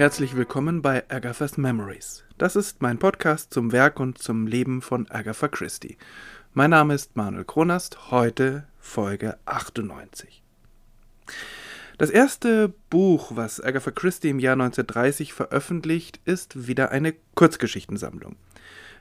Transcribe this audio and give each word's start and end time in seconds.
Herzlich 0.00 0.34
willkommen 0.34 0.80
bei 0.80 1.04
Agatha's 1.10 1.58
Memories. 1.58 2.24
Das 2.38 2.56
ist 2.56 2.80
mein 2.80 2.96
Podcast 2.96 3.52
zum 3.52 3.70
Werk 3.70 4.00
und 4.00 4.16
zum 4.16 4.46
Leben 4.46 4.80
von 4.80 5.06
Agatha 5.10 5.46
Christie. 5.46 5.98
Mein 6.54 6.70
Name 6.70 6.94
ist 6.94 7.18
Manuel 7.18 7.44
Kronast, 7.44 8.10
heute 8.10 8.66
Folge 8.78 9.36
98. 9.44 10.42
Das 11.98 12.08
erste 12.08 12.72
Buch, 12.88 13.32
was 13.34 13.62
Agatha 13.62 13.90
Christie 13.90 14.30
im 14.30 14.38
Jahr 14.38 14.54
1930 14.54 15.34
veröffentlicht, 15.34 16.18
ist 16.24 16.66
wieder 16.66 16.92
eine 16.92 17.14
Kurzgeschichtensammlung. 17.34 18.36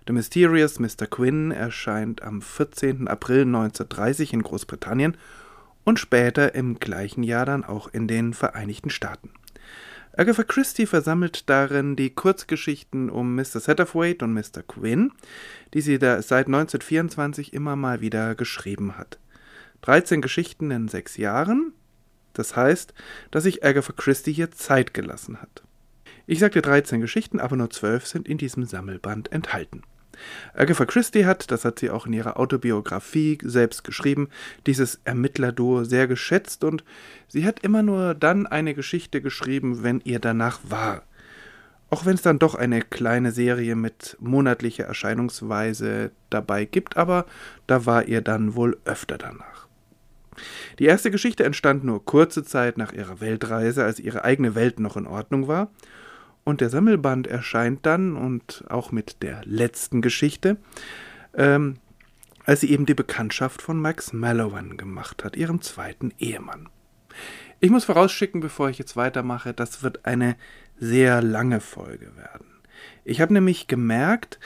The 0.05 0.11
Mysterious 0.11 0.79
Mr. 0.79 1.07
Quinn 1.09 1.51
erscheint 1.51 2.23
am 2.23 2.41
14. 2.41 3.07
April 3.07 3.43
1930 3.43 4.33
in 4.33 4.43
Großbritannien 4.43 5.15
und 5.85 5.97
später 5.97 6.55
im 6.55 6.77
gleichen 6.77 7.23
Jahr 7.23 7.45
dann 7.45 7.63
auch 7.63 7.87
in 7.87 8.09
den 8.09 8.33
Vereinigten 8.33 8.89
Staaten. 8.89 9.29
Agatha 10.19 10.43
Christie 10.43 10.85
versammelt 10.85 11.49
darin 11.49 11.95
die 11.95 12.09
Kurzgeschichten 12.09 13.09
um 13.09 13.35
Mr. 13.35 13.61
Satterthwaite 13.61 14.25
und 14.25 14.33
Mr. 14.33 14.63
Quinn, 14.67 15.13
die 15.73 15.79
sie 15.79 15.95
seit 15.95 16.47
1924 16.47 17.53
immer 17.53 17.77
mal 17.77 18.01
wieder 18.01 18.35
geschrieben 18.35 18.97
hat. 18.97 19.17
13 19.79 20.21
Geschichten 20.21 20.71
in 20.71 20.89
sechs 20.89 21.15
Jahren, 21.15 21.71
das 22.33 22.57
heißt, 22.57 22.93
dass 23.31 23.43
sich 23.43 23.63
Agatha 23.63 23.93
Christie 23.93 24.33
hier 24.33 24.51
Zeit 24.51 24.93
gelassen 24.93 25.41
hat. 25.41 25.63
Ich 26.27 26.39
sagte 26.39 26.61
13 26.61 26.99
Geschichten, 26.99 27.39
aber 27.39 27.55
nur 27.55 27.69
12 27.69 28.05
sind 28.05 28.27
in 28.27 28.37
diesem 28.37 28.65
Sammelband 28.65 29.31
enthalten. 29.31 29.83
Agatha 30.53 30.85
Christie 30.85 31.25
hat, 31.25 31.51
das 31.51 31.65
hat 31.65 31.79
sie 31.79 31.89
auch 31.89 32.05
in 32.05 32.13
ihrer 32.13 32.39
Autobiografie 32.39 33.37
selbst 33.43 33.83
geschrieben, 33.83 34.29
dieses 34.65 34.99
Ermittlerduo 35.03 35.83
sehr 35.83 36.07
geschätzt 36.07 36.63
und 36.63 36.83
sie 37.27 37.45
hat 37.45 37.59
immer 37.61 37.83
nur 37.83 38.13
dann 38.13 38.47
eine 38.47 38.73
Geschichte 38.73 39.21
geschrieben, 39.21 39.83
wenn 39.83 40.01
ihr 40.03 40.19
danach 40.19 40.59
war. 40.63 41.03
Auch 41.91 42.05
wenn 42.05 42.15
es 42.15 42.21
dann 42.21 42.37
doch 42.37 42.53
eine 42.55 42.81
kleine 42.81 43.31
Serie 43.31 43.75
mit 43.75 44.15
monatlicher 44.19 44.85
Erscheinungsweise 44.85 46.11
dabei 46.29 46.65
gibt, 46.65 46.97
aber 46.97 47.25
da 47.65 47.85
war 47.85 48.07
ihr 48.07 48.21
dann 48.21 48.55
wohl 48.55 48.77
öfter 48.85 49.17
danach. 49.17 49.67
Die 50.77 50.85
erste 50.85 51.11
Geschichte 51.11 51.43
entstand 51.43 51.83
nur 51.83 52.05
kurze 52.05 52.43
Zeit 52.43 52.77
nach 52.77 52.93
ihrer 52.93 53.19
Weltreise, 53.19 53.83
als 53.83 53.99
ihre 53.99 54.23
eigene 54.23 54.55
Welt 54.55 54.79
noch 54.79 54.97
in 54.97 55.07
Ordnung 55.07 55.47
war, 55.47 55.71
und 56.49 56.61
der 56.61 56.69
Sammelband 56.69 57.27
erscheint 57.27 57.85
dann 57.85 58.15
und 58.15 58.65
auch 58.69 58.91
mit 58.91 59.21
der 59.21 59.41
letzten 59.45 60.01
Geschichte, 60.01 60.57
ähm, 61.33 61.77
als 62.43 62.61
sie 62.61 62.71
eben 62.71 62.85
die 62.85 62.95
Bekanntschaft 62.95 63.61
von 63.61 63.79
Max 63.79 64.13
Mallowan 64.13 64.75
gemacht 64.75 65.23
hat, 65.23 65.35
ihrem 65.35 65.61
zweiten 65.61 66.11
Ehemann. 66.17 66.67
Ich 67.59 67.69
muss 67.69 67.85
vorausschicken, 67.85 68.41
bevor 68.41 68.69
ich 68.69 68.79
jetzt 68.79 68.95
weitermache, 68.95 69.53
das 69.53 69.83
wird 69.83 70.05
eine 70.05 70.35
sehr 70.77 71.21
lange 71.21 71.59
Folge 71.59 72.15
werden. 72.15 72.47
Ich 73.03 73.21
habe 73.21 73.33
nämlich 73.33 73.67
gemerkt, 73.67 74.39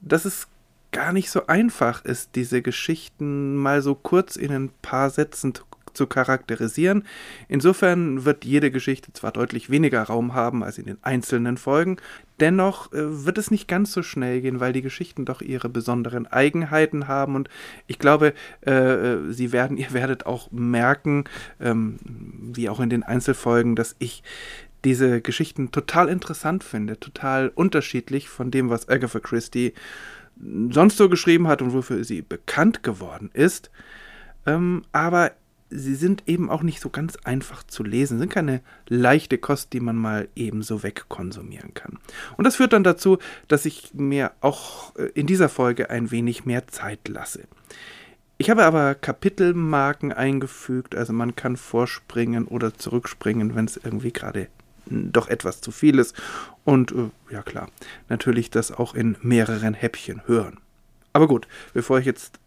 dass 0.00 0.24
es 0.24 0.48
gar 0.92 1.12
nicht 1.12 1.30
so 1.30 1.46
einfach 1.46 2.04
ist, 2.04 2.36
diese 2.36 2.62
Geschichten 2.62 3.56
mal 3.56 3.82
so 3.82 3.94
kurz 3.94 4.36
in 4.36 4.52
ein 4.52 4.70
paar 4.82 5.10
Sätzen 5.10 5.52
zu 5.94 6.06
charakterisieren. 6.06 7.04
Insofern 7.48 8.24
wird 8.24 8.44
jede 8.44 8.70
Geschichte 8.70 9.12
zwar 9.12 9.32
deutlich 9.32 9.70
weniger 9.70 10.02
Raum 10.02 10.34
haben 10.34 10.62
als 10.62 10.78
in 10.78 10.86
den 10.86 10.98
einzelnen 11.02 11.56
Folgen, 11.56 11.96
dennoch 12.40 12.92
äh, 12.92 13.24
wird 13.24 13.38
es 13.38 13.50
nicht 13.50 13.68
ganz 13.68 13.92
so 13.92 14.02
schnell 14.02 14.40
gehen, 14.40 14.60
weil 14.60 14.72
die 14.72 14.82
Geschichten 14.82 15.24
doch 15.24 15.42
ihre 15.42 15.68
besonderen 15.68 16.26
Eigenheiten 16.26 17.08
haben 17.08 17.36
und 17.36 17.48
ich 17.86 17.98
glaube, 17.98 18.34
äh, 18.66 18.72
äh 18.72 19.32
sie 19.32 19.52
werden, 19.52 19.76
ihr 19.76 19.92
werdet 19.92 20.26
auch 20.26 20.50
merken, 20.50 21.24
ähm, 21.60 21.98
wie 22.54 22.68
auch 22.68 22.80
in 22.80 22.90
den 22.90 23.02
Einzelfolgen, 23.02 23.76
dass 23.76 23.96
ich 23.98 24.22
diese 24.84 25.20
Geschichten 25.20 25.72
total 25.72 26.08
interessant 26.08 26.64
finde, 26.64 26.98
total 26.98 27.52
unterschiedlich 27.54 28.28
von 28.28 28.50
dem, 28.50 28.70
was 28.70 28.88
Agatha 28.88 29.20
Christie 29.20 29.74
sonst 30.70 30.96
so 30.96 31.08
geschrieben 31.08 31.48
hat 31.48 31.60
und 31.62 31.72
wofür 31.72 32.02
sie 32.04 32.22
bekannt 32.22 32.82
geworden 32.82 33.30
ist. 33.34 33.70
Ähm, 34.46 34.82
aber 34.92 35.32
sie 35.70 35.94
sind 35.94 36.24
eben 36.26 36.50
auch 36.50 36.62
nicht 36.62 36.80
so 36.80 36.90
ganz 36.90 37.16
einfach 37.24 37.62
zu 37.62 37.82
lesen, 37.82 38.18
sind 38.18 38.32
keine 38.32 38.60
leichte 38.88 39.38
Kost, 39.38 39.72
die 39.72 39.80
man 39.80 39.96
mal 39.96 40.28
eben 40.34 40.62
so 40.62 40.82
wegkonsumieren 40.82 41.74
kann. 41.74 41.98
Und 42.36 42.44
das 42.44 42.56
führt 42.56 42.72
dann 42.72 42.84
dazu, 42.84 43.18
dass 43.48 43.64
ich 43.64 43.94
mir 43.94 44.32
auch 44.40 44.94
äh, 44.96 45.04
in 45.14 45.26
dieser 45.26 45.48
Folge 45.48 45.90
ein 45.90 46.10
wenig 46.10 46.44
mehr 46.44 46.66
Zeit 46.68 47.08
lasse. 47.08 47.44
Ich 48.38 48.48
habe 48.48 48.64
aber 48.64 48.94
Kapitelmarken 48.94 50.12
eingefügt, 50.12 50.94
also 50.94 51.12
man 51.12 51.36
kann 51.36 51.56
vorspringen 51.56 52.46
oder 52.46 52.74
zurückspringen, 52.74 53.54
wenn 53.54 53.66
es 53.66 53.76
irgendwie 53.76 54.12
gerade 54.12 54.48
doch 54.86 55.28
etwas 55.28 55.60
zu 55.60 55.70
viel 55.70 55.98
ist. 55.98 56.16
Und 56.64 56.92
äh, 56.92 57.10
ja 57.30 57.42
klar, 57.42 57.68
natürlich 58.08 58.50
das 58.50 58.72
auch 58.72 58.94
in 58.94 59.16
mehreren 59.22 59.74
Häppchen 59.74 60.22
hören. 60.26 60.58
Aber 61.12 61.28
gut, 61.28 61.48
bevor 61.74 61.98
ich 61.98 62.06
jetzt 62.06 62.40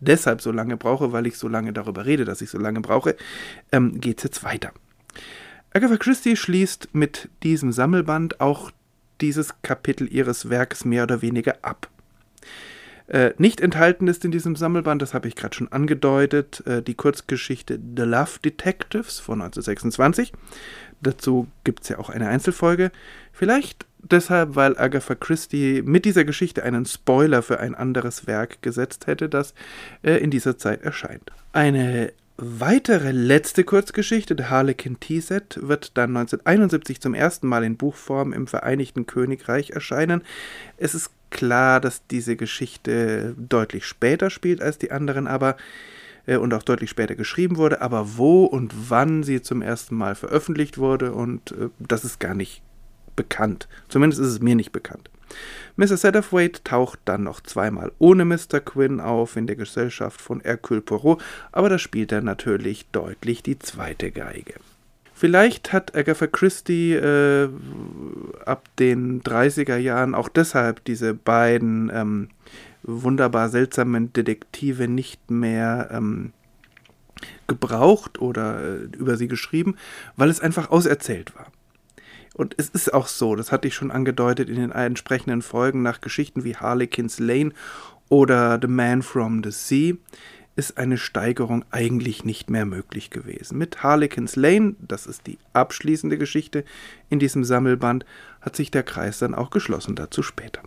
deshalb 0.00 0.40
so 0.40 0.52
lange 0.52 0.76
brauche, 0.76 1.12
weil 1.12 1.26
ich 1.26 1.36
so 1.36 1.48
lange 1.48 1.72
darüber 1.72 2.04
rede, 2.06 2.24
dass 2.24 2.40
ich 2.40 2.50
so 2.50 2.58
lange 2.58 2.80
brauche, 2.80 3.16
ähm, 3.70 4.00
geht 4.00 4.18
es 4.18 4.24
jetzt 4.24 4.44
weiter. 4.44 4.72
Agatha 5.74 5.96
Christie 5.96 6.36
schließt 6.36 6.90
mit 6.92 7.30
diesem 7.42 7.72
Sammelband 7.72 8.40
auch 8.40 8.70
dieses 9.20 9.54
Kapitel 9.62 10.12
ihres 10.12 10.50
Werkes 10.50 10.84
mehr 10.84 11.04
oder 11.04 11.22
weniger 11.22 11.56
ab. 11.62 11.88
Äh, 13.08 13.32
nicht 13.38 13.60
enthalten 13.60 14.08
ist 14.08 14.24
in 14.24 14.30
diesem 14.30 14.56
Sammelband, 14.56 15.02
das 15.02 15.14
habe 15.14 15.28
ich 15.28 15.36
gerade 15.36 15.54
schon 15.54 15.70
angedeutet, 15.70 16.62
äh, 16.66 16.82
die 16.82 16.94
Kurzgeschichte 16.94 17.78
The 17.96 18.02
Love 18.02 18.38
Detectives 18.44 19.18
von 19.18 19.42
1926. 19.42 20.32
Dazu 21.02 21.48
gibt 21.64 21.82
es 21.82 21.88
ja 21.88 21.98
auch 21.98 22.10
eine 22.10 22.28
Einzelfolge. 22.28 22.92
Vielleicht 23.32 23.86
deshalb, 23.98 24.54
weil 24.54 24.78
Agatha 24.78 25.14
Christie 25.14 25.82
mit 25.82 26.04
dieser 26.04 26.24
Geschichte 26.24 26.62
einen 26.62 26.86
Spoiler 26.86 27.42
für 27.42 27.60
ein 27.60 27.74
anderes 27.74 28.26
Werk 28.26 28.62
gesetzt 28.62 29.06
hätte, 29.06 29.28
das 29.28 29.54
äh, 30.02 30.16
in 30.18 30.30
dieser 30.30 30.58
Zeit 30.58 30.82
erscheint. 30.82 31.32
Eine 31.52 32.12
weitere 32.36 33.12
letzte 33.12 33.64
Kurzgeschichte, 33.64 34.34
The 34.36 34.44
Harlequin 34.44 34.98
Tea-Set, 34.98 35.58
wird 35.62 35.96
dann 35.96 36.16
1971 36.16 37.00
zum 37.00 37.14
ersten 37.14 37.46
Mal 37.46 37.64
in 37.64 37.76
Buchform 37.76 38.32
im 38.32 38.46
Vereinigten 38.46 39.06
Königreich 39.06 39.70
erscheinen. 39.70 40.22
Es 40.76 40.94
ist 40.94 41.10
klar, 41.32 41.80
dass 41.80 42.06
diese 42.06 42.36
Geschichte 42.36 43.34
deutlich 43.36 43.86
später 43.86 44.30
spielt 44.30 44.62
als 44.62 44.78
die 44.78 44.92
anderen, 44.92 45.26
aber 45.26 45.56
äh, 46.26 46.36
und 46.36 46.54
auch 46.54 46.62
deutlich 46.62 46.90
später 46.90 47.16
geschrieben 47.16 47.56
wurde, 47.56 47.80
aber 47.80 48.16
wo 48.16 48.44
und 48.44 48.72
wann 48.90 49.24
sie 49.24 49.42
zum 49.42 49.62
ersten 49.62 49.96
Mal 49.96 50.14
veröffentlicht 50.14 50.78
wurde 50.78 51.12
und 51.12 51.52
äh, 51.52 51.70
das 51.80 52.04
ist 52.04 52.20
gar 52.20 52.34
nicht 52.34 52.62
bekannt. 53.16 53.68
Zumindest 53.88 54.22
ist 54.22 54.28
es 54.28 54.40
mir 54.40 54.54
nicht 54.54 54.72
bekannt. 54.72 55.10
Mr. 55.76 55.96
Satterthwaite 55.96 56.62
taucht 56.62 57.00
dann 57.06 57.22
noch 57.22 57.40
zweimal 57.40 57.90
ohne 57.98 58.24
Mr. 58.24 58.60
Quinn 58.60 59.00
auf 59.00 59.36
in 59.36 59.46
der 59.46 59.56
Gesellschaft 59.56 60.20
von 60.20 60.40
Hercule 60.40 60.82
Poirot, 60.82 61.22
aber 61.50 61.70
da 61.70 61.78
spielt 61.78 62.12
er 62.12 62.20
natürlich 62.20 62.86
deutlich 62.92 63.42
die 63.42 63.58
zweite 63.58 64.10
Geige. 64.10 64.54
Vielleicht 65.22 65.72
hat 65.72 65.94
Agatha 65.94 66.26
Christie 66.26 66.94
äh, 66.94 67.48
ab 68.44 68.68
den 68.80 69.22
30er 69.22 69.76
Jahren 69.76 70.16
auch 70.16 70.28
deshalb 70.28 70.84
diese 70.84 71.14
beiden 71.14 71.92
ähm, 71.94 72.28
wunderbar 72.82 73.48
seltsamen 73.48 74.12
Detektive 74.12 74.88
nicht 74.88 75.30
mehr 75.30 75.90
ähm, 75.92 76.32
gebraucht 77.46 78.20
oder 78.20 78.64
äh, 78.64 78.76
über 78.96 79.16
sie 79.16 79.28
geschrieben, 79.28 79.76
weil 80.16 80.28
es 80.28 80.40
einfach 80.40 80.72
auserzählt 80.72 81.36
war. 81.36 81.46
Und 82.34 82.56
es 82.58 82.70
ist 82.70 82.92
auch 82.92 83.06
so, 83.06 83.36
das 83.36 83.52
hatte 83.52 83.68
ich 83.68 83.76
schon 83.76 83.92
angedeutet 83.92 84.48
in 84.48 84.56
den 84.56 84.72
entsprechenden 84.72 85.42
Folgen 85.42 85.82
nach 85.82 86.00
Geschichten 86.00 86.42
wie 86.42 86.56
Harlequin's 86.56 87.20
Lane 87.20 87.52
oder 88.08 88.58
The 88.60 88.66
Man 88.66 89.02
from 89.02 89.44
the 89.44 89.52
Sea, 89.52 89.94
ist 90.54 90.78
eine 90.78 90.98
Steigerung 90.98 91.64
eigentlich 91.70 92.24
nicht 92.24 92.50
mehr 92.50 92.66
möglich 92.66 93.10
gewesen. 93.10 93.58
Mit 93.58 93.82
Harlequin's 93.82 94.36
Lane, 94.36 94.74
das 94.80 95.06
ist 95.06 95.26
die 95.26 95.38
abschließende 95.52 96.18
Geschichte 96.18 96.64
in 97.08 97.18
diesem 97.18 97.44
Sammelband, 97.44 98.04
hat 98.40 98.56
sich 98.56 98.70
der 98.70 98.82
Kreis 98.82 99.18
dann 99.18 99.34
auch 99.34 99.50
geschlossen, 99.50 99.94
dazu 99.94 100.22
später. 100.22 100.62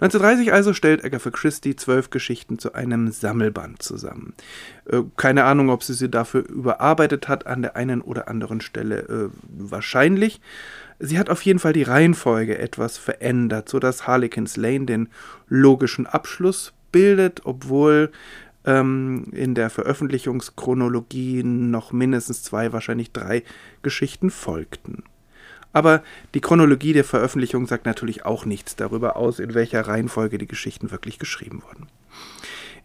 1930 0.00 0.52
also 0.52 0.72
stellt 0.74 1.04
Agatha 1.04 1.30
Christie 1.30 1.76
zwölf 1.76 2.10
Geschichten 2.10 2.58
zu 2.58 2.74
einem 2.74 3.10
Sammelband 3.10 3.82
zusammen. 3.82 4.34
Äh, 4.84 5.02
keine 5.16 5.44
Ahnung, 5.44 5.70
ob 5.70 5.82
sie 5.82 5.94
sie 5.94 6.10
dafür 6.10 6.46
überarbeitet 6.46 7.28
hat, 7.28 7.46
an 7.46 7.62
der 7.62 7.76
einen 7.76 8.02
oder 8.02 8.28
anderen 8.28 8.60
Stelle 8.60 8.98
äh, 9.00 9.28
wahrscheinlich. 9.48 10.40
Sie 10.98 11.18
hat 11.18 11.30
auf 11.30 11.42
jeden 11.42 11.58
Fall 11.58 11.72
die 11.72 11.82
Reihenfolge 11.82 12.58
etwas 12.58 12.98
verändert, 12.98 13.68
sodass 13.68 14.06
Harlequins 14.06 14.56
Lane 14.56 14.86
den 14.86 15.08
logischen 15.48 16.06
Abschluss 16.06 16.72
bildet, 16.90 17.42
obwohl 17.44 18.10
ähm, 18.66 19.28
in 19.32 19.54
der 19.54 19.70
Veröffentlichungschronologie 19.70 21.42
noch 21.42 21.92
mindestens 21.92 22.42
zwei, 22.42 22.72
wahrscheinlich 22.72 23.12
drei 23.12 23.42
Geschichten 23.82 24.30
folgten. 24.30 25.04
Aber 25.72 26.02
die 26.34 26.40
Chronologie 26.40 26.92
der 26.92 27.04
Veröffentlichung 27.04 27.66
sagt 27.66 27.86
natürlich 27.86 28.24
auch 28.24 28.44
nichts 28.44 28.76
darüber 28.76 29.16
aus, 29.16 29.38
in 29.38 29.54
welcher 29.54 29.82
Reihenfolge 29.82 30.38
die 30.38 30.46
Geschichten 30.46 30.90
wirklich 30.90 31.18
geschrieben 31.18 31.62
wurden. 31.62 31.86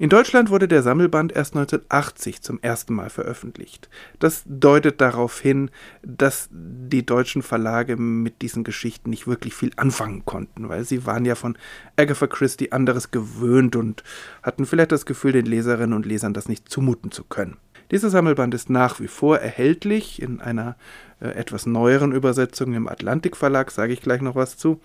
In 0.01 0.09
Deutschland 0.09 0.49
wurde 0.49 0.67
der 0.67 0.81
Sammelband 0.81 1.31
erst 1.31 1.53
1980 1.53 2.41
zum 2.41 2.57
ersten 2.63 2.95
Mal 2.95 3.11
veröffentlicht. 3.11 3.87
Das 4.17 4.41
deutet 4.47 4.99
darauf 4.99 5.39
hin, 5.39 5.69
dass 6.01 6.49
die 6.51 7.05
deutschen 7.05 7.43
Verlage 7.43 7.97
mit 7.97 8.41
diesen 8.41 8.63
Geschichten 8.63 9.11
nicht 9.11 9.27
wirklich 9.27 9.53
viel 9.53 9.69
anfangen 9.75 10.25
konnten, 10.25 10.69
weil 10.69 10.85
sie 10.85 11.05
waren 11.05 11.23
ja 11.23 11.35
von 11.35 11.55
Agatha 11.97 12.25
Christie 12.25 12.71
anderes 12.71 13.11
gewöhnt 13.11 13.75
und 13.75 14.03
hatten 14.41 14.65
vielleicht 14.65 14.91
das 14.91 15.05
Gefühl, 15.05 15.33
den 15.33 15.45
Leserinnen 15.45 15.93
und 15.93 16.07
Lesern 16.07 16.33
das 16.33 16.49
nicht 16.49 16.67
zumuten 16.67 17.11
zu 17.11 17.23
können. 17.23 17.57
Dieser 17.91 18.09
Sammelband 18.09 18.53
ist 18.53 18.69
nach 18.69 18.99
wie 18.99 19.07
vor 19.07 19.37
erhältlich 19.37 20.21
in 20.21 20.39
einer 20.39 20.75
äh, 21.19 21.27
etwas 21.27 21.65
neueren 21.65 22.13
Übersetzung 22.13 22.73
im 22.73 22.87
Atlantik 22.87 23.35
Verlag, 23.35 23.69
sage 23.69 23.91
ich 23.91 24.01
gleich 24.01 24.21
noch 24.21 24.35
was 24.35 24.57
zu. 24.57 24.79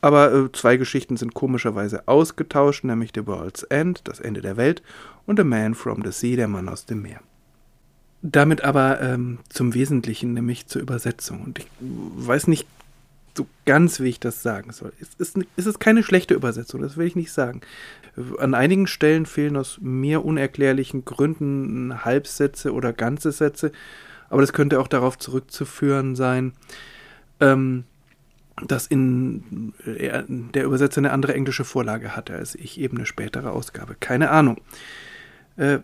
Aber 0.00 0.32
äh, 0.32 0.52
zwei 0.52 0.76
Geschichten 0.76 1.16
sind 1.16 1.34
komischerweise 1.34 2.06
ausgetauscht, 2.06 2.84
nämlich 2.84 3.10
The 3.14 3.26
World's 3.26 3.64
End, 3.64 4.02
das 4.04 4.20
Ende 4.20 4.42
der 4.42 4.56
Welt, 4.56 4.82
und 5.26 5.38
The 5.38 5.44
Man 5.44 5.74
from 5.74 6.02
the 6.04 6.12
Sea, 6.12 6.36
der 6.36 6.48
Mann 6.48 6.68
aus 6.68 6.86
dem 6.86 7.02
Meer. 7.02 7.20
Damit 8.22 8.62
aber 8.62 9.00
ähm, 9.00 9.38
zum 9.48 9.74
Wesentlichen, 9.74 10.34
nämlich 10.34 10.66
zur 10.66 10.82
Übersetzung. 10.82 11.42
Und 11.42 11.58
ich 11.58 11.66
weiß 11.80 12.46
nicht 12.46 12.66
so 13.36 13.46
ganz, 13.64 14.00
wie 14.00 14.08
ich 14.08 14.20
das 14.20 14.42
sagen 14.42 14.72
soll. 14.72 14.92
Es 15.00 15.10
ist, 15.18 15.38
es 15.56 15.66
ist 15.66 15.78
keine 15.78 16.02
schlechte 16.02 16.34
Übersetzung, 16.34 16.80
das 16.80 16.96
will 16.96 17.06
ich 17.06 17.16
nicht 17.16 17.32
sagen. 17.32 17.60
An 18.38 18.54
einigen 18.54 18.86
Stellen 18.86 19.26
fehlen 19.26 19.56
aus 19.56 19.78
mir 19.80 20.24
unerklärlichen 20.24 21.04
Gründen 21.04 22.04
Halbsätze 22.04 22.72
oder 22.72 22.92
ganze 22.92 23.32
Sätze, 23.32 23.72
aber 24.30 24.40
das 24.40 24.52
könnte 24.52 24.80
auch 24.80 24.88
darauf 24.88 25.18
zurückzuführen 25.18 26.16
sein, 26.16 26.52
ähm, 27.40 27.84
dass 28.66 28.86
in 28.86 29.74
er, 29.84 30.24
der 30.28 30.64
Übersetzer 30.64 30.98
eine 30.98 31.12
andere 31.12 31.34
englische 31.34 31.64
Vorlage 31.64 32.16
hatte 32.16 32.34
als 32.34 32.54
ich, 32.54 32.80
eben 32.80 32.96
eine 32.96 33.06
spätere 33.06 33.50
Ausgabe. 33.50 33.96
Keine 34.00 34.30
Ahnung. 34.30 34.60
Äh, 35.56 35.80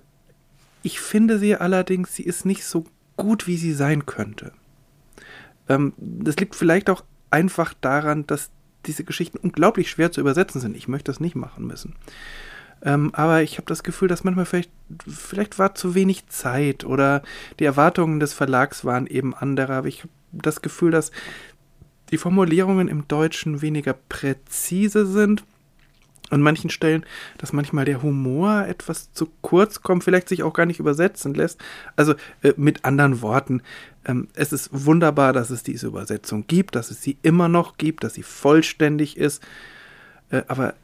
ich 0.82 1.00
finde 1.00 1.38
sie 1.38 1.54
allerdings, 1.54 2.14
sie 2.14 2.24
ist 2.24 2.46
nicht 2.46 2.64
so 2.64 2.86
gut, 3.16 3.46
wie 3.46 3.56
sie 3.56 3.74
sein 3.74 4.06
könnte. 4.06 4.52
Ähm, 5.68 5.92
das 5.98 6.36
liegt 6.36 6.56
vielleicht 6.56 6.88
auch 6.90 7.04
einfach 7.32 7.74
daran, 7.80 8.26
dass 8.26 8.50
diese 8.86 9.04
Geschichten 9.04 9.38
unglaublich 9.38 9.90
schwer 9.90 10.12
zu 10.12 10.20
übersetzen 10.20 10.60
sind. 10.60 10.76
Ich 10.76 10.88
möchte 10.88 11.10
das 11.10 11.20
nicht 11.20 11.36
machen 11.36 11.66
müssen. 11.66 11.94
Ähm, 12.84 13.10
aber 13.14 13.42
ich 13.42 13.58
habe 13.58 13.66
das 13.66 13.82
Gefühl, 13.82 14.08
dass 14.08 14.24
manchmal 14.24 14.44
vielleicht, 14.44 14.70
vielleicht 15.06 15.58
war 15.58 15.74
zu 15.74 15.94
wenig 15.94 16.26
Zeit 16.28 16.84
oder 16.84 17.22
die 17.60 17.64
Erwartungen 17.64 18.18
des 18.18 18.32
Verlags 18.32 18.84
waren 18.84 19.06
eben 19.06 19.34
andere. 19.34 19.74
Aber 19.74 19.88
ich 19.88 20.00
habe 20.00 20.10
das 20.32 20.62
Gefühl, 20.62 20.90
dass 20.90 21.12
die 22.10 22.18
Formulierungen 22.18 22.88
im 22.88 23.06
Deutschen 23.08 23.62
weniger 23.62 23.94
präzise 23.94 25.06
sind. 25.06 25.44
An 26.32 26.40
manchen 26.40 26.70
Stellen, 26.70 27.04
dass 27.38 27.52
manchmal 27.52 27.84
der 27.84 28.02
Humor 28.02 28.66
etwas 28.66 29.12
zu 29.12 29.28
kurz 29.42 29.82
kommt, 29.82 30.02
vielleicht 30.02 30.28
sich 30.28 30.42
auch 30.42 30.54
gar 30.54 30.66
nicht 30.66 30.80
übersetzen 30.80 31.34
lässt. 31.34 31.60
Also 31.94 32.14
äh, 32.42 32.54
mit 32.56 32.84
anderen 32.84 33.20
Worten, 33.20 33.62
ähm, 34.06 34.28
es 34.34 34.52
ist 34.52 34.70
wunderbar, 34.72 35.32
dass 35.32 35.50
es 35.50 35.62
diese 35.62 35.86
Übersetzung 35.86 36.46
gibt, 36.46 36.74
dass 36.74 36.90
es 36.90 37.02
sie 37.02 37.18
immer 37.22 37.48
noch 37.48 37.76
gibt, 37.76 38.02
dass 38.02 38.14
sie 38.14 38.22
vollständig 38.22 39.16
ist. 39.18 39.42
Äh, 40.30 40.42
aber 40.48 40.74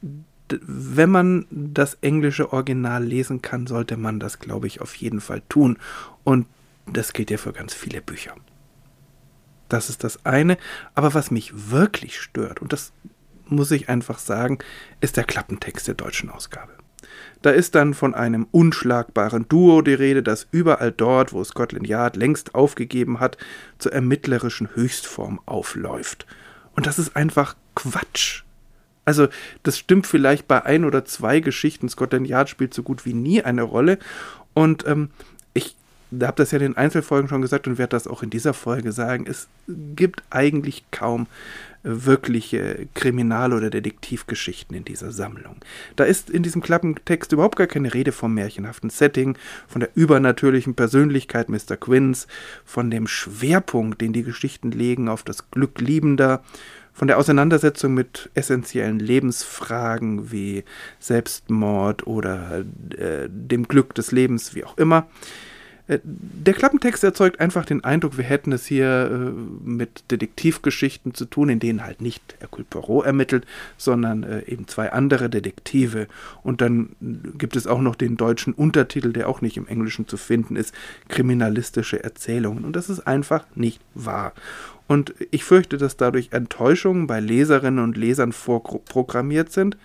wenn 0.51 1.09
man 1.09 1.45
das 1.49 1.95
englische 2.01 2.53
Original 2.53 3.03
lesen 3.03 3.41
kann, 3.41 3.67
sollte 3.67 3.97
man 3.97 4.19
das, 4.19 4.39
glaube 4.39 4.67
ich, 4.67 4.81
auf 4.81 4.95
jeden 4.95 5.21
Fall 5.21 5.41
tun. 5.49 5.77
Und 6.23 6.45
das 6.85 7.13
gilt 7.13 7.31
ja 7.31 7.37
für 7.37 7.53
ganz 7.53 7.73
viele 7.73 8.01
Bücher. 8.01 8.35
Das 9.67 9.89
ist 9.89 10.03
das 10.03 10.25
eine. 10.25 10.57
Aber 10.95 11.13
was 11.13 11.31
mich 11.31 11.71
wirklich 11.71 12.19
stört, 12.19 12.61
und 12.61 12.73
das 12.73 12.91
muss 13.49 13.71
ich 13.71 13.89
einfach 13.89 14.19
sagen, 14.19 14.59
ist 15.01 15.17
der 15.17 15.23
Klappentext 15.23 15.87
der 15.87 15.95
deutschen 15.95 16.29
Ausgabe. 16.29 16.73
Da 17.41 17.51
ist 17.51 17.75
dann 17.75 17.93
von 17.93 18.13
einem 18.13 18.47
unschlagbaren 18.51 19.47
Duo 19.47 19.81
die 19.81 19.93
Rede, 19.93 20.23
das 20.23 20.47
überall 20.51 20.91
dort, 20.91 21.31
wo 21.31 21.43
Scotland 21.43 21.87
Yard 21.87 22.17
längst 22.17 22.53
aufgegeben 22.53 23.19
hat, 23.19 23.37
zur 23.77 23.93
ermittlerischen 23.93 24.75
Höchstform 24.75 25.39
aufläuft. 25.45 26.25
Und 26.75 26.85
das 26.85 26.99
ist 26.99 27.15
einfach 27.15 27.55
Quatsch. 27.75 28.43
Also, 29.05 29.27
das 29.63 29.79
stimmt 29.79 30.05
vielleicht 30.05 30.47
bei 30.47 30.65
ein 30.65 30.85
oder 30.85 31.05
zwei 31.05 31.39
Geschichten. 31.39 31.89
Scotland 31.89 32.27
Yard 32.27 32.49
spielt 32.49 32.73
so 32.73 32.83
gut 32.83 33.05
wie 33.05 33.13
nie 33.13 33.41
eine 33.41 33.63
Rolle. 33.63 33.97
Und 34.53 34.85
ähm, 34.85 35.09
habe 36.11 36.37
das 36.37 36.51
ja 36.51 36.57
in 36.57 36.63
den 36.63 36.77
Einzelfolgen 36.77 37.29
schon 37.29 37.41
gesagt 37.41 37.67
und 37.67 37.77
werde 37.77 37.91
das 37.91 38.07
auch 38.07 38.23
in 38.23 38.29
dieser 38.29 38.53
Folge 38.53 38.91
sagen. 38.91 39.25
Es 39.27 39.47
gibt 39.67 40.23
eigentlich 40.29 40.83
kaum 40.91 41.27
wirkliche 41.83 42.87
Kriminal- 42.93 43.53
oder 43.53 43.69
Detektivgeschichten 43.69 44.75
in 44.75 44.83
dieser 44.83 45.11
Sammlung. 45.11 45.57
Da 45.95 46.03
ist 46.03 46.29
in 46.29 46.43
diesem 46.43 46.61
Klappentext 46.61 47.31
überhaupt 47.31 47.55
gar 47.55 47.67
keine 47.67 47.93
Rede 47.93 48.11
vom 48.11 48.33
märchenhaften 48.33 48.89
Setting, 48.89 49.37
von 49.67 49.79
der 49.79 49.89
übernatürlichen 49.95 50.75
Persönlichkeit 50.75 51.47
Mr. 51.47 51.77
Quinns, 51.79 52.27
von 52.65 52.91
dem 52.91 53.07
Schwerpunkt, 53.07 54.01
den 54.01 54.11
die 54.11 54.23
Geschichten 54.23 54.71
legen 54.71 55.07
auf 55.07 55.23
das 55.23 55.51
Glück 55.51 55.79
Liebender, 55.79 56.43
von 56.91 57.07
der 57.07 57.17
Auseinandersetzung 57.17 57.93
mit 57.93 58.29
essentiellen 58.33 58.99
Lebensfragen 58.99 60.33
wie 60.33 60.65
Selbstmord 60.99 62.05
oder 62.05 62.65
äh, 62.97 63.29
dem 63.29 63.69
Glück 63.69 63.95
des 63.95 64.11
Lebens, 64.11 64.53
wie 64.53 64.65
auch 64.65 64.77
immer. 64.77 65.07
Äh, 65.89 65.99
der 66.03 66.53
Klappentext 66.53 67.03
erzeugt 67.03 67.39
einfach 67.39 67.65
den 67.65 67.83
Eindruck, 67.83 68.17
wir 68.17 68.23
hätten 68.23 68.53
es 68.53 68.65
hier 68.65 69.09
äh, 69.11 69.67
mit 69.67 70.09
Detektivgeschichten 70.11 71.13
zu 71.13 71.25
tun, 71.25 71.49
in 71.49 71.59
denen 71.59 71.83
halt 71.83 72.01
nicht 72.01 72.35
Hercule 72.39 72.65
Poirot 72.69 73.05
ermittelt, 73.05 73.45
sondern 73.75 74.23
äh, 74.23 74.43
eben 74.45 74.67
zwei 74.67 74.91
andere 74.91 75.29
Detektive. 75.29 76.07
Und 76.43 76.61
dann 76.61 76.95
gibt 77.37 77.55
es 77.55 77.67
auch 77.67 77.81
noch 77.81 77.95
den 77.95 78.15
deutschen 78.15 78.53
Untertitel, 78.53 79.11
der 79.11 79.27
auch 79.27 79.41
nicht 79.41 79.57
im 79.57 79.67
Englischen 79.67 80.07
zu 80.07 80.15
finden 80.15 80.55
ist, 80.55 80.73
kriminalistische 81.09 82.03
Erzählungen. 82.03 82.63
Und 82.63 82.75
das 82.75 82.89
ist 82.89 83.01
einfach 83.01 83.45
nicht 83.55 83.81
wahr. 83.95 84.33
Und 84.87 85.13
ich 85.31 85.43
fürchte, 85.43 85.77
dass 85.77 85.97
dadurch 85.97 86.29
Enttäuschungen 86.31 87.07
bei 87.07 87.19
Leserinnen 87.19 87.83
und 87.83 87.97
Lesern 87.97 88.31
vorprogrammiert 88.31 89.51
sind, 89.51 89.77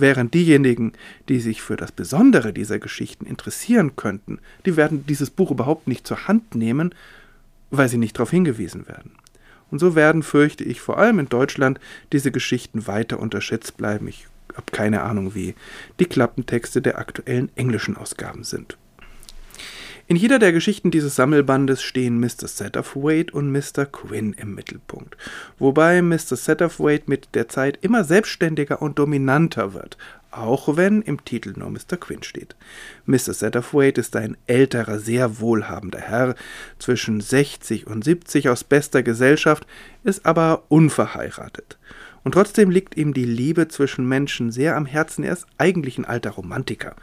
während 0.00 0.34
diejenigen, 0.34 0.92
die 1.28 1.40
sich 1.40 1.62
für 1.62 1.76
das 1.76 1.92
Besondere 1.92 2.52
dieser 2.52 2.78
Geschichten 2.78 3.26
interessieren 3.26 3.96
könnten, 3.96 4.38
die 4.66 4.76
werden 4.76 5.04
dieses 5.06 5.30
Buch 5.30 5.50
überhaupt 5.50 5.88
nicht 5.88 6.06
zur 6.06 6.28
Hand 6.28 6.54
nehmen, 6.54 6.94
weil 7.70 7.88
sie 7.88 7.98
nicht 7.98 8.16
darauf 8.16 8.30
hingewiesen 8.30 8.88
werden. 8.88 9.12
Und 9.70 9.78
so 9.78 9.94
werden, 9.94 10.22
fürchte 10.22 10.64
ich, 10.64 10.80
vor 10.80 10.98
allem 10.98 11.18
in 11.20 11.28
Deutschland 11.28 11.78
diese 12.12 12.32
Geschichten 12.32 12.86
weiter 12.86 13.20
unterschätzt 13.20 13.76
bleiben. 13.76 14.08
Ich 14.08 14.26
habe 14.54 14.66
keine 14.72 15.02
Ahnung, 15.02 15.34
wie 15.34 15.54
die 16.00 16.06
Klappentexte 16.06 16.82
der 16.82 16.98
aktuellen 16.98 17.50
englischen 17.54 17.96
Ausgaben 17.96 18.42
sind. 18.42 18.76
In 20.10 20.16
jeder 20.16 20.40
der 20.40 20.50
Geschichten 20.50 20.90
dieses 20.90 21.14
Sammelbandes 21.14 21.84
stehen 21.84 22.18
Mr. 22.18 22.48
Satterthwaite 22.48 23.32
und 23.32 23.52
Mr. 23.52 23.86
Quinn 23.86 24.32
im 24.32 24.56
Mittelpunkt, 24.56 25.16
wobei 25.60 26.02
Mr. 26.02 26.34
Satterthwaite 26.34 27.04
mit 27.06 27.28
der 27.36 27.48
Zeit 27.48 27.78
immer 27.80 28.02
selbstständiger 28.02 28.82
und 28.82 28.98
dominanter 28.98 29.72
wird, 29.72 29.96
auch 30.32 30.76
wenn 30.76 31.00
im 31.02 31.24
Titel 31.24 31.52
nur 31.54 31.70
Mr. 31.70 31.96
Quinn 31.96 32.24
steht. 32.24 32.56
Mr. 33.06 33.34
Satterthwaite 33.34 34.00
ist 34.00 34.16
ein 34.16 34.36
älterer, 34.48 34.98
sehr 34.98 35.38
wohlhabender 35.38 36.00
Herr, 36.00 36.34
zwischen 36.80 37.20
60 37.20 37.86
und 37.86 38.02
70 38.02 38.48
aus 38.48 38.64
bester 38.64 39.04
Gesellschaft, 39.04 39.64
ist 40.02 40.26
aber 40.26 40.64
unverheiratet. 40.70 41.78
Und 42.22 42.32
trotzdem 42.32 42.70
liegt 42.70 42.96
ihm 42.96 43.14
die 43.14 43.24
Liebe 43.24 43.68
zwischen 43.68 44.06
Menschen 44.06 44.50
sehr 44.50 44.76
am 44.76 44.84
Herzen. 44.84 45.24
Er 45.24 45.32
ist 45.32 45.46
eigentlich 45.56 45.96
ein 45.98 46.04
alter 46.04 46.30
Romantiker. 46.30 46.94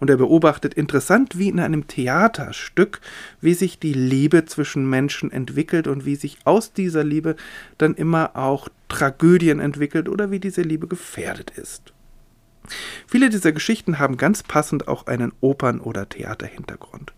Und 0.00 0.10
er 0.10 0.16
beobachtet 0.16 0.74
interessant 0.74 1.38
wie 1.38 1.48
in 1.48 1.60
einem 1.60 1.86
Theaterstück, 1.86 3.00
wie 3.40 3.54
sich 3.54 3.78
die 3.78 3.92
Liebe 3.92 4.44
zwischen 4.46 4.88
Menschen 4.88 5.30
entwickelt 5.30 5.86
und 5.86 6.04
wie 6.04 6.16
sich 6.16 6.38
aus 6.44 6.72
dieser 6.72 7.04
Liebe 7.04 7.36
dann 7.78 7.94
immer 7.94 8.36
auch 8.36 8.68
Tragödien 8.88 9.60
entwickelt 9.60 10.08
oder 10.08 10.30
wie 10.30 10.40
diese 10.40 10.62
Liebe 10.62 10.88
gefährdet 10.88 11.50
ist. 11.50 11.92
Viele 13.06 13.30
dieser 13.30 13.52
Geschichten 13.52 13.98
haben 13.98 14.16
ganz 14.16 14.42
passend 14.42 14.88
auch 14.88 15.06
einen 15.06 15.32
Opern- 15.40 15.80
oder 15.80 16.08
Theaterhintergrund. 16.08 17.12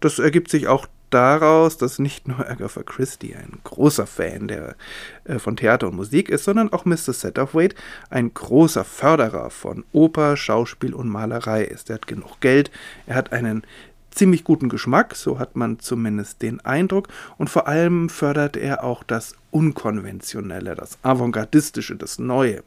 Das 0.00 0.18
ergibt 0.18 0.50
sich 0.50 0.68
auch 0.68 0.86
daraus, 1.16 1.78
dass 1.78 1.98
nicht 1.98 2.28
nur 2.28 2.46
Agatha 2.46 2.82
Christie 2.82 3.34
ein 3.34 3.58
großer 3.64 4.06
Fan 4.06 4.48
der, 4.48 4.76
äh, 5.24 5.38
von 5.38 5.56
Theater 5.56 5.88
und 5.88 5.96
Musik 5.96 6.28
ist, 6.28 6.44
sondern 6.44 6.70
auch 6.74 6.84
Mr. 6.84 7.14
Satterthwaite 7.14 7.74
ein 8.10 8.34
großer 8.34 8.84
Förderer 8.84 9.48
von 9.48 9.84
Oper, 9.92 10.36
Schauspiel 10.36 10.92
und 10.92 11.08
Malerei 11.08 11.64
ist. 11.64 11.88
Er 11.88 11.94
hat 11.94 12.06
genug 12.06 12.40
Geld, 12.40 12.70
er 13.06 13.14
hat 13.14 13.32
einen 13.32 13.62
ziemlich 14.10 14.44
guten 14.44 14.68
Geschmack, 14.68 15.16
so 15.16 15.38
hat 15.38 15.56
man 15.56 15.80
zumindest 15.80 16.42
den 16.42 16.60
Eindruck, 16.60 17.08
und 17.38 17.48
vor 17.48 17.66
allem 17.66 18.10
fördert 18.10 18.58
er 18.58 18.84
auch 18.84 19.02
das 19.02 19.36
Unkonventionelle, 19.50 20.74
das 20.74 20.98
Avantgardistische, 21.02 21.96
das 21.96 22.18
Neue 22.18 22.62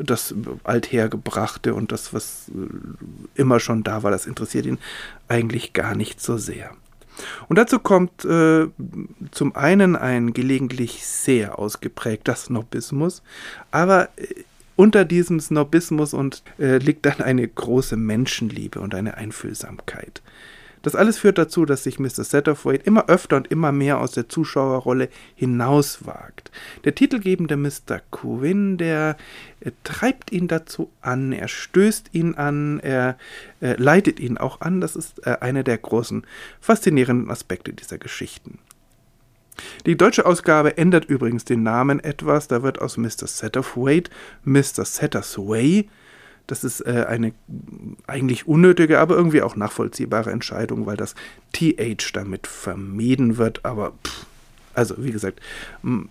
das 0.00 0.32
Althergebrachte 0.62 1.74
und 1.74 1.90
das, 1.90 2.14
was 2.14 2.50
äh, 2.50 3.40
immer 3.40 3.58
schon 3.58 3.82
da 3.82 4.04
war, 4.04 4.12
das 4.12 4.26
interessiert 4.26 4.64
ihn 4.64 4.78
eigentlich 5.26 5.72
gar 5.72 5.96
nicht 5.96 6.20
so 6.20 6.36
sehr. 6.36 6.70
Und 7.48 7.56
dazu 7.56 7.78
kommt 7.78 8.24
äh, 8.24 8.68
zum 9.30 9.56
einen 9.56 9.96
ein 9.96 10.32
gelegentlich 10.32 11.06
sehr 11.06 11.58
ausgeprägter 11.58 12.34
Snobismus, 12.34 13.22
aber 13.70 14.08
äh, 14.16 14.44
unter 14.76 15.04
diesem 15.04 15.40
Snobismus 15.40 16.14
und 16.14 16.42
äh, 16.58 16.78
liegt 16.78 17.04
dann 17.04 17.20
eine 17.20 17.46
große 17.46 17.96
Menschenliebe 17.96 18.80
und 18.80 18.94
eine 18.94 19.16
Einfühlsamkeit. 19.16 20.22
Das 20.88 20.94
alles 20.94 21.18
führt 21.18 21.36
dazu, 21.36 21.66
dass 21.66 21.84
sich 21.84 21.98
Mr. 21.98 22.24
Satterthwaite 22.24 22.86
immer 22.86 23.10
öfter 23.10 23.36
und 23.36 23.48
immer 23.48 23.72
mehr 23.72 24.00
aus 24.00 24.12
der 24.12 24.30
Zuschauerrolle 24.30 25.10
hinauswagt. 25.34 26.50
Der 26.84 26.94
titelgebende 26.94 27.58
Mr. 27.58 28.00
Quinn, 28.10 28.78
der 28.78 29.18
äh, 29.60 29.72
treibt 29.84 30.32
ihn 30.32 30.48
dazu 30.48 30.90
an, 31.02 31.32
er 31.32 31.46
stößt 31.46 32.08
ihn 32.14 32.36
an, 32.36 32.80
er 32.80 33.18
äh, 33.60 33.74
leitet 33.76 34.18
ihn 34.18 34.38
auch 34.38 34.62
an. 34.62 34.80
Das 34.80 34.96
ist 34.96 35.26
äh, 35.26 35.36
einer 35.42 35.62
der 35.62 35.76
großen, 35.76 36.26
faszinierenden 36.58 37.30
Aspekte 37.30 37.74
dieser 37.74 37.98
Geschichten. 37.98 38.58
Die 39.84 39.98
deutsche 39.98 40.24
Ausgabe 40.24 40.78
ändert 40.78 41.04
übrigens 41.04 41.44
den 41.44 41.62
Namen 41.62 42.00
etwas. 42.00 42.48
Da 42.48 42.62
wird 42.62 42.80
aus 42.80 42.96
Mr. 42.96 43.26
Satterthwaite 43.26 44.10
Mr. 44.44 44.86
Sattersway 44.86 45.86
das 46.48 46.64
ist 46.64 46.80
äh, 46.80 47.04
eine 47.06 47.32
eigentlich 48.08 48.48
unnötige, 48.48 48.98
aber 48.98 49.14
irgendwie 49.14 49.42
auch 49.42 49.54
nachvollziehbare 49.54 50.32
Entscheidung, 50.32 50.86
weil 50.86 50.96
das 50.96 51.14
TH 51.52 52.12
damit 52.14 52.46
vermieden 52.46 53.36
wird. 53.36 53.64
Aber 53.64 53.92
pff, 54.04 54.26
also 54.74 54.96
wie 54.98 55.12
gesagt, 55.12 55.40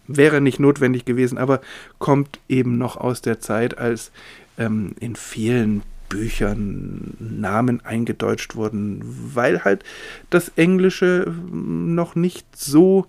wäre 0.07 0.39
nicht 0.39 0.59
notwendig 0.59 1.05
gewesen, 1.05 1.37
aber 1.37 1.59
kommt 1.99 2.39
eben 2.47 2.77
noch 2.77 2.97
aus 2.97 3.21
der 3.21 3.39
Zeit, 3.39 3.77
als 3.77 4.11
ähm, 4.57 4.93
in 4.99 5.15
vielen 5.15 5.81
Büchern 6.07 7.15
Namen 7.19 7.83
eingedeutscht 7.83 8.55
wurden, 8.55 9.01
weil 9.33 9.63
halt 9.63 9.83
das 10.29 10.49
Englische 10.55 11.33
noch 11.51 12.15
nicht 12.15 12.45
so 12.55 13.07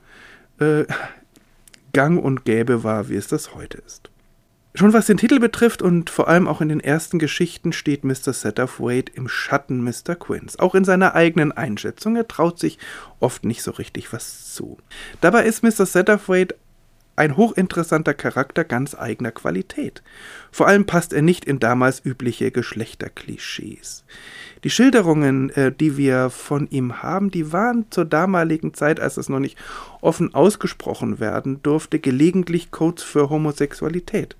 äh, 0.58 0.84
gang 1.92 2.22
und 2.22 2.44
gäbe 2.44 2.84
war, 2.84 3.08
wie 3.08 3.16
es 3.16 3.28
das 3.28 3.54
heute 3.54 3.78
ist. 3.78 4.10
Schon 4.74 4.92
was 4.92 5.06
den 5.06 5.16
Titel 5.16 5.40
betrifft 5.40 5.82
und 5.82 6.10
vor 6.10 6.28
allem 6.28 6.46
auch 6.46 6.60
in 6.60 6.68
den 6.68 6.80
ersten 6.80 7.18
Geschichten 7.18 7.72
steht 7.72 8.04
Mr. 8.04 8.32
Satterthwaite 8.32 9.12
im 9.14 9.26
Schatten 9.26 9.82
Mr. 9.82 10.14
Quinns. 10.14 10.58
Auch 10.58 10.74
in 10.74 10.84
seiner 10.84 11.14
eigenen 11.14 11.52
Einschätzung. 11.52 12.16
Er 12.16 12.28
traut 12.28 12.58
sich 12.58 12.78
oft 13.18 13.44
nicht 13.44 13.62
so 13.62 13.72
richtig 13.72 14.12
was 14.12 14.52
zu. 14.54 14.78
Dabei 15.20 15.44
ist 15.44 15.62
Mr. 15.62 15.86
Satterthwaite 15.86 16.54
ein 17.18 17.36
hochinteressanter 17.36 18.14
Charakter 18.14 18.64
ganz 18.64 18.94
eigener 18.94 19.32
Qualität. 19.32 20.02
Vor 20.50 20.66
allem 20.66 20.86
passt 20.86 21.12
er 21.12 21.22
nicht 21.22 21.44
in 21.44 21.58
damals 21.58 22.04
übliche 22.04 22.50
Geschlechterklischees. 22.50 24.04
Die 24.64 24.70
Schilderungen, 24.70 25.50
äh, 25.50 25.72
die 25.72 25.96
wir 25.96 26.30
von 26.30 26.68
ihm 26.70 27.02
haben, 27.02 27.30
die 27.30 27.52
waren 27.52 27.86
zur 27.90 28.04
damaligen 28.04 28.74
Zeit, 28.74 29.00
als 29.00 29.16
es 29.16 29.28
noch 29.28 29.40
nicht 29.40 29.58
offen 30.00 30.34
ausgesprochen 30.34 31.20
werden 31.20 31.62
durfte, 31.62 31.98
gelegentlich 31.98 32.70
Codes 32.70 33.04
für 33.04 33.30
Homosexualität. 33.30 34.36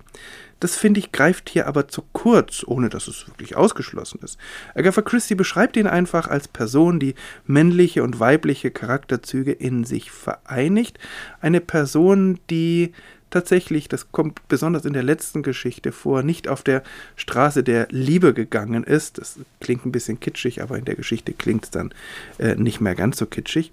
Das 0.59 0.75
finde 0.75 0.99
ich 0.99 1.11
greift 1.11 1.49
hier 1.49 1.67
aber 1.67 1.87
zu 1.87 2.03
kurz, 2.13 2.63
ohne 2.65 2.89
dass 2.89 3.07
es 3.07 3.27
wirklich 3.27 3.55
ausgeschlossen 3.55 4.19
ist. 4.23 4.37
Agatha 4.75 5.01
Christie 5.01 5.35
beschreibt 5.35 5.77
ihn 5.77 5.87
einfach 5.87 6.27
als 6.27 6.47
Person, 6.47 6.99
die 6.99 7.15
männliche 7.45 8.03
und 8.03 8.19
weibliche 8.19 8.71
Charakterzüge 8.71 9.51
in 9.51 9.83
sich 9.85 10.11
vereinigt. 10.11 10.99
Eine 11.41 11.61
Person, 11.61 12.39
die 12.49 12.93
tatsächlich, 13.29 13.87
das 13.87 14.11
kommt 14.11 14.47
besonders 14.47 14.85
in 14.85 14.93
der 14.93 15.03
letzten 15.03 15.43
Geschichte 15.43 15.91
vor, 15.91 16.23
nicht 16.23 16.47
auf 16.47 16.63
der 16.63 16.83
Straße 17.15 17.63
der 17.63 17.87
Liebe 17.91 18.33
gegangen 18.33 18.83
ist. 18.83 19.17
Das 19.17 19.39
klingt 19.59 19.85
ein 19.85 19.91
bisschen 19.91 20.19
kitschig, 20.19 20.61
aber 20.61 20.77
in 20.77 20.85
der 20.85 20.95
Geschichte 20.95 21.33
klingt 21.33 21.65
es 21.65 21.71
dann 21.71 21.93
äh, 22.37 22.55
nicht 22.55 22.81
mehr 22.81 22.95
ganz 22.95 23.17
so 23.17 23.25
kitschig. 23.25 23.71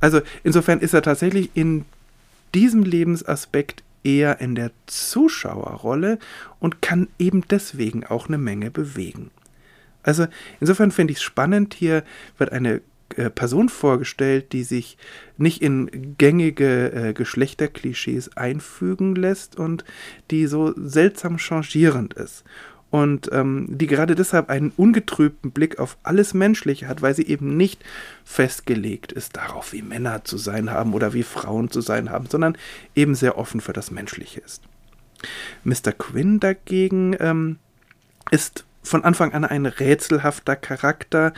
Also 0.00 0.20
insofern 0.44 0.80
ist 0.80 0.94
er 0.94 1.02
tatsächlich 1.02 1.50
in 1.54 1.84
diesem 2.54 2.84
Lebensaspekt 2.84 3.82
eher 4.04 4.40
in 4.40 4.54
der 4.54 4.70
Zuschauerrolle 4.86 6.18
und 6.58 6.82
kann 6.82 7.08
eben 7.18 7.42
deswegen 7.48 8.04
auch 8.04 8.28
eine 8.28 8.38
Menge 8.38 8.70
bewegen. 8.70 9.30
Also 10.02 10.26
insofern 10.60 10.90
finde 10.90 11.12
ich 11.12 11.18
es 11.18 11.22
spannend, 11.22 11.74
hier 11.74 12.02
wird 12.36 12.52
eine 12.52 12.80
äh, 13.16 13.30
Person 13.30 13.68
vorgestellt, 13.68 14.52
die 14.52 14.64
sich 14.64 14.96
nicht 15.36 15.62
in 15.62 16.16
gängige 16.18 16.92
äh, 16.92 17.12
Geschlechterklischees 17.12 18.36
einfügen 18.36 19.14
lässt 19.14 19.56
und 19.56 19.84
die 20.30 20.46
so 20.46 20.72
seltsam 20.76 21.38
changierend 21.38 22.14
ist. 22.14 22.44
Und 22.92 23.32
ähm, 23.32 23.66
die 23.70 23.86
gerade 23.86 24.14
deshalb 24.14 24.50
einen 24.50 24.70
ungetrübten 24.76 25.50
Blick 25.50 25.78
auf 25.78 25.96
alles 26.02 26.34
Menschliche 26.34 26.88
hat, 26.88 27.00
weil 27.00 27.14
sie 27.14 27.26
eben 27.26 27.56
nicht 27.56 27.82
festgelegt 28.22 29.12
ist 29.12 29.34
darauf, 29.34 29.72
wie 29.72 29.80
Männer 29.80 30.24
zu 30.24 30.36
sein 30.36 30.70
haben 30.70 30.92
oder 30.92 31.14
wie 31.14 31.22
Frauen 31.22 31.70
zu 31.70 31.80
sein 31.80 32.10
haben, 32.10 32.26
sondern 32.26 32.56
eben 32.94 33.14
sehr 33.14 33.38
offen 33.38 33.62
für 33.62 33.72
das 33.72 33.90
Menschliche 33.90 34.42
ist. 34.42 34.62
Mr. 35.64 35.92
Quinn 35.96 36.38
dagegen 36.38 37.16
ähm, 37.18 37.56
ist 38.30 38.66
von 38.82 39.04
Anfang 39.04 39.32
an 39.32 39.46
ein 39.46 39.64
rätselhafter 39.64 40.54
Charakter. 40.56 41.32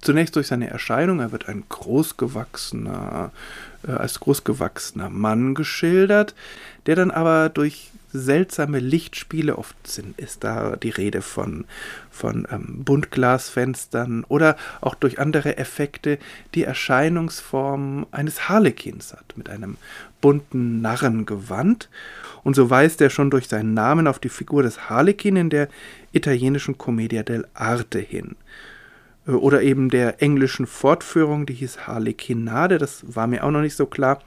Zunächst 0.00 0.34
durch 0.34 0.46
seine 0.46 0.70
Erscheinung, 0.70 1.20
er 1.20 1.30
wird 1.30 1.46
ein 1.46 1.64
großgewachsener, 1.68 3.32
äh, 3.86 3.92
als 3.92 4.18
großgewachsener 4.20 5.10
Mann 5.10 5.54
geschildert, 5.54 6.34
der 6.86 6.96
dann 6.96 7.10
aber 7.10 7.50
durch 7.50 7.90
seltsame 8.12 8.78
Lichtspiele, 8.78 9.56
oft 9.56 9.86
sind, 9.86 10.18
ist 10.18 10.44
da 10.44 10.76
die 10.76 10.90
Rede 10.90 11.22
von, 11.22 11.64
von 12.10 12.46
ähm, 12.50 12.84
Buntglasfenstern 12.84 14.24
oder 14.28 14.56
auch 14.80 14.94
durch 14.94 15.18
andere 15.18 15.58
Effekte 15.58 16.18
die 16.54 16.64
Erscheinungsform 16.64 18.06
eines 18.10 18.48
Harlekins 18.48 19.12
hat, 19.12 19.36
mit 19.36 19.48
einem 19.48 19.76
bunten 20.20 20.80
Narrengewand. 20.80 21.88
Und 22.42 22.56
so 22.56 22.70
weist 22.70 23.00
er 23.00 23.10
schon 23.10 23.30
durch 23.30 23.48
seinen 23.48 23.74
Namen 23.74 24.06
auf 24.06 24.18
die 24.18 24.28
Figur 24.28 24.62
des 24.62 24.90
Harlekin 24.90 25.36
in 25.36 25.50
der 25.50 25.68
italienischen 26.12 26.78
Commedia 26.78 27.22
dell'arte 27.22 27.98
hin. 27.98 28.36
Äh, 29.26 29.32
oder 29.32 29.62
eben 29.62 29.90
der 29.90 30.22
englischen 30.22 30.66
Fortführung, 30.66 31.46
die 31.46 31.54
hieß 31.54 31.86
Harlekinade, 31.86 32.78
das 32.78 33.04
war 33.14 33.26
mir 33.26 33.44
auch 33.44 33.50
noch 33.50 33.62
nicht 33.62 33.76
so 33.76 33.86
klar, 33.86 34.20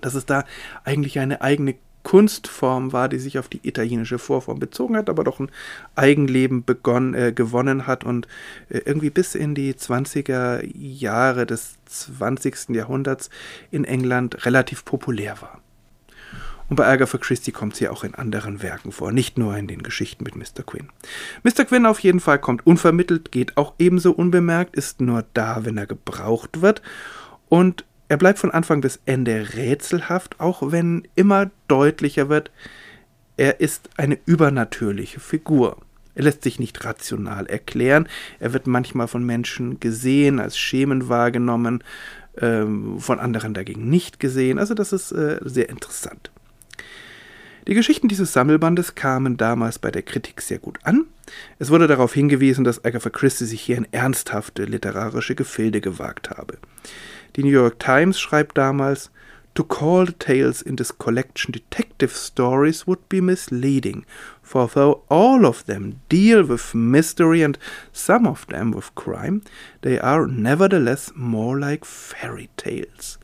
dass 0.00 0.14
es 0.14 0.24
da 0.24 0.44
eigentlich 0.84 1.18
eine 1.18 1.42
eigene 1.42 1.74
Kunstform 2.02 2.92
war, 2.92 3.08
die 3.08 3.18
sich 3.18 3.38
auf 3.38 3.48
die 3.48 3.60
italienische 3.66 4.18
Vorform 4.18 4.58
bezogen 4.58 4.96
hat, 4.96 5.08
aber 5.08 5.24
doch 5.24 5.40
ein 5.40 5.50
Eigenleben 5.94 6.64
begonnen, 6.64 7.14
äh, 7.14 7.32
gewonnen 7.32 7.86
hat 7.86 8.04
und 8.04 8.26
äh, 8.68 8.78
irgendwie 8.84 9.10
bis 9.10 9.34
in 9.34 9.54
die 9.54 9.74
20er 9.74 10.62
Jahre 10.74 11.46
des 11.46 11.76
20. 11.86 12.70
Jahrhunderts 12.70 13.30
in 13.70 13.84
England 13.84 14.44
relativ 14.46 14.84
populär 14.84 15.40
war. 15.40 15.60
Und 16.68 16.76
bei 16.76 16.86
Agatha 16.86 17.18
Christie 17.18 17.52
kommt 17.52 17.76
sie 17.76 17.88
auch 17.88 18.02
in 18.02 18.14
anderen 18.14 18.62
Werken 18.62 18.92
vor, 18.92 19.12
nicht 19.12 19.36
nur 19.36 19.56
in 19.58 19.66
den 19.66 19.82
Geschichten 19.82 20.24
mit 20.24 20.36
Mr. 20.36 20.62
Quinn. 20.64 20.88
Mr. 21.42 21.66
Quinn 21.66 21.84
auf 21.84 21.98
jeden 21.98 22.20
Fall 22.20 22.38
kommt 22.38 22.66
unvermittelt, 22.66 23.30
geht 23.30 23.58
auch 23.58 23.74
ebenso 23.78 24.12
unbemerkt, 24.12 24.74
ist 24.74 25.00
nur 25.02 25.24
da, 25.34 25.66
wenn 25.66 25.76
er 25.76 25.86
gebraucht 25.86 26.62
wird 26.62 26.80
und 27.50 27.84
er 28.12 28.18
bleibt 28.18 28.38
von 28.38 28.50
Anfang 28.50 28.82
bis 28.82 29.00
Ende 29.06 29.54
rätselhaft, 29.54 30.38
auch 30.38 30.70
wenn 30.70 31.08
immer 31.14 31.50
deutlicher 31.66 32.28
wird, 32.28 32.50
er 33.38 33.60
ist 33.60 33.88
eine 33.96 34.18
übernatürliche 34.26 35.18
Figur. 35.18 35.78
Er 36.14 36.24
lässt 36.24 36.42
sich 36.42 36.58
nicht 36.58 36.84
rational 36.84 37.46
erklären, 37.46 38.06
er 38.38 38.52
wird 38.52 38.66
manchmal 38.66 39.08
von 39.08 39.24
Menschen 39.24 39.80
gesehen, 39.80 40.40
als 40.40 40.58
Schemen 40.58 41.08
wahrgenommen, 41.08 41.82
ähm, 42.36 43.00
von 43.00 43.18
anderen 43.18 43.54
dagegen 43.54 43.88
nicht 43.88 44.20
gesehen. 44.20 44.58
Also 44.58 44.74
das 44.74 44.92
ist 44.92 45.12
äh, 45.12 45.38
sehr 45.40 45.70
interessant. 45.70 46.30
Die 47.66 47.74
Geschichten 47.74 48.08
dieses 48.08 48.34
Sammelbandes 48.34 48.94
kamen 48.94 49.38
damals 49.38 49.78
bei 49.78 49.90
der 49.90 50.02
Kritik 50.02 50.42
sehr 50.42 50.58
gut 50.58 50.80
an. 50.82 51.06
Es 51.58 51.70
wurde 51.70 51.86
darauf 51.86 52.12
hingewiesen, 52.12 52.64
dass 52.64 52.84
Agatha 52.84 53.08
Christie 53.08 53.46
sich 53.46 53.62
hier 53.62 53.78
in 53.78 53.90
ernsthafte 53.90 54.64
literarische 54.64 55.34
Gefilde 55.34 55.80
gewagt 55.80 56.28
habe. 56.28 56.58
Die 57.34 57.42
New 57.42 57.50
York 57.50 57.78
Times 57.78 58.18
schreibt 58.18 58.58
damals, 58.58 59.10
To 59.54 59.64
call 59.64 60.06
the 60.06 60.12
tales 60.12 60.60
in 60.62 60.76
this 60.76 60.90
collection 60.92 61.52
detective 61.52 62.12
stories 62.12 62.86
would 62.86 63.08
be 63.08 63.20
misleading, 63.20 64.04
for 64.42 64.66
though 64.66 65.02
all 65.08 65.46
of 65.46 65.64
them 65.66 66.00
deal 66.08 66.42
with 66.44 66.74
mystery 66.74 67.42
and 67.42 67.58
some 67.92 68.26
of 68.26 68.46
them 68.48 68.70
with 68.70 68.94
crime, 68.94 69.42
they 69.80 69.98
are 69.98 70.26
nevertheless 70.26 71.10
more 71.14 71.58
like 71.58 71.84
fairy 71.84 72.48
tales. 72.56 73.18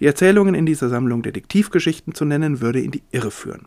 Die 0.00 0.06
Erzählungen 0.06 0.54
in 0.54 0.66
dieser 0.66 0.88
Sammlung 0.88 1.22
Detektivgeschichten 1.22 2.14
zu 2.14 2.24
nennen, 2.24 2.60
würde 2.60 2.80
in 2.80 2.90
die 2.90 3.02
Irre 3.10 3.30
führen. 3.30 3.66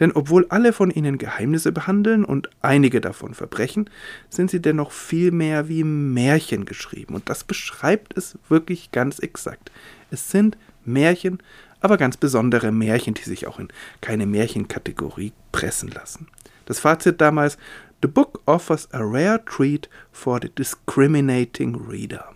Denn 0.00 0.12
obwohl 0.12 0.46
alle 0.48 0.72
von 0.72 0.90
ihnen 0.90 1.18
Geheimnisse 1.18 1.72
behandeln 1.72 2.24
und 2.24 2.50
einige 2.62 3.00
davon 3.00 3.34
Verbrechen, 3.34 3.90
sind 4.28 4.50
sie 4.50 4.60
dennoch 4.60 4.92
viel 4.92 5.30
mehr 5.30 5.68
wie 5.68 5.84
Märchen 5.84 6.64
geschrieben. 6.64 7.14
Und 7.14 7.28
das 7.28 7.44
beschreibt 7.44 8.16
es 8.16 8.38
wirklich 8.48 8.92
ganz 8.92 9.18
exakt. 9.18 9.70
Es 10.10 10.30
sind 10.30 10.56
Märchen, 10.84 11.38
aber 11.80 11.96
ganz 11.96 12.16
besondere 12.16 12.72
Märchen, 12.72 13.14
die 13.14 13.22
sich 13.22 13.46
auch 13.46 13.58
in 13.58 13.68
keine 14.00 14.26
Märchenkategorie 14.26 15.32
pressen 15.52 15.90
lassen. 15.90 16.28
Das 16.66 16.78
Fazit 16.78 17.20
damals: 17.20 17.58
The 18.02 18.08
book 18.08 18.40
offers 18.46 18.88
a 18.92 19.00
rare 19.00 19.42
treat 19.44 19.88
for 20.12 20.38
the 20.40 20.48
discriminating 20.48 21.74
reader. 21.88 22.33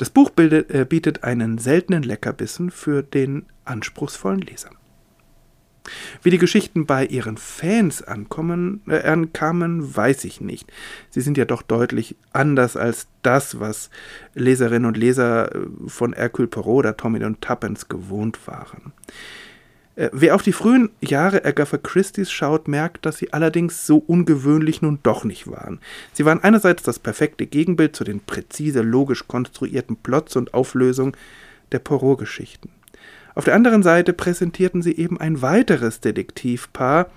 Das 0.00 0.08
Buch 0.08 0.30
äh, 0.38 0.86
bietet 0.88 1.24
einen 1.24 1.58
seltenen 1.58 2.02
Leckerbissen 2.02 2.70
für 2.70 3.02
den 3.02 3.44
anspruchsvollen 3.66 4.40
Leser. 4.40 4.70
Wie 6.22 6.30
die 6.30 6.38
Geschichten 6.38 6.86
bei 6.86 7.04
ihren 7.04 7.36
Fans 7.36 8.02
ankommen, 8.02 8.80
äh, 8.88 9.02
ankamen, 9.02 9.94
weiß 9.94 10.24
ich 10.24 10.40
nicht. 10.40 10.72
Sie 11.10 11.20
sind 11.20 11.36
ja 11.36 11.44
doch 11.44 11.60
deutlich 11.60 12.16
anders 12.32 12.78
als 12.78 13.08
das, 13.20 13.60
was 13.60 13.90
Leserinnen 14.32 14.86
und 14.86 14.96
Leser 14.96 15.54
äh, 15.54 15.66
von 15.88 16.14
Hercule 16.14 16.48
Poirot 16.48 16.78
oder 16.78 16.96
Tommy 16.96 17.22
und 17.22 17.42
Tuppence 17.42 17.86
gewohnt 17.86 18.46
waren. 18.46 18.94
Äh, 20.00 20.08
wer 20.14 20.34
auf 20.34 20.42
die 20.42 20.54
frühen 20.54 20.88
Jahre 21.02 21.44
Agatha 21.44 21.76
Christie's 21.76 22.32
schaut, 22.32 22.68
merkt, 22.68 23.04
dass 23.04 23.18
sie 23.18 23.34
allerdings 23.34 23.86
so 23.86 23.98
ungewöhnlich 23.98 24.80
nun 24.80 24.98
doch 25.02 25.24
nicht 25.24 25.46
waren. 25.46 25.78
Sie 26.14 26.24
waren 26.24 26.42
einerseits 26.42 26.82
das 26.82 26.98
perfekte 26.98 27.46
Gegenbild 27.46 27.94
zu 27.94 28.04
den 28.04 28.20
präzise 28.20 28.80
logisch 28.80 29.28
konstruierten 29.28 29.96
Plots 29.96 30.36
und 30.36 30.54
Auflösungen 30.54 31.12
der 31.72 31.80
Poirot-Geschichten. 31.80 32.70
Auf 33.34 33.44
der 33.44 33.54
anderen 33.54 33.82
Seite 33.82 34.14
präsentierten 34.14 34.80
sie 34.80 34.96
eben 34.96 35.20
ein 35.20 35.42
weiteres 35.42 36.00
Detektivpaar, 36.00 37.10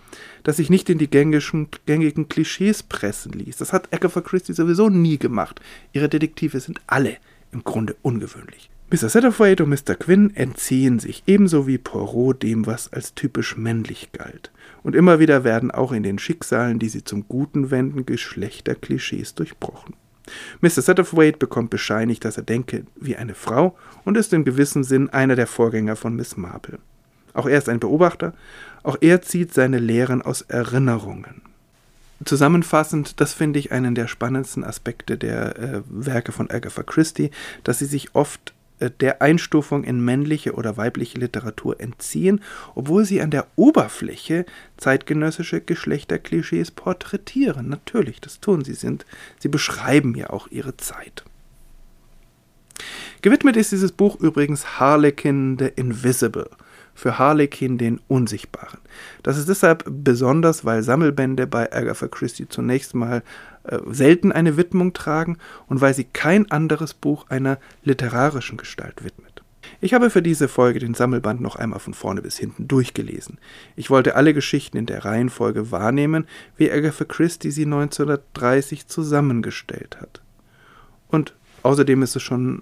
das 0.43 0.57
sich 0.57 0.69
nicht 0.69 0.89
in 0.89 0.97
die 0.97 1.09
gängigen, 1.09 1.69
gängigen 1.85 2.27
Klischees 2.27 2.83
pressen 2.83 3.31
ließ. 3.31 3.57
Das 3.57 3.71
hat 3.71 3.93
Agatha 3.93 4.19
Christie 4.19 4.53
sowieso 4.53 4.89
nie 4.89 5.17
gemacht. 5.17 5.61
Ihre 5.93 6.09
Detektive 6.09 6.59
sind 6.59 6.81
alle 6.85 7.15
im 7.53 7.63
Grunde 7.63 7.95
ungewöhnlich. 8.01 8.69
Mr. 8.93 9.09
Satterthwaite 9.09 9.63
und 9.63 9.71
Mr. 9.71 9.95
Quinn 9.95 10.35
entziehen 10.35 10.99
sich 10.99 11.23
ebenso 11.25 11.65
wie 11.65 11.79
Poirot 11.79 12.43
dem, 12.43 12.67
was 12.67 12.93
als 12.93 13.15
typisch 13.15 13.57
männlich 13.57 14.11
galt. 14.11 14.51
Und 14.83 14.95
immer 14.95 15.17
wieder 15.17 15.43
werden 15.43 15.71
auch 15.71 15.91
in 15.91 16.03
den 16.03 16.19
Schicksalen, 16.19 16.77
die 16.77 16.89
sie 16.89 17.03
zum 17.03 17.27
Guten 17.27 17.71
wenden, 17.71 18.05
Geschlechterklischees 18.05 19.33
durchbrochen. 19.33 19.95
Mr. 20.61 20.83
Satterthwaite 20.83 21.39
bekommt 21.39 21.71
bescheinigt, 21.71 22.23
dass 22.23 22.37
er 22.37 22.43
denke 22.43 22.85
wie 22.95 23.15
eine 23.15 23.33
Frau 23.33 23.75
und 24.05 24.15
ist 24.15 24.31
in 24.31 24.45
gewissem 24.45 24.83
Sinn 24.83 25.09
einer 25.09 25.35
der 25.35 25.47
Vorgänger 25.47 25.95
von 25.95 26.15
Miss 26.15 26.37
Marple. 26.37 26.77
Auch 27.33 27.47
er 27.47 27.57
ist 27.57 27.69
ein 27.69 27.79
Beobachter, 27.79 28.35
auch 28.83 28.97
er 29.01 29.23
zieht 29.23 29.55
seine 29.55 29.79
Lehren 29.79 30.21
aus 30.21 30.43
Erinnerungen. 30.43 31.41
Zusammenfassend, 32.23 33.19
das 33.19 33.33
finde 33.33 33.57
ich 33.57 33.71
einen 33.71 33.95
der 33.95 34.07
spannendsten 34.07 34.63
Aspekte 34.63 35.17
der 35.17 35.57
äh, 35.57 35.81
Werke 35.89 36.31
von 36.31 36.51
Agatha 36.51 36.83
Christie, 36.83 37.31
dass 37.63 37.79
sie 37.79 37.85
sich 37.85 38.13
oft 38.13 38.53
der 38.89 39.21
Einstufung 39.21 39.83
in 39.83 40.03
männliche 40.03 40.53
oder 40.53 40.77
weibliche 40.77 41.19
Literatur 41.19 41.79
entziehen, 41.79 42.41
obwohl 42.75 43.05
sie 43.05 43.21
an 43.21 43.31
der 43.31 43.47
Oberfläche 43.55 44.45
zeitgenössische 44.77 45.61
Geschlechterklischees 45.61 46.71
porträtieren. 46.71 47.69
Natürlich, 47.69 48.21
das 48.21 48.39
tun 48.39 48.63
sie 48.63 48.73
sind. 48.73 49.05
Sie 49.39 49.49
beschreiben 49.49 50.15
ja 50.15 50.29
auch 50.29 50.47
ihre 50.49 50.77
Zeit. 50.77 51.23
Gewidmet 53.21 53.55
ist 53.55 53.71
dieses 53.71 53.91
Buch 53.91 54.19
übrigens 54.19 54.79
Harlequin 54.79 55.57
the 55.57 55.69
Invisible 55.75 56.49
für 56.93 57.17
Harlequin 57.17 57.77
den 57.77 57.99
Unsichtbaren. 58.07 58.79
Das 59.23 59.37
ist 59.37 59.49
deshalb 59.49 59.83
besonders, 59.87 60.63
weil 60.65 60.83
Sammelbände 60.83 61.47
bei 61.47 61.71
Agatha 61.71 62.07
Christie 62.07 62.47
zunächst 62.47 62.93
mal 62.93 63.23
äh, 63.63 63.79
selten 63.87 64.31
eine 64.31 64.57
Widmung 64.57 64.93
tragen 64.93 65.37
und 65.67 65.81
weil 65.81 65.93
sie 65.93 66.05
kein 66.05 66.49
anderes 66.51 66.93
Buch 66.93 67.27
einer 67.29 67.59
literarischen 67.83 68.57
Gestalt 68.57 69.03
widmet. 69.03 69.43
Ich 69.81 69.93
habe 69.93 70.09
für 70.09 70.21
diese 70.21 70.47
Folge 70.47 70.79
den 70.79 70.93
Sammelband 70.93 71.41
noch 71.41 71.55
einmal 71.55 71.79
von 71.79 71.93
vorne 71.93 72.21
bis 72.21 72.37
hinten 72.37 72.67
durchgelesen. 72.67 73.37
Ich 73.75 73.89
wollte 73.89 74.15
alle 74.15 74.33
Geschichten 74.33 74.77
in 74.77 74.85
der 74.85 75.05
Reihenfolge 75.05 75.71
wahrnehmen, 75.71 76.25
wie 76.57 76.71
Agatha 76.71 77.05
Christie 77.05 77.51
sie 77.51 77.65
1930 77.65 78.87
zusammengestellt 78.87 79.97
hat. 79.99 80.21
Und 81.07 81.35
Außerdem 81.63 82.03
ist 82.03 82.15
es 82.17 82.21
schon 82.21 82.61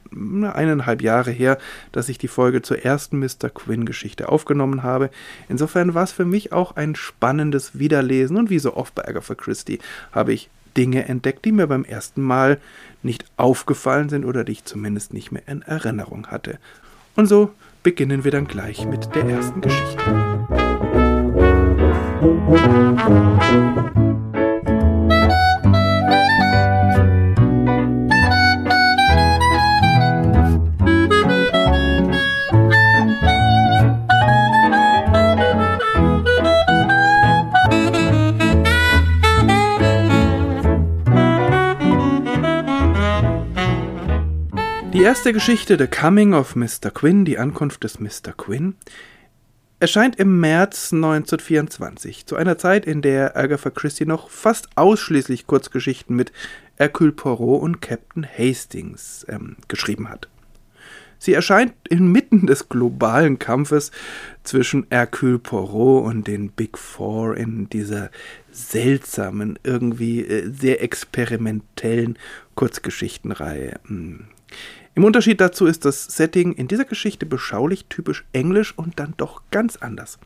eineinhalb 0.54 1.02
Jahre 1.02 1.32
her, 1.32 1.58
dass 1.92 2.08
ich 2.08 2.20
die 2.20 2.28
Folge 2.28 2.62
zur 2.62 2.86
ersten 2.86 3.18
Mr. 3.18 3.50
Quinn-Geschichte 3.52 4.30
aufgenommen 4.30 4.84
habe. 4.84 5.10
Insofern 5.50 5.96
war 5.96 6.04
es 6.04 6.12
für 6.12 6.24
mich 6.24 6.54
auch 6.54 6.76
ein 6.76 6.94
spannendes 6.94 7.80
Wiederlesen 7.80 8.38
und 8.38 8.52
wie 8.52 8.60
so 8.60 8.76
oft 8.76 8.94
bei 8.94 9.08
Agatha 9.08 9.34
Christie 9.34 9.80
habe 10.12 10.34
ich 10.34 10.52
Dinge 10.78 11.08
entdeckt, 11.08 11.46
die 11.46 11.52
mir 11.52 11.68
beim 11.68 11.84
ersten 11.84 12.22
Mal 12.22 12.60
nicht 13.04 13.26
aufgefallen 13.38 14.10
sind 14.10 14.26
oder 14.26 14.44
die 14.44 14.54
ich 14.54 14.66
zumindest 14.66 15.14
nicht 15.14 15.32
mehr 15.32 15.44
in 15.48 15.62
Erinnerung 15.62 16.28
hatte. 16.28 16.60
Und 17.16 17.28
so 17.28 17.52
beginnen 17.84 18.24
wir 18.24 18.32
dann 18.32 18.48
gleich 18.48 18.86
mit 18.86 19.14
der 19.16 19.26
ersten 19.26 19.62
Geschichte. 19.62 20.12
Musik 22.22 24.01
erste 45.12 45.34
Geschichte, 45.34 45.78
The 45.78 45.88
Coming 45.88 46.34
of 46.34 46.56
Mr. 46.56 46.90
Quinn, 46.90 47.26
die 47.26 47.38
Ankunft 47.38 47.84
des 47.84 48.00
Mr. 48.00 48.32
Quinn, 48.38 48.76
erscheint 49.82 50.16
im 50.16 50.40
März 50.40 50.94
1924, 50.94 52.26
zu 52.26 52.38
einer 52.38 52.58
Zeit, 52.58 52.86
in 52.86 53.02
der 53.02 53.36
Agatha 53.36 53.72
Christie 53.72 54.06
noch 54.06 54.30
fast 54.30 54.70
ausschließlich 54.76 55.48
Kurzgeschichten 55.48 56.16
mit 56.16 56.32
Hercule 56.78 57.12
Poirot 57.12 57.62
und 57.62 57.82
Captain 57.82 58.26
Hastings 58.26 59.26
ähm, 59.28 59.58
geschrieben 59.68 60.08
hat. 60.08 60.30
Sie 61.20 61.34
erscheint 61.34 61.74
inmitten 61.90 62.48
des 62.48 62.70
globalen 62.70 63.38
Kampfes 63.38 63.92
zwischen 64.44 64.88
Hercule 64.92 65.40
Poirot 65.40 66.06
und 66.06 66.26
den 66.26 66.52
Big 66.52 66.78
Four 66.78 67.36
in 67.36 67.68
dieser 67.68 68.12
seltsamen, 68.50 69.60
irgendwie 69.64 70.22
äh, 70.22 70.50
sehr 70.50 70.82
experimentellen 70.82 72.18
Kurzgeschichtenreihe. 72.56 73.78
Im 74.94 75.06
Unterschied 75.06 75.40
dazu 75.40 75.66
ist 75.66 75.86
das 75.86 76.06
Setting 76.06 76.54
in 76.54 76.68
dieser 76.68 76.86
Geschichte 76.86 77.26
beschaulich, 77.26 77.86
typisch 77.86 78.26
englisch 78.34 78.78
und 78.78 79.00
dann 79.00 79.14
doch 79.18 79.42
ganz 79.50 79.78
anders. 79.78 80.20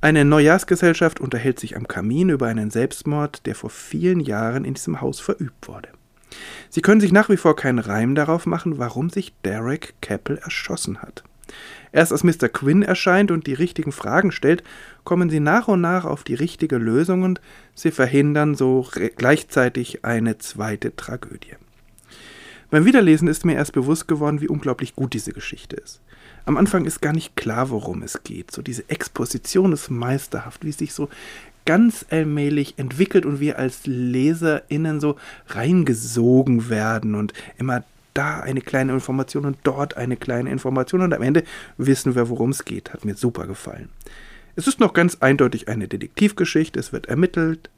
Eine 0.00 0.24
Neujahrsgesellschaft 0.24 1.20
unterhält 1.20 1.58
sich 1.60 1.76
am 1.76 1.88
Kamin 1.88 2.28
über 2.28 2.46
einen 2.46 2.70
Selbstmord, 2.70 3.46
der 3.46 3.54
vor 3.54 3.70
vielen 3.70 4.20
Jahren 4.20 4.64
in 4.64 4.74
diesem 4.74 5.00
Haus 5.00 5.20
verübt 5.20 5.68
wurde. 5.68 5.88
Sie 6.70 6.80
können 6.80 7.00
sich 7.00 7.12
nach 7.12 7.28
wie 7.28 7.36
vor 7.36 7.56
keinen 7.56 7.78
Reim 7.78 8.14
darauf 8.14 8.46
machen, 8.46 8.78
warum 8.78 9.10
sich 9.10 9.32
Derek 9.44 9.94
Keppel 10.00 10.38
erschossen 10.38 11.02
hat. 11.02 11.24
Erst 11.92 12.12
als 12.12 12.24
Mr. 12.24 12.48
Quinn 12.48 12.82
erscheint 12.82 13.30
und 13.30 13.46
die 13.46 13.54
richtigen 13.54 13.92
Fragen 13.92 14.32
stellt, 14.32 14.64
kommen 15.04 15.28
sie 15.28 15.40
nach 15.40 15.68
und 15.68 15.80
nach 15.80 16.04
auf 16.04 16.24
die 16.24 16.34
richtige 16.34 16.78
Lösung 16.78 17.22
und 17.22 17.40
sie 17.74 17.90
verhindern 17.90 18.54
so 18.54 18.88
gleichzeitig 19.16 20.04
eine 20.04 20.38
zweite 20.38 20.96
Tragödie. 20.96 21.56
Beim 22.72 22.86
Wiederlesen 22.86 23.28
ist 23.28 23.44
mir 23.44 23.52
erst 23.52 23.74
bewusst 23.74 24.08
geworden, 24.08 24.40
wie 24.40 24.48
unglaublich 24.48 24.96
gut 24.96 25.12
diese 25.12 25.34
Geschichte 25.34 25.76
ist. 25.76 26.00
Am 26.46 26.56
Anfang 26.56 26.86
ist 26.86 27.02
gar 27.02 27.12
nicht 27.12 27.36
klar, 27.36 27.68
worum 27.68 28.02
es 28.02 28.22
geht. 28.22 28.50
So 28.50 28.62
diese 28.62 28.88
Exposition 28.88 29.74
ist 29.74 29.90
meisterhaft, 29.90 30.64
wie 30.64 30.70
es 30.70 30.78
sich 30.78 30.94
so 30.94 31.10
ganz 31.66 32.06
allmählich 32.08 32.78
entwickelt 32.78 33.26
und 33.26 33.40
wir 33.40 33.58
als 33.58 33.82
LeserInnen 33.84 35.00
so 35.00 35.16
reingesogen 35.48 36.70
werden 36.70 37.14
und 37.14 37.34
immer 37.58 37.84
da 38.14 38.40
eine 38.40 38.62
kleine 38.62 38.94
Information 38.94 39.44
und 39.44 39.58
dort 39.64 39.98
eine 39.98 40.16
kleine 40.16 40.50
Information 40.50 41.02
und 41.02 41.12
am 41.12 41.20
Ende 41.20 41.44
wissen 41.76 42.14
wir, 42.14 42.30
worum 42.30 42.52
es 42.52 42.64
geht. 42.64 42.94
Hat 42.94 43.04
mir 43.04 43.16
super 43.16 43.46
gefallen. 43.46 43.90
Es 44.56 44.66
ist 44.66 44.80
noch 44.80 44.94
ganz 44.94 45.18
eindeutig 45.20 45.68
eine 45.68 45.88
Detektivgeschichte, 45.88 46.80
es 46.80 46.90
wird 46.90 47.04
ermittelt, 47.04 47.68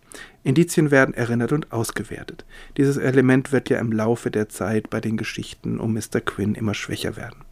Indizien 0.42 0.90
werden 0.90 1.14
erinnert 1.14 1.52
und 1.52 1.72
ausgewertet. 1.72 2.44
Dieses 2.76 2.96
Element 2.96 3.52
wird 3.52 3.70
ja 3.70 3.78
im 3.78 3.92
Laufe 3.92 4.30
der 4.30 4.48
Zeit 4.48 4.90
bei 4.90 5.00
den 5.00 5.16
Geschichten 5.16 5.80
um 5.80 5.94
Mr. 5.94 6.20
Quinn 6.24 6.54
immer 6.54 6.74
schwächer 6.74 7.16
werden. 7.16 7.44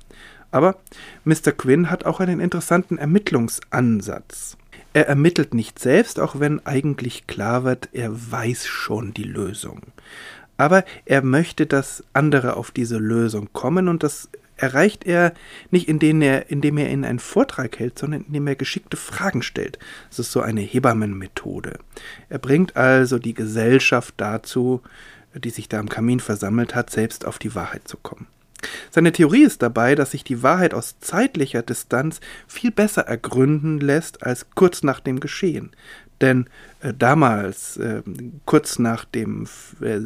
Aber 0.50 0.76
Mr. 1.24 1.52
Quinn 1.56 1.90
hat 1.90 2.04
auch 2.04 2.20
einen 2.20 2.38
interessanten 2.38 2.98
Ermittlungsansatz. 2.98 4.58
Er 4.92 5.08
ermittelt 5.08 5.54
nicht 5.54 5.78
selbst, 5.78 6.20
auch 6.20 6.38
wenn 6.38 6.64
eigentlich 6.66 7.26
klar 7.26 7.64
wird, 7.64 7.88
er 7.92 8.10
weiß 8.30 8.66
schon 8.66 9.14
die 9.14 9.24
Lösung. 9.24 9.80
Aber 10.58 10.84
er 11.06 11.22
möchte, 11.22 11.66
dass 11.66 12.04
andere 12.12 12.56
auf 12.56 12.70
diese 12.70 12.98
Lösung 12.98 13.48
kommen 13.54 13.88
und 13.88 14.02
das 14.02 14.28
erreicht 14.62 15.04
er 15.04 15.34
nicht, 15.70 15.88
indem 15.88 16.22
er, 16.22 16.50
indem 16.50 16.78
er 16.78 16.90
ihnen 16.90 17.04
einen 17.04 17.18
Vortrag 17.18 17.78
hält, 17.78 17.98
sondern 17.98 18.22
indem 18.22 18.46
er 18.46 18.54
geschickte 18.54 18.96
Fragen 18.96 19.42
stellt. 19.42 19.78
Das 20.08 20.20
ist 20.20 20.32
so 20.32 20.40
eine 20.40 20.60
Hebammenmethode. 20.60 21.78
Er 22.28 22.38
bringt 22.38 22.76
also 22.76 23.18
die 23.18 23.34
Gesellschaft 23.34 24.14
dazu, 24.18 24.80
die 25.34 25.50
sich 25.50 25.68
da 25.68 25.80
am 25.80 25.88
Kamin 25.88 26.20
versammelt 26.20 26.74
hat, 26.74 26.90
selbst 26.90 27.26
auf 27.26 27.38
die 27.38 27.54
Wahrheit 27.54 27.88
zu 27.88 27.96
kommen. 27.96 28.26
Seine 28.90 29.10
Theorie 29.10 29.42
ist 29.42 29.62
dabei, 29.62 29.96
dass 29.96 30.12
sich 30.12 30.22
die 30.22 30.42
Wahrheit 30.42 30.72
aus 30.72 31.00
zeitlicher 31.00 31.62
Distanz 31.62 32.20
viel 32.46 32.70
besser 32.70 33.02
ergründen 33.02 33.80
lässt 33.80 34.22
als 34.22 34.46
kurz 34.54 34.84
nach 34.84 35.00
dem 35.00 35.18
Geschehen. 35.18 35.72
Denn 36.20 36.46
äh, 36.80 36.94
damals, 36.96 37.76
äh, 37.78 38.02
kurz 38.44 38.78
nach 38.78 39.04
dem 39.04 39.48
äh, 39.80 39.98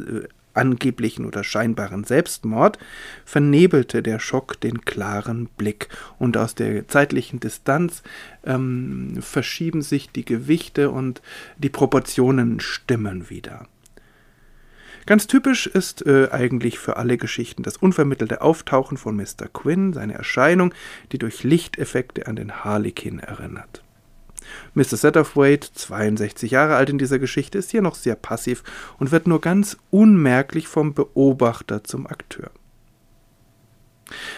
angeblichen 0.56 1.24
oder 1.24 1.44
scheinbaren 1.44 2.04
Selbstmord, 2.04 2.78
vernebelte 3.24 4.02
der 4.02 4.18
Schock 4.18 4.60
den 4.60 4.82
klaren 4.84 5.46
Blick 5.56 5.88
und 6.18 6.36
aus 6.36 6.54
der 6.54 6.88
zeitlichen 6.88 7.40
Distanz 7.40 8.02
ähm, 8.44 9.18
verschieben 9.20 9.82
sich 9.82 10.10
die 10.10 10.24
Gewichte 10.24 10.90
und 10.90 11.22
die 11.58 11.70
Proportionen 11.70 12.60
stimmen 12.60 13.30
wieder. 13.30 13.66
Ganz 15.06 15.28
typisch 15.28 15.68
ist 15.68 16.04
äh, 16.04 16.28
eigentlich 16.32 16.80
für 16.80 16.96
alle 16.96 17.16
Geschichten 17.16 17.62
das 17.62 17.76
unvermittelte 17.76 18.42
Auftauchen 18.42 18.96
von 18.96 19.14
Mr. 19.14 19.46
Quinn, 19.52 19.92
seine 19.92 20.14
Erscheinung, 20.14 20.74
die 21.12 21.18
durch 21.18 21.44
Lichteffekte 21.44 22.26
an 22.26 22.34
den 22.34 22.64
Harlequin 22.64 23.20
erinnert. 23.20 23.84
Mr. 24.74 24.96
Satterthwaite, 24.96 25.72
62 25.72 26.50
Jahre 26.50 26.76
alt 26.76 26.90
in 26.90 26.98
dieser 26.98 27.18
Geschichte, 27.18 27.58
ist 27.58 27.70
hier 27.70 27.82
noch 27.82 27.94
sehr 27.94 28.14
passiv 28.14 28.62
und 28.98 29.12
wird 29.12 29.26
nur 29.26 29.40
ganz 29.40 29.76
unmerklich 29.90 30.68
vom 30.68 30.94
Beobachter 30.94 31.84
zum 31.84 32.06
Akteur. 32.06 32.50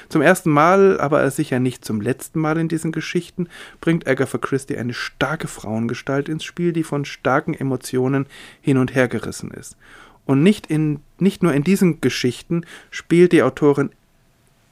Zum 0.08 0.22
ersten 0.22 0.50
Mal, 0.50 0.98
aber 0.98 1.30
sicher 1.30 1.60
nicht 1.60 1.84
zum 1.84 2.00
letzten 2.00 2.40
Mal 2.40 2.56
in 2.56 2.68
diesen 2.68 2.90
Geschichten, 2.90 3.48
bringt 3.82 4.06
Agatha 4.06 4.38
Christie 4.38 4.78
eine 4.78 4.94
starke 4.94 5.46
Frauengestalt 5.46 6.30
ins 6.30 6.44
Spiel, 6.44 6.72
die 6.72 6.84
von 6.84 7.04
starken 7.04 7.52
Emotionen 7.52 8.26
hin 8.62 8.78
und 8.78 8.94
her 8.94 9.08
gerissen 9.08 9.50
ist 9.50 9.76
und 10.28 10.42
nicht, 10.42 10.66
in, 10.66 11.00
nicht 11.18 11.42
nur 11.42 11.54
in 11.54 11.64
diesen 11.64 12.02
Geschichten 12.02 12.66
spielt 12.90 13.32
die 13.32 13.42
Autorin 13.42 13.90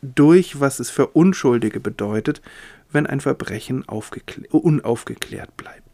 durch, 0.03 0.61
was 0.61 0.81
es 0.81 0.91
für 0.91 1.07
Unschuldige 1.07 1.81
bedeutet, 1.81 2.43
wenn 2.93 3.07
ein 3.07 3.21
Verbrechen 3.21 3.85
unaufgeklärt 3.85 5.57
bleibt. 5.57 5.87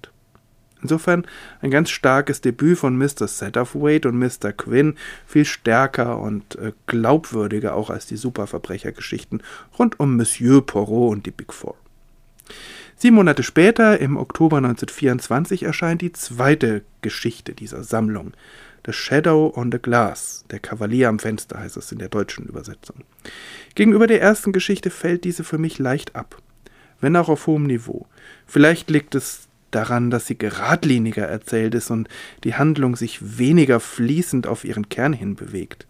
Insofern 0.83 1.27
ein 1.61 1.71
ganz 1.71 1.91
starkes 1.91 2.41
Debüt 2.41 2.79
von 2.79 2.99
Mr. 2.99 3.29
Satterthwaite 3.29 4.09
und 4.09 4.19
Mr. 4.19 4.53
Quinn, 4.53 4.97
viel 5.27 5.45
stärker 5.45 6.19
und 6.19 6.57
äh, 6.57 6.73
glaubwürdiger 6.87 7.77
auch 7.77 7.89
als 7.89 8.07
die 8.07 8.17
Superverbrechergeschichten 8.17 9.43
rund 9.79 10.01
um 10.01 10.17
Monsieur 10.17 10.61
Poirot 10.61 11.13
und 11.13 11.27
die 11.27 11.31
Big 11.31 11.53
Four. 11.53 11.77
Sieben 12.97 13.17
Monate 13.17 13.43
später, 13.43 13.99
im 14.01 14.17
Oktober 14.17 14.59
1924, 14.59 15.63
erscheint 15.63 16.03
die 16.03 16.13
zweite 16.13 16.83
Geschichte 17.01 17.53
dieser 17.53 17.85
Sammlung, 17.85 18.33
The 18.85 18.93
Shadow 18.93 19.53
on 19.55 19.71
the 19.71 19.79
Glass, 19.79 20.45
der 20.51 20.59
Kavalier 20.59 21.09
am 21.09 21.21
Fenster 21.21 21.61
heißt 21.61 21.77
es 21.77 21.93
in 21.93 21.99
der 21.99 22.09
deutschen 22.09 22.47
Übersetzung. 22.47 23.05
Gegenüber 23.77 24.09
der 24.09 24.21
ersten 24.21 24.53
Geschichte 24.53 24.91
fällt 24.91 25.23
diese 25.23 25.45
für 25.45 25.59
mich 25.59 25.79
leicht 25.79 26.17
ab, 26.17 26.43
wenn 27.03 27.17
auch 27.17 27.29
auf 27.29 27.47
hohem 27.47 27.65
Niveau. 27.65 28.07
Vielleicht 28.47 28.89
liegt 28.89 29.15
es 29.15 29.49
daran, 29.71 30.11
dass 30.11 30.27
sie 30.27 30.39
geradliniger 30.39 31.27
erzählt 31.27 31.75
ist 31.75 31.91
und 31.91 32.09
die 32.45 32.55
Handlung 32.55 32.97
sich 32.97 33.39
weniger 33.39 33.81
fließend 33.81 34.47
auf 34.47 34.65
ihren 34.65 34.89
Kern 34.89 35.13
hin 35.13 35.35
bewegt. 35.35 35.87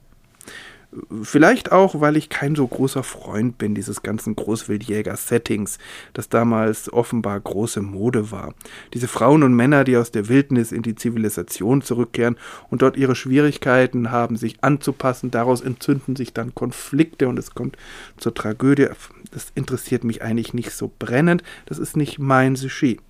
Vielleicht 1.22 1.72
auch, 1.72 2.02
weil 2.02 2.18
ich 2.18 2.28
kein 2.28 2.54
so 2.54 2.66
großer 2.66 3.02
Freund 3.02 3.56
bin 3.56 3.74
dieses 3.74 4.02
ganzen 4.02 4.36
Großwildjäger-Settings, 4.36 5.78
das 6.12 6.28
damals 6.28 6.92
offenbar 6.92 7.40
große 7.40 7.80
Mode 7.80 8.30
war. 8.30 8.52
Diese 8.92 9.08
Frauen 9.08 9.42
und 9.42 9.54
Männer, 9.54 9.84
die 9.84 9.96
aus 9.96 10.10
der 10.10 10.28
Wildnis 10.28 10.70
in 10.70 10.82
die 10.82 10.94
Zivilisation 10.94 11.80
zurückkehren 11.80 12.36
und 12.68 12.82
dort 12.82 12.98
ihre 12.98 13.14
Schwierigkeiten 13.14 14.10
haben, 14.10 14.36
sich 14.36 14.62
anzupassen, 14.62 15.30
daraus 15.30 15.62
entzünden 15.62 16.14
sich 16.14 16.34
dann 16.34 16.54
Konflikte 16.54 17.26
und 17.26 17.38
es 17.38 17.54
kommt 17.54 17.78
zur 18.18 18.34
Tragödie. 18.34 18.88
Das 19.30 19.46
interessiert 19.54 20.04
mich 20.04 20.20
eigentlich 20.20 20.52
nicht 20.52 20.72
so 20.72 20.90
brennend, 20.98 21.42
das 21.64 21.78
ist 21.78 21.96
nicht 21.96 22.18
mein 22.18 22.54
Sujet. 22.54 23.00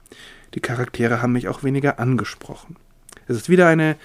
Die 0.54 0.60
Charaktere 0.60 1.20
haben 1.20 1.32
mich 1.32 1.48
auch 1.48 1.64
weniger 1.64 1.98
angesprochen. 1.98 2.76
Es 3.26 3.36
ist 3.36 3.48
wieder 3.48 3.66
eine 3.66 3.96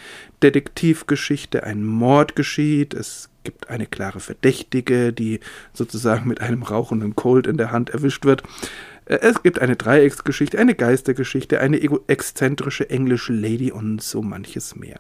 Detektivgeschichte, 0.42 1.64
ein 1.64 1.84
Mord 1.84 2.36
geschieht, 2.36 2.94
es 2.94 3.30
gibt 3.48 3.70
eine 3.70 3.86
klare 3.86 4.20
Verdächtige, 4.20 5.14
die 5.14 5.40
sozusagen 5.72 6.28
mit 6.28 6.42
einem 6.42 6.64
rauchenden 6.64 7.16
Colt 7.16 7.48
in 7.48 7.56
der 7.56 7.72
Hand 7.72 7.90
erwischt 7.90 8.26
wird. 8.26 8.44
Äh, 9.06 9.20
es 9.22 9.42
gibt 9.42 9.60
eine 9.60 9.78
Dreiecksgeschichte, 9.78 10.60
eine 10.60 10.76
Geistergeschichte, 10.76 11.62
eine 11.62 11.80
exzentrische 12.08 12.90
englische 12.90 13.32
Lady 13.32 13.72
und 13.72 14.02
so 14.02 14.22
manches 14.22 14.76
mehr. 14.76 15.00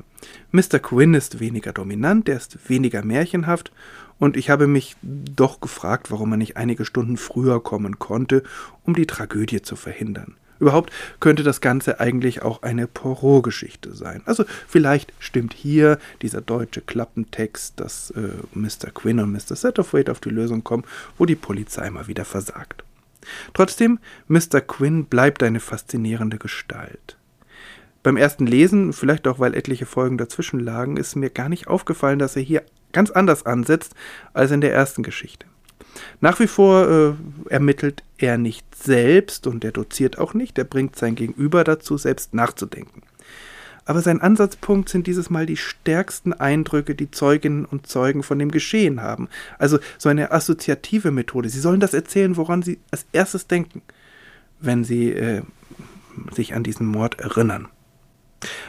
Mr. 0.51 0.79
Quinn 0.79 1.13
ist 1.13 1.41
weniger 1.41 1.73
dominant, 1.73 2.29
er 2.29 2.37
ist 2.37 2.69
weniger 2.69 3.03
märchenhaft 3.03 3.73
und 4.17 4.37
ich 4.37 4.49
habe 4.49 4.65
mich 4.65 4.95
doch 5.03 5.59
gefragt, 5.59 6.09
warum 6.09 6.31
er 6.31 6.37
nicht 6.37 6.55
einige 6.55 6.85
Stunden 6.85 7.17
früher 7.17 7.61
kommen 7.61 7.99
konnte, 7.99 8.43
um 8.85 8.95
die 8.95 9.07
Tragödie 9.07 9.61
zu 9.61 9.75
verhindern. 9.75 10.37
Überhaupt 10.59 10.91
könnte 11.19 11.43
das 11.43 11.61
Ganze 11.61 11.99
eigentlich 11.99 12.41
auch 12.41 12.63
eine 12.63 12.87
Poirot-Geschichte 12.87 13.93
sein. 13.93 14.21
Also 14.25 14.45
vielleicht 14.67 15.13
stimmt 15.19 15.53
hier 15.53 15.99
dieser 16.21 16.41
deutsche 16.41 16.81
Klappentext, 16.81 17.79
dass 17.79 18.11
äh, 18.11 18.29
Mr. 18.53 18.91
Quinn 18.93 19.19
und 19.19 19.31
Mr. 19.31 19.55
Satterthwaite 19.55 20.11
auf 20.11 20.19
die 20.19 20.29
Lösung 20.29 20.63
kommen, 20.63 20.83
wo 21.17 21.25
die 21.25 21.35
Polizei 21.35 21.89
mal 21.89 22.07
wieder 22.07 22.25
versagt. 22.25 22.83
Trotzdem, 23.53 23.99
Mr. 24.27 24.61
Quinn 24.61 25.05
bleibt 25.05 25.43
eine 25.43 25.59
faszinierende 25.59 26.37
Gestalt. 26.37 27.17
Beim 28.03 28.15
ersten 28.15 28.47
Lesen, 28.47 28.93
vielleicht 28.93 29.27
auch 29.27 29.39
weil 29.39 29.53
etliche 29.53 29.85
Folgen 29.85 30.17
dazwischen 30.17 30.59
lagen, 30.59 30.97
ist 30.97 31.15
mir 31.15 31.29
gar 31.29 31.49
nicht 31.49 31.67
aufgefallen, 31.67 32.19
dass 32.19 32.35
er 32.35 32.41
hier 32.41 32.63
ganz 32.93 33.11
anders 33.11 33.45
ansetzt 33.45 33.95
als 34.33 34.51
in 34.51 34.61
der 34.61 34.73
ersten 34.73 35.03
Geschichte. 35.03 35.45
Nach 36.21 36.39
wie 36.39 36.47
vor 36.47 36.87
äh, 36.87 37.51
ermittelt 37.53 38.03
er 38.17 38.37
nicht 38.37 38.65
selbst 38.75 39.47
und 39.47 39.63
er 39.63 39.71
doziert 39.71 40.17
auch 40.17 40.33
nicht, 40.33 40.57
er 40.57 40.63
bringt 40.63 40.95
sein 40.95 41.15
Gegenüber 41.15 41.63
dazu, 41.63 41.97
selbst 41.97 42.33
nachzudenken. 42.33 43.03
Aber 43.85 44.01
sein 44.01 44.19
Ansatzpunkt 44.19 44.89
sind 44.89 45.07
dieses 45.07 45.29
Mal 45.29 45.45
die 45.45 45.55
stärksten 45.55 46.33
Eindrücke, 46.33 46.93
die 46.93 47.09
Zeuginnen 47.09 47.63
und 47.63 47.87
Zeugen 47.87 48.21
von 48.21 48.37
dem 48.37 48.51
Geschehen 48.51 49.01
haben. 49.01 49.29
Also 49.59 49.79
so 49.97 50.09
eine 50.09 50.31
assoziative 50.31 51.09
Methode. 51.09 51.47
Sie 51.47 51.61
sollen 51.61 51.79
das 51.79 51.93
erzählen, 51.93 52.35
woran 52.35 52.61
sie 52.61 52.79
als 52.91 53.05
erstes 53.13 53.47
denken, 53.47 53.81
wenn 54.59 54.83
sie 54.83 55.11
äh, 55.11 55.41
sich 56.35 56.53
an 56.53 56.63
diesen 56.63 56.85
Mord 56.85 57.21
erinnern. 57.21 57.69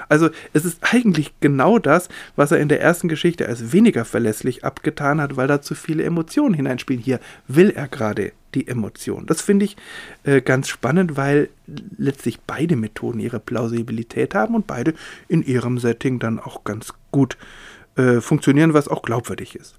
Also 0.09 0.31
es 0.53 0.65
ist 0.65 0.79
eigentlich 0.83 1.33
genau 1.41 1.79
das, 1.79 2.09
was 2.37 2.53
er 2.53 2.59
in 2.59 2.69
der 2.69 2.81
ersten 2.81 3.09
Geschichte 3.09 3.47
als 3.47 3.73
weniger 3.73 4.05
verlässlich 4.05 4.65
abgetan 4.65 5.21
hat, 5.21 5.37
weil 5.37 5.49
da 5.49 5.61
zu 5.61 5.75
viele 5.75 6.05
Emotionen 6.05 6.55
hineinspielen. 6.55 7.03
Hier 7.03 7.21
will 7.47 7.71
er 7.71 7.89
gerade 7.89 8.33
die 8.55 8.67
Emotionen. 8.67 9.27
Das 9.27 9.43
finde 9.43 9.67
ich 9.67 9.77
äh, 10.25 10.41
ganz 10.41 10.69
spannend, 10.69 11.17
weil 11.17 11.51
letztlich 11.99 12.41
beide 12.41 12.77
Methoden 12.77 13.21
ihre 13.21 13.41
Plausibilität 13.41 14.35
haben 14.35 14.55
und 14.55 14.67
beide 14.67 14.95
in 15.29 15.43
ihrem 15.43 15.79
Setting 15.79 16.19
dann 16.19 16.39
auch 16.39 16.65
ganz 16.65 16.95
gut 17.11 17.37
äh, 17.97 18.21
funktionieren, 18.21 18.75
was 18.75 18.89
auch 18.89 19.03
glaubwürdig 19.03 19.55
ist. 19.55 19.79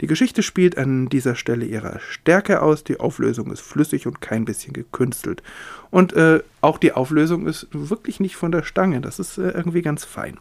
Die 0.00 0.06
Geschichte 0.06 0.42
spielt 0.42 0.78
an 0.78 1.08
dieser 1.08 1.34
Stelle 1.34 1.64
ihrer 1.64 2.00
Stärke 2.00 2.62
aus, 2.62 2.84
die 2.84 2.98
Auflösung 2.98 3.52
ist 3.52 3.60
flüssig 3.60 4.06
und 4.06 4.20
kein 4.20 4.44
bisschen 4.44 4.72
gekünstelt. 4.72 5.42
Und 5.90 6.12
äh, 6.14 6.42
auch 6.60 6.78
die 6.78 6.92
Auflösung 6.92 7.46
ist 7.46 7.68
wirklich 7.72 8.20
nicht 8.20 8.36
von 8.36 8.52
der 8.52 8.62
Stange, 8.62 9.00
das 9.00 9.18
ist 9.18 9.38
äh, 9.38 9.50
irgendwie 9.50 9.82
ganz 9.82 10.04
fein. 10.04 10.38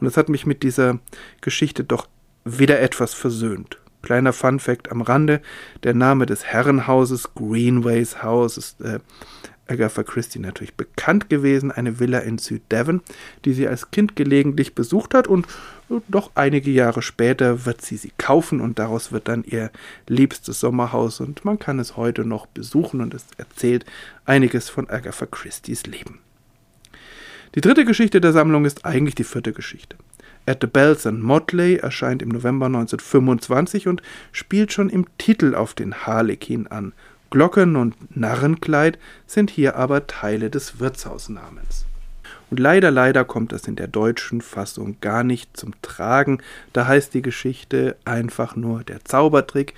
Und 0.00 0.06
das 0.06 0.16
hat 0.16 0.28
mich 0.28 0.46
mit 0.46 0.62
dieser 0.62 0.98
Geschichte 1.40 1.84
doch 1.84 2.08
wieder 2.44 2.80
etwas 2.80 3.14
versöhnt. 3.14 3.78
Kleiner 4.02 4.34
Fun 4.34 4.60
Fact 4.60 4.92
am 4.92 5.00
Rande: 5.00 5.40
Der 5.82 5.94
Name 5.94 6.26
des 6.26 6.44
Herrenhauses 6.44 7.34
Greenways 7.34 8.22
House 8.22 8.58
ist 8.58 8.80
äh, 8.82 9.00
Agatha 9.66 10.02
Christie 10.02 10.38
natürlich 10.38 10.74
bekannt 10.74 11.30
gewesen, 11.30 11.70
eine 11.70 11.98
Villa 11.98 12.18
in 12.18 12.38
Süddevon, 12.38 13.00
die 13.44 13.52
sie 13.52 13.66
als 13.66 13.90
Kind 13.90 14.16
gelegentlich 14.16 14.74
besucht 14.74 15.14
hat 15.14 15.26
und 15.26 15.46
doch 16.08 16.30
einige 16.34 16.70
Jahre 16.70 17.02
später 17.02 17.66
wird 17.66 17.82
sie 17.82 17.96
sie 17.96 18.12
kaufen 18.18 18.60
und 18.60 18.78
daraus 18.78 19.12
wird 19.12 19.28
dann 19.28 19.44
ihr 19.44 19.70
liebstes 20.08 20.60
Sommerhaus 20.60 21.20
und 21.20 21.44
man 21.44 21.58
kann 21.58 21.78
es 21.78 21.96
heute 21.96 22.24
noch 22.24 22.46
besuchen 22.46 23.00
und 23.00 23.14
es 23.14 23.26
erzählt 23.36 23.84
einiges 24.24 24.68
von 24.68 24.88
Agatha 24.88 25.26
Christie's 25.26 25.86
Leben. 25.86 26.20
Die 27.54 27.60
dritte 27.60 27.84
Geschichte 27.84 28.20
der 28.20 28.32
Sammlung 28.32 28.64
ist 28.64 28.84
eigentlich 28.84 29.14
die 29.14 29.24
vierte 29.24 29.52
Geschichte. 29.52 29.96
At 30.46 30.58
the 30.60 30.66
Bells 30.66 31.06
and 31.06 31.22
Motley 31.22 31.76
erscheint 31.76 32.20
im 32.20 32.28
November 32.28 32.66
1925 32.66 33.88
und 33.88 34.02
spielt 34.32 34.72
schon 34.72 34.90
im 34.90 35.06
Titel 35.16 35.54
auf 35.54 35.72
den 35.72 35.94
Harlekin 35.94 36.66
an 36.66 36.92
Glocken 37.34 37.74
und 37.74 38.16
Narrenkleid 38.16 38.96
sind 39.26 39.50
hier 39.50 39.74
aber 39.74 40.06
Teile 40.06 40.50
des 40.50 40.78
Wirtshausnamens. 40.78 41.84
Und 42.48 42.60
leider, 42.60 42.92
leider 42.92 43.24
kommt 43.24 43.50
das 43.50 43.66
in 43.66 43.74
der 43.74 43.88
deutschen 43.88 44.40
Fassung 44.40 44.98
gar 45.00 45.24
nicht 45.24 45.56
zum 45.56 45.72
Tragen. 45.82 46.40
Da 46.72 46.86
heißt 46.86 47.12
die 47.12 47.22
Geschichte 47.22 47.96
einfach 48.04 48.54
nur 48.54 48.84
der 48.84 49.04
Zaubertrick. 49.04 49.74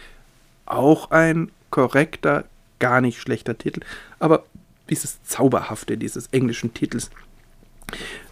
Auch 0.67 1.11
ein 1.13 1.51
korrekter, 1.71 2.45
gar 2.79 3.01
nicht 3.01 3.23
schlechter 3.23 3.57
Titel. 3.57 3.81
Aber 4.19 4.45
dieses 4.91 5.23
Zauberhafte 5.23 5.97
dieses 5.97 6.27
englischen 6.33 6.75
Titels 6.75 7.09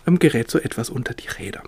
ähm, 0.07 0.19
gerät 0.19 0.51
so 0.51 0.59
etwas 0.59 0.91
unter 0.91 1.15
die 1.15 1.29
Räder. 1.29 1.63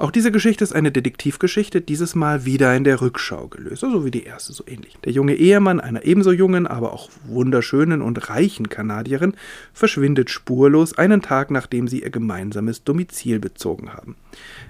Auch 0.00 0.10
diese 0.10 0.32
Geschichte 0.32 0.64
ist 0.64 0.72
eine 0.74 0.90
Detektivgeschichte, 0.90 1.82
dieses 1.82 2.14
Mal 2.14 2.46
wieder 2.46 2.74
in 2.74 2.84
der 2.84 3.02
Rückschau 3.02 3.48
gelöst, 3.48 3.80
so 3.80 3.86
also 3.88 4.06
wie 4.06 4.10
die 4.10 4.24
erste 4.24 4.54
so 4.54 4.64
ähnlich. 4.66 4.96
Der 5.04 5.12
junge 5.12 5.34
Ehemann 5.34 5.78
einer 5.78 6.06
ebenso 6.06 6.32
jungen, 6.32 6.66
aber 6.66 6.94
auch 6.94 7.10
wunderschönen 7.26 8.00
und 8.00 8.30
reichen 8.30 8.70
Kanadierin 8.70 9.34
verschwindet 9.74 10.30
spurlos 10.30 10.96
einen 10.96 11.20
Tag, 11.20 11.50
nachdem 11.50 11.86
sie 11.86 12.02
ihr 12.02 12.08
gemeinsames 12.08 12.82
Domizil 12.82 13.40
bezogen 13.40 13.92
haben. 13.92 14.16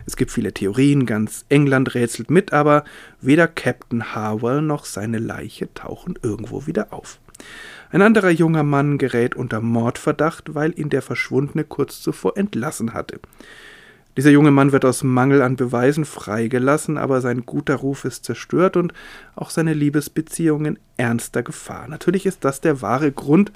Es 0.05 0.17
gibt 0.17 0.33
viele 0.33 0.53
Theorien, 0.53 1.07
ganz 1.07 1.45
England 1.49 1.95
rätselt 1.95 2.29
mit, 2.29 2.53
aber 2.53 2.83
weder 3.21 3.47
Captain 3.47 4.13
Harwell 4.13 4.63
noch 4.63 4.85
seine 4.85 5.21
Leiche 5.21 5.73
tauchen 5.75 6.19
irgendwo 6.25 6.67
wieder 6.67 6.93
auf. 6.93 7.21
Ein 7.93 8.03
anderer 8.03 8.31
junger 8.31 8.65
Mann 8.65 8.99
gerät 8.99 9.37
unter 9.37 9.61
Mordverdacht, 9.61 10.57
weil 10.57 10.77
ihn 10.77 10.91
der 10.91 11.03
Verschwundene 11.03 11.63
kurz 11.63 12.03
zuvor 12.03 12.37
entlassen 12.37 12.95
hatte. 12.95 13.21
Dieser 14.21 14.33
junge 14.33 14.51
Mann 14.51 14.71
wird 14.71 14.85
aus 14.85 15.03
Mangel 15.03 15.41
an 15.41 15.57
Beweisen 15.57 16.05
freigelassen, 16.05 16.99
aber 16.99 17.23
sein 17.23 17.47
guter 17.47 17.77
Ruf 17.77 18.05
ist 18.05 18.27
zerstört 18.27 18.77
und 18.77 18.93
auch 19.35 19.49
seine 19.49 19.73
Liebesbeziehung 19.73 20.67
in 20.67 20.79
ernster 20.99 21.43
Gefahr. 21.43 21.89
Natürlich 21.89 22.27
ist 22.27 22.45
das 22.45 22.61
der 22.61 22.83
wahre 22.83 23.13
Grund, 23.13 23.51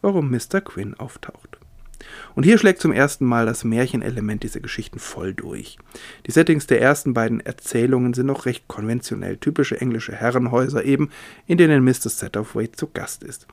warum 0.00 0.30
Mr. 0.30 0.62
Quinn 0.62 0.94
auftaucht. 0.94 1.58
Und 2.34 2.44
hier 2.44 2.56
schlägt 2.56 2.80
zum 2.80 2.92
ersten 2.92 3.26
Mal 3.26 3.44
das 3.44 3.62
Märchenelement 3.62 4.42
dieser 4.42 4.60
Geschichten 4.60 4.98
voll 4.98 5.34
durch. 5.34 5.76
Die 6.26 6.30
Settings 6.30 6.66
der 6.66 6.80
ersten 6.80 7.12
beiden 7.12 7.40
Erzählungen 7.40 8.14
sind 8.14 8.24
noch 8.24 8.46
recht 8.46 8.68
konventionell, 8.68 9.36
typische 9.36 9.82
englische 9.82 10.12
Herrenhäuser 10.12 10.82
eben, 10.82 11.10
in 11.46 11.58
denen 11.58 11.84
Mr. 11.84 12.08
Satterthwaite 12.08 12.72
zu 12.72 12.86
Gast 12.86 13.22
ist. 13.22 13.46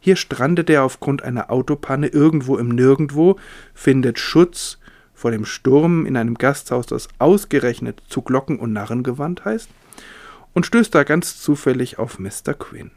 Hier 0.00 0.16
strandet 0.16 0.70
er 0.70 0.82
aufgrund 0.82 1.20
einer 1.20 1.50
Autopanne 1.50 2.06
irgendwo 2.06 2.56
im 2.56 2.70
Nirgendwo, 2.70 3.38
findet 3.74 4.18
Schutz 4.18 4.78
vor 5.16 5.32
dem 5.32 5.44
Sturm 5.44 6.06
in 6.06 6.16
einem 6.16 6.34
Gasthaus, 6.34 6.86
das 6.86 7.08
ausgerechnet 7.18 8.02
zu 8.08 8.22
Glocken 8.22 8.60
und 8.60 8.72
Narrengewand 8.72 9.44
heißt, 9.44 9.68
und 10.52 10.66
stößt 10.66 10.94
da 10.94 11.02
ganz 11.02 11.40
zufällig 11.40 11.98
auf 11.98 12.18
Mr. 12.18 12.54
Quinn. 12.56 12.92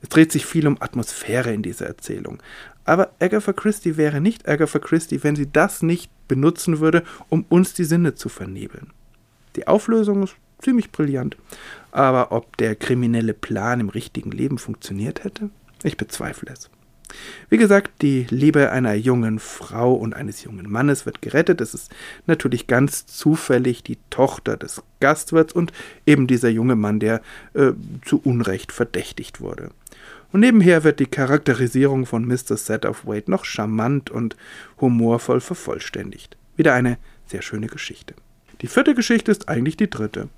Es 0.00 0.08
dreht 0.08 0.32
sich 0.32 0.46
viel 0.46 0.66
um 0.66 0.80
Atmosphäre 0.80 1.52
in 1.52 1.62
dieser 1.62 1.86
Erzählung. 1.86 2.38
Aber 2.84 3.10
Agatha 3.20 3.52
Christie 3.52 3.96
wäre 3.96 4.20
nicht 4.20 4.48
Agatha 4.48 4.78
Christie, 4.78 5.22
wenn 5.22 5.36
sie 5.36 5.52
das 5.52 5.82
nicht 5.82 6.10
benutzen 6.26 6.80
würde, 6.80 7.02
um 7.28 7.44
uns 7.48 7.74
die 7.74 7.84
Sinne 7.84 8.14
zu 8.14 8.28
vernebeln. 8.28 8.92
Die 9.56 9.66
Auflösung 9.66 10.22
ist 10.22 10.36
ziemlich 10.60 10.90
brillant. 10.90 11.36
Aber 11.92 12.32
ob 12.32 12.56
der 12.56 12.76
kriminelle 12.76 13.34
Plan 13.34 13.80
im 13.80 13.88
richtigen 13.88 14.30
Leben 14.30 14.58
funktioniert 14.58 15.24
hätte? 15.24 15.50
Ich 15.82 15.96
bezweifle 15.96 16.52
es. 16.52 16.70
Wie 17.48 17.56
gesagt, 17.56 18.02
die 18.02 18.26
Liebe 18.30 18.70
einer 18.70 18.94
jungen 18.94 19.38
Frau 19.38 19.94
und 19.94 20.14
eines 20.14 20.44
jungen 20.44 20.70
Mannes 20.70 21.06
wird 21.06 21.22
gerettet. 21.22 21.60
Es 21.60 21.74
ist 21.74 21.90
natürlich 22.26 22.66
ganz 22.66 23.06
zufällig 23.06 23.82
die 23.82 23.98
Tochter 24.10 24.56
des 24.56 24.82
Gastwirts 25.00 25.52
und 25.52 25.72
eben 26.06 26.26
dieser 26.26 26.48
junge 26.48 26.76
Mann, 26.76 27.00
der 27.00 27.22
äh, 27.54 27.72
zu 28.04 28.20
Unrecht 28.22 28.72
verdächtigt 28.72 29.40
wurde. 29.40 29.70
Und 30.32 30.40
nebenher 30.40 30.84
wird 30.84 31.00
die 31.00 31.06
Charakterisierung 31.06 32.06
von 32.06 32.24
Mr. 32.24 32.56
Set 32.56 32.86
of 32.86 33.06
Wade 33.06 33.30
noch 33.30 33.44
charmant 33.44 34.10
und 34.10 34.36
humorvoll 34.80 35.40
vervollständigt. 35.40 36.36
Wieder 36.56 36.74
eine 36.74 36.98
sehr 37.26 37.42
schöne 37.42 37.66
Geschichte. 37.66 38.14
Die 38.60 38.66
vierte 38.66 38.94
Geschichte 38.94 39.30
ist 39.30 39.48
eigentlich 39.48 39.76
die 39.76 39.90
dritte. 39.90 40.28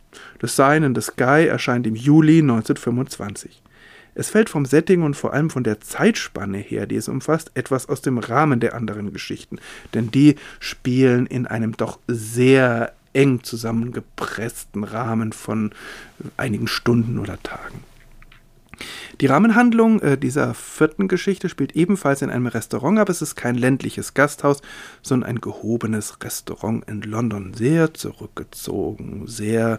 The 0.40 0.46
Sign 0.46 0.84
in 0.84 0.94
the 0.94 1.00
Sky 1.00 1.46
erscheint 1.48 1.86
im 1.86 1.96
Juli 1.96 2.38
1925. 2.38 3.62
Es 4.14 4.30
fällt 4.30 4.50
vom 4.50 4.66
Setting 4.66 5.02
und 5.02 5.14
vor 5.14 5.32
allem 5.32 5.50
von 5.50 5.64
der 5.64 5.80
Zeitspanne 5.80 6.58
her, 6.58 6.86
die 6.86 6.96
es 6.96 7.08
umfasst, 7.08 7.50
etwas 7.54 7.88
aus 7.88 8.02
dem 8.02 8.18
Rahmen 8.18 8.60
der 8.60 8.74
anderen 8.74 9.12
Geschichten, 9.12 9.58
denn 9.94 10.10
die 10.10 10.36
spielen 10.60 11.26
in 11.26 11.46
einem 11.46 11.76
doch 11.76 11.98
sehr 12.06 12.92
eng 13.14 13.42
zusammengepressten 13.42 14.84
Rahmen 14.84 15.32
von 15.32 15.72
einigen 16.36 16.66
Stunden 16.66 17.18
oder 17.18 17.42
Tagen. 17.42 17.84
Die 19.20 19.26
Rahmenhandlung 19.26 20.00
äh, 20.00 20.18
dieser 20.18 20.54
vierten 20.54 21.06
Geschichte 21.06 21.48
spielt 21.48 21.76
ebenfalls 21.76 22.22
in 22.22 22.30
einem 22.30 22.46
Restaurant, 22.46 22.98
aber 22.98 23.10
es 23.10 23.22
ist 23.22 23.36
kein 23.36 23.54
ländliches 23.54 24.14
Gasthaus, 24.14 24.62
sondern 25.02 25.30
ein 25.30 25.40
gehobenes 25.40 26.18
Restaurant 26.22 26.88
in 26.88 27.02
London. 27.02 27.54
Sehr 27.54 27.94
zurückgezogen, 27.94 29.26
sehr 29.26 29.78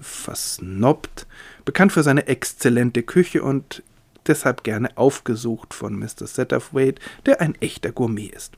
versnobbt, 0.00 1.26
bekannt 1.64 1.92
für 1.92 2.02
seine 2.02 2.26
exzellente 2.26 3.02
Küche 3.02 3.42
und 3.42 3.82
deshalb 4.26 4.64
gerne 4.64 4.96
aufgesucht 4.96 5.74
von 5.74 5.98
Mr. 5.98 6.26
Satterthwaite, 6.26 7.00
der 7.26 7.40
ein 7.40 7.54
echter 7.56 7.92
Gourmet 7.92 8.28
ist. 8.28 8.54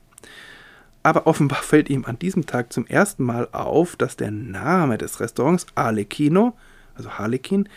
Aber 1.01 1.27
offenbar 1.27 1.61
fällt 1.63 1.89
ihm 1.89 2.05
an 2.05 2.19
diesem 2.19 2.45
Tag 2.45 2.73
zum 2.73 2.87
ersten 2.87 3.23
Mal 3.23 3.47
auf, 3.51 3.95
dass 3.95 4.15
der 4.17 4.31
Name 4.31 4.97
des 4.97 5.19
Restaurants 5.19 5.65
Arlecchino 5.75 6.55
also 6.95 7.11
Harlequin, 7.17 7.67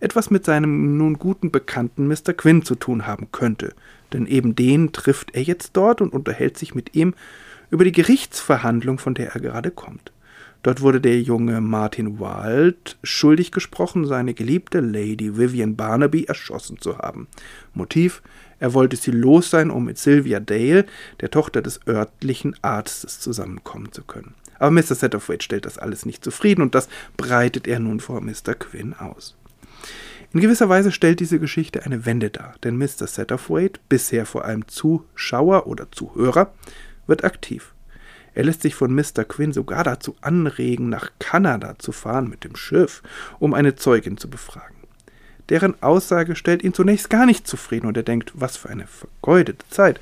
etwas 0.00 0.30
mit 0.30 0.44
seinem 0.44 0.96
nun 0.98 1.18
guten 1.18 1.50
Bekannten 1.50 2.08
Mr. 2.08 2.32
Quinn 2.36 2.62
zu 2.62 2.74
tun 2.74 3.06
haben 3.06 3.28
könnte, 3.32 3.74
denn 4.12 4.26
eben 4.26 4.54
den 4.54 4.92
trifft 4.92 5.34
er 5.34 5.42
jetzt 5.42 5.76
dort 5.76 6.00
und 6.00 6.12
unterhält 6.12 6.58
sich 6.58 6.74
mit 6.74 6.94
ihm 6.94 7.14
über 7.70 7.84
die 7.84 7.92
Gerichtsverhandlung, 7.92 8.98
von 8.98 9.14
der 9.14 9.34
er 9.34 9.40
gerade 9.40 9.70
kommt. 9.70 10.12
Dort 10.66 10.80
wurde 10.80 11.00
der 11.00 11.20
junge 11.20 11.60
Martin 11.60 12.18
Wild 12.18 12.98
schuldig 13.04 13.52
gesprochen, 13.52 14.04
seine 14.04 14.34
geliebte 14.34 14.80
Lady 14.80 15.38
Vivian 15.38 15.76
Barnaby 15.76 16.24
erschossen 16.24 16.80
zu 16.80 16.98
haben. 16.98 17.28
Motiv: 17.72 18.20
Er 18.58 18.74
wollte 18.74 18.96
sie 18.96 19.12
los 19.12 19.48
sein, 19.48 19.70
um 19.70 19.84
mit 19.84 19.96
Sylvia 19.96 20.40
Dale, 20.40 20.84
der 21.20 21.30
Tochter 21.30 21.62
des 21.62 21.86
örtlichen 21.86 22.56
Arztes, 22.62 23.20
zusammenkommen 23.20 23.92
zu 23.92 24.02
können. 24.02 24.34
Aber 24.58 24.72
Mr. 24.72 24.96
Satterthwaite 24.96 25.44
stellt 25.44 25.66
das 25.66 25.78
alles 25.78 26.04
nicht 26.04 26.24
zufrieden 26.24 26.62
und 26.62 26.74
das 26.74 26.88
breitet 27.16 27.68
er 27.68 27.78
nun 27.78 28.00
vor 28.00 28.20
Mr. 28.20 28.54
Quinn 28.58 28.92
aus. 28.92 29.36
In 30.32 30.40
gewisser 30.40 30.68
Weise 30.68 30.90
stellt 30.90 31.20
diese 31.20 31.38
Geschichte 31.38 31.84
eine 31.86 32.06
Wende 32.06 32.30
dar, 32.30 32.56
denn 32.64 32.76
Mr. 32.76 33.06
Satterthwaite, 33.06 33.78
bisher 33.88 34.26
vor 34.26 34.44
allem 34.44 34.66
Zuschauer 34.66 35.68
oder 35.68 35.92
Zuhörer, 35.92 36.52
wird 37.06 37.22
aktiv. 37.22 37.72
Er 38.36 38.44
lässt 38.44 38.62
sich 38.62 38.76
von 38.76 38.94
Mr. 38.94 39.24
Quinn 39.26 39.52
sogar 39.52 39.82
dazu 39.82 40.14
anregen, 40.20 40.88
nach 40.88 41.10
Kanada 41.18 41.74
zu 41.78 41.90
fahren 41.90 42.28
mit 42.28 42.44
dem 42.44 42.54
Schiff, 42.54 43.02
um 43.40 43.52
eine 43.52 43.74
Zeugin 43.74 44.16
zu 44.16 44.30
befragen. 44.30 44.76
Deren 45.48 45.82
Aussage 45.82 46.36
stellt 46.36 46.62
ihn 46.62 46.74
zunächst 46.74 47.10
gar 47.10 47.26
nicht 47.26 47.48
zufrieden 47.48 47.86
und 47.86 47.96
er 47.96 48.02
denkt, 48.04 48.32
was 48.34 48.56
für 48.56 48.68
eine 48.68 48.86
vergeudete 48.86 49.64
Zeit 49.68 50.00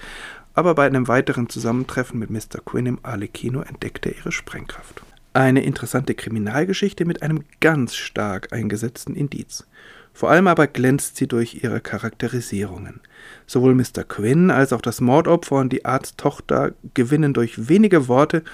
aber 0.55 0.75
bei 0.75 0.87
einem 0.87 1.09
weiteren 1.09 1.49
Zusammentreffen 1.49 2.19
mit 2.19 2.31
Mr. 2.31 2.61
Quinn 2.65 2.87
im 2.87 2.99
Arlecchino 3.03 3.61
entdeckt 3.61 4.07
er 4.07 4.17
ihre 4.17 4.33
Sprengkraft. 4.33 5.03
Eine 5.33 5.65
interessante 5.65 6.15
Kriminalgeschichte 6.15 7.05
mit 7.05 7.23
einem 7.23 7.45
ganz 7.61 7.97
stark 7.97 8.53
eingesetzten 8.53 9.17
Indiz. 9.17 9.67
Vor 10.15 10.31
allem 10.31 10.47
aber 10.47 10.69
glänzt 10.69 11.17
sie 11.17 11.27
durch 11.27 11.65
ihre 11.65 11.81
Charakterisierungen. 11.81 13.01
Sowohl 13.47 13.75
Mr. 13.75 14.05
Quinn 14.07 14.51
als 14.51 14.73
auch 14.73 14.81
das 14.81 15.01
Mordopfer 15.01 15.57
und 15.57 15.73
die 15.73 15.85
Arzttochter 15.85 16.73
gewinnen 16.95 17.35
durch 17.35 17.69
wenige 17.69 18.07
Worte 18.07 18.45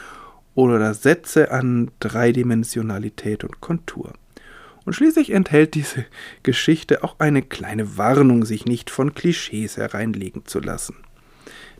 oder 0.55 0.95
Sätze 0.95 1.51
an 1.51 1.91
Dreidimensionalität 2.01 3.45
und 3.45 3.61
Kontur. 3.61 4.15
Und 4.87 4.95
schließlich 4.95 5.31
enthält 5.31 5.75
diese 5.75 6.07
Geschichte 6.43 7.05
auch 7.05 7.17
eine 7.19 7.43
kleine 7.43 7.99
Warnung, 7.99 8.47
sich 8.47 8.65
nicht 8.65 8.89
von 8.89 9.15
Klischees 9.15 9.77
hereinlegen 9.77 10.47
zu 10.47 10.61
lassen. 10.61 10.97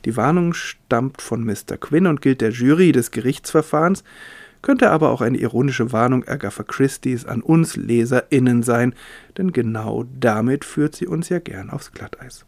Die 0.05 0.17
Warnung 0.17 0.55
stammt 0.55 1.23
von 1.23 1.45
Mr. 1.45 1.77
Quinn 1.79 2.07
und 2.07 2.21
gilt 2.23 2.43
der 2.43 2.51
Jury 2.51 2.93
des 2.93 3.11
Gerichtsverfahrens, 3.11 4.05
könnte 4.63 4.91
aber 4.91 5.11
auch 5.11 5.21
eine 5.21 5.39
ironische 5.39 5.93
Warnung 5.93 6.27
Agatha 6.27 6.63
Christie's 6.63 7.25
an 7.25 7.43
uns 7.43 7.77
LeserInnen 7.77 8.63
sein, 8.63 8.95
denn 9.39 9.53
genau 9.53 10.05
damit 10.19 10.65
führt 10.65 10.95
sie 10.95 11.07
uns 11.07 11.29
ja 11.29 11.39
gern 11.39 11.71
aufs 11.71 11.93
Glatteis. 11.93 12.45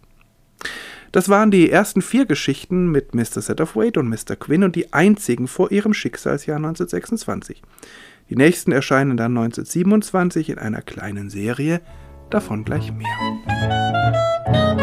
Das 1.13 1.29
waren 1.29 1.51
die 1.51 1.71
ersten 1.71 2.01
vier 2.01 2.25
Geschichten 2.25 2.91
mit 2.91 3.15
Mr. 3.15 3.43
Satterthwaite 3.43 4.01
und 4.01 4.09
Mr. 4.09 4.35
Quinn 4.37 4.65
und 4.65 4.77
die 4.77 4.95
einzigen 4.95 5.47
vor 5.47 5.71
ihrem 5.71 5.93
Schicksalsjahr 5.93 6.57
1926. 6.57 7.63
Die 8.31 8.37
nächsten 8.37 8.73
erscheinen 8.73 9.19
dann 9.19 9.37
1927 9.37 10.49
in 10.49 10.59
einer 10.59 10.81
kleinen 10.81 11.29
Serie, 11.29 11.83
davon 12.31 12.65
gleich 12.65 12.91
mehr. 12.93 14.82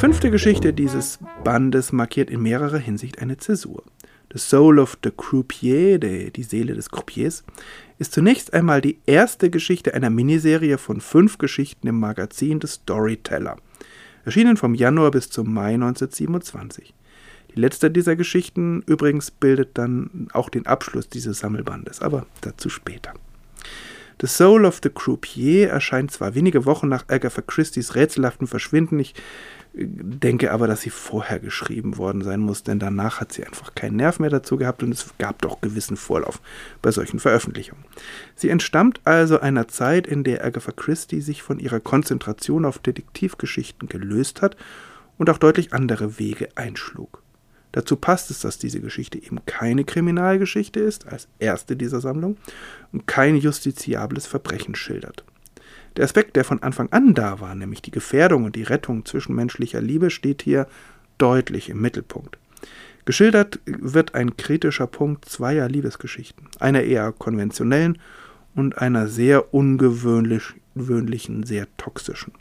Fünfte 0.00 0.30
Geschichte 0.30 0.72
dieses 0.72 1.18
Bandes 1.44 1.92
markiert 1.92 2.30
in 2.30 2.40
mehrerer 2.40 2.78
Hinsicht 2.78 3.18
eine 3.20 3.36
Zäsur. 3.36 3.82
The 4.32 4.38
Soul 4.38 4.78
of 4.78 4.96
the 5.04 5.10
Croupier, 5.14 5.98
die, 5.98 6.42
Seele 6.42 6.72
des 6.72 6.88
Croupiers, 6.88 7.44
ist 7.98 8.14
zunächst 8.14 8.54
einmal 8.54 8.80
die 8.80 8.98
erste 9.04 9.50
Geschichte 9.50 9.92
einer 9.92 10.08
Miniserie 10.08 10.78
von 10.78 11.02
fünf 11.02 11.36
Geschichten 11.36 11.86
im 11.86 12.00
Magazin 12.00 12.62
The 12.62 12.66
Storyteller. 12.66 13.58
erschienen 14.24 14.56
vom 14.56 14.74
Januar 14.74 15.10
bis 15.10 15.28
zum 15.28 15.52
Mai 15.52 15.74
1927. 15.74 16.94
Die 17.54 17.60
letzte 17.60 17.90
dieser 17.90 18.16
Geschichten 18.16 18.82
übrigens 18.86 19.30
bildet 19.30 19.76
dann 19.76 20.28
auch 20.32 20.48
den 20.48 20.64
Abschluss 20.64 21.10
dieses 21.10 21.40
Sammelbandes, 21.40 22.00
aber 22.00 22.24
dazu 22.40 22.70
später. 22.70 23.12
The 24.20 24.26
Soul 24.26 24.66
of 24.66 24.80
the 24.82 24.90
Croupier 24.90 25.70
erscheint 25.70 26.10
zwar 26.10 26.34
wenige 26.34 26.66
Wochen 26.66 26.88
nach 26.88 27.04
Agatha 27.08 27.40
Christie's 27.40 27.94
rätselhaften 27.94 28.46
Verschwinden, 28.46 28.98
ich 28.98 29.14
denke 29.72 30.50
aber, 30.50 30.66
dass 30.66 30.82
sie 30.82 30.90
vorher 30.90 31.38
geschrieben 31.38 31.96
worden 31.96 32.22
sein 32.22 32.40
muss, 32.40 32.64
denn 32.64 32.78
danach 32.78 33.20
hat 33.20 33.32
sie 33.32 33.44
einfach 33.44 33.74
keinen 33.74 33.96
Nerv 33.96 34.18
mehr 34.18 34.30
dazu 34.30 34.56
gehabt 34.56 34.82
und 34.82 34.92
es 34.92 35.06
gab 35.18 35.42
doch 35.42 35.60
gewissen 35.60 35.96
Vorlauf 35.96 36.40
bei 36.82 36.90
solchen 36.90 37.20
Veröffentlichungen. 37.20 37.84
Sie 38.34 38.48
entstammt 38.48 39.00
also 39.04 39.38
einer 39.40 39.68
Zeit, 39.68 40.06
in 40.06 40.24
der 40.24 40.44
Agatha 40.44 40.72
Christie 40.72 41.20
sich 41.20 41.42
von 41.42 41.58
ihrer 41.60 41.80
Konzentration 41.80 42.64
auf 42.64 42.78
Detektivgeschichten 42.78 43.88
gelöst 43.88 44.42
hat 44.42 44.56
und 45.18 45.30
auch 45.30 45.38
deutlich 45.38 45.72
andere 45.72 46.18
Wege 46.18 46.48
einschlug. 46.56 47.22
Dazu 47.72 47.94
passt 47.94 48.32
es, 48.32 48.40
dass 48.40 48.58
diese 48.58 48.80
Geschichte 48.80 49.22
eben 49.22 49.44
keine 49.46 49.84
Kriminalgeschichte 49.84 50.80
ist, 50.80 51.06
als 51.06 51.28
erste 51.38 51.76
dieser 51.76 52.00
Sammlung, 52.00 52.36
und 52.92 53.06
kein 53.06 53.36
justiziables 53.36 54.26
Verbrechen 54.26 54.74
schildert. 54.74 55.24
Der 55.96 56.04
Aspekt, 56.04 56.36
der 56.36 56.44
von 56.44 56.62
Anfang 56.62 56.88
an 56.92 57.14
da 57.14 57.40
war, 57.40 57.54
nämlich 57.54 57.82
die 57.82 57.90
Gefährdung 57.90 58.44
und 58.44 58.56
die 58.56 58.62
Rettung 58.62 59.04
zwischenmenschlicher 59.04 59.80
Liebe, 59.80 60.10
steht 60.10 60.42
hier 60.42 60.66
deutlich 61.18 61.68
im 61.68 61.80
Mittelpunkt. 61.80 62.38
Geschildert 63.04 63.60
wird 63.64 64.14
ein 64.14 64.36
kritischer 64.36 64.86
Punkt 64.86 65.24
zweier 65.24 65.68
Liebesgeschichten, 65.68 66.48
einer 66.58 66.82
eher 66.82 67.12
konventionellen 67.12 67.98
und 68.54 68.78
einer 68.78 69.08
sehr 69.08 69.52
ungewöhnlichen, 69.54 71.42
sehr 71.44 71.66
toxischen. 71.76 72.32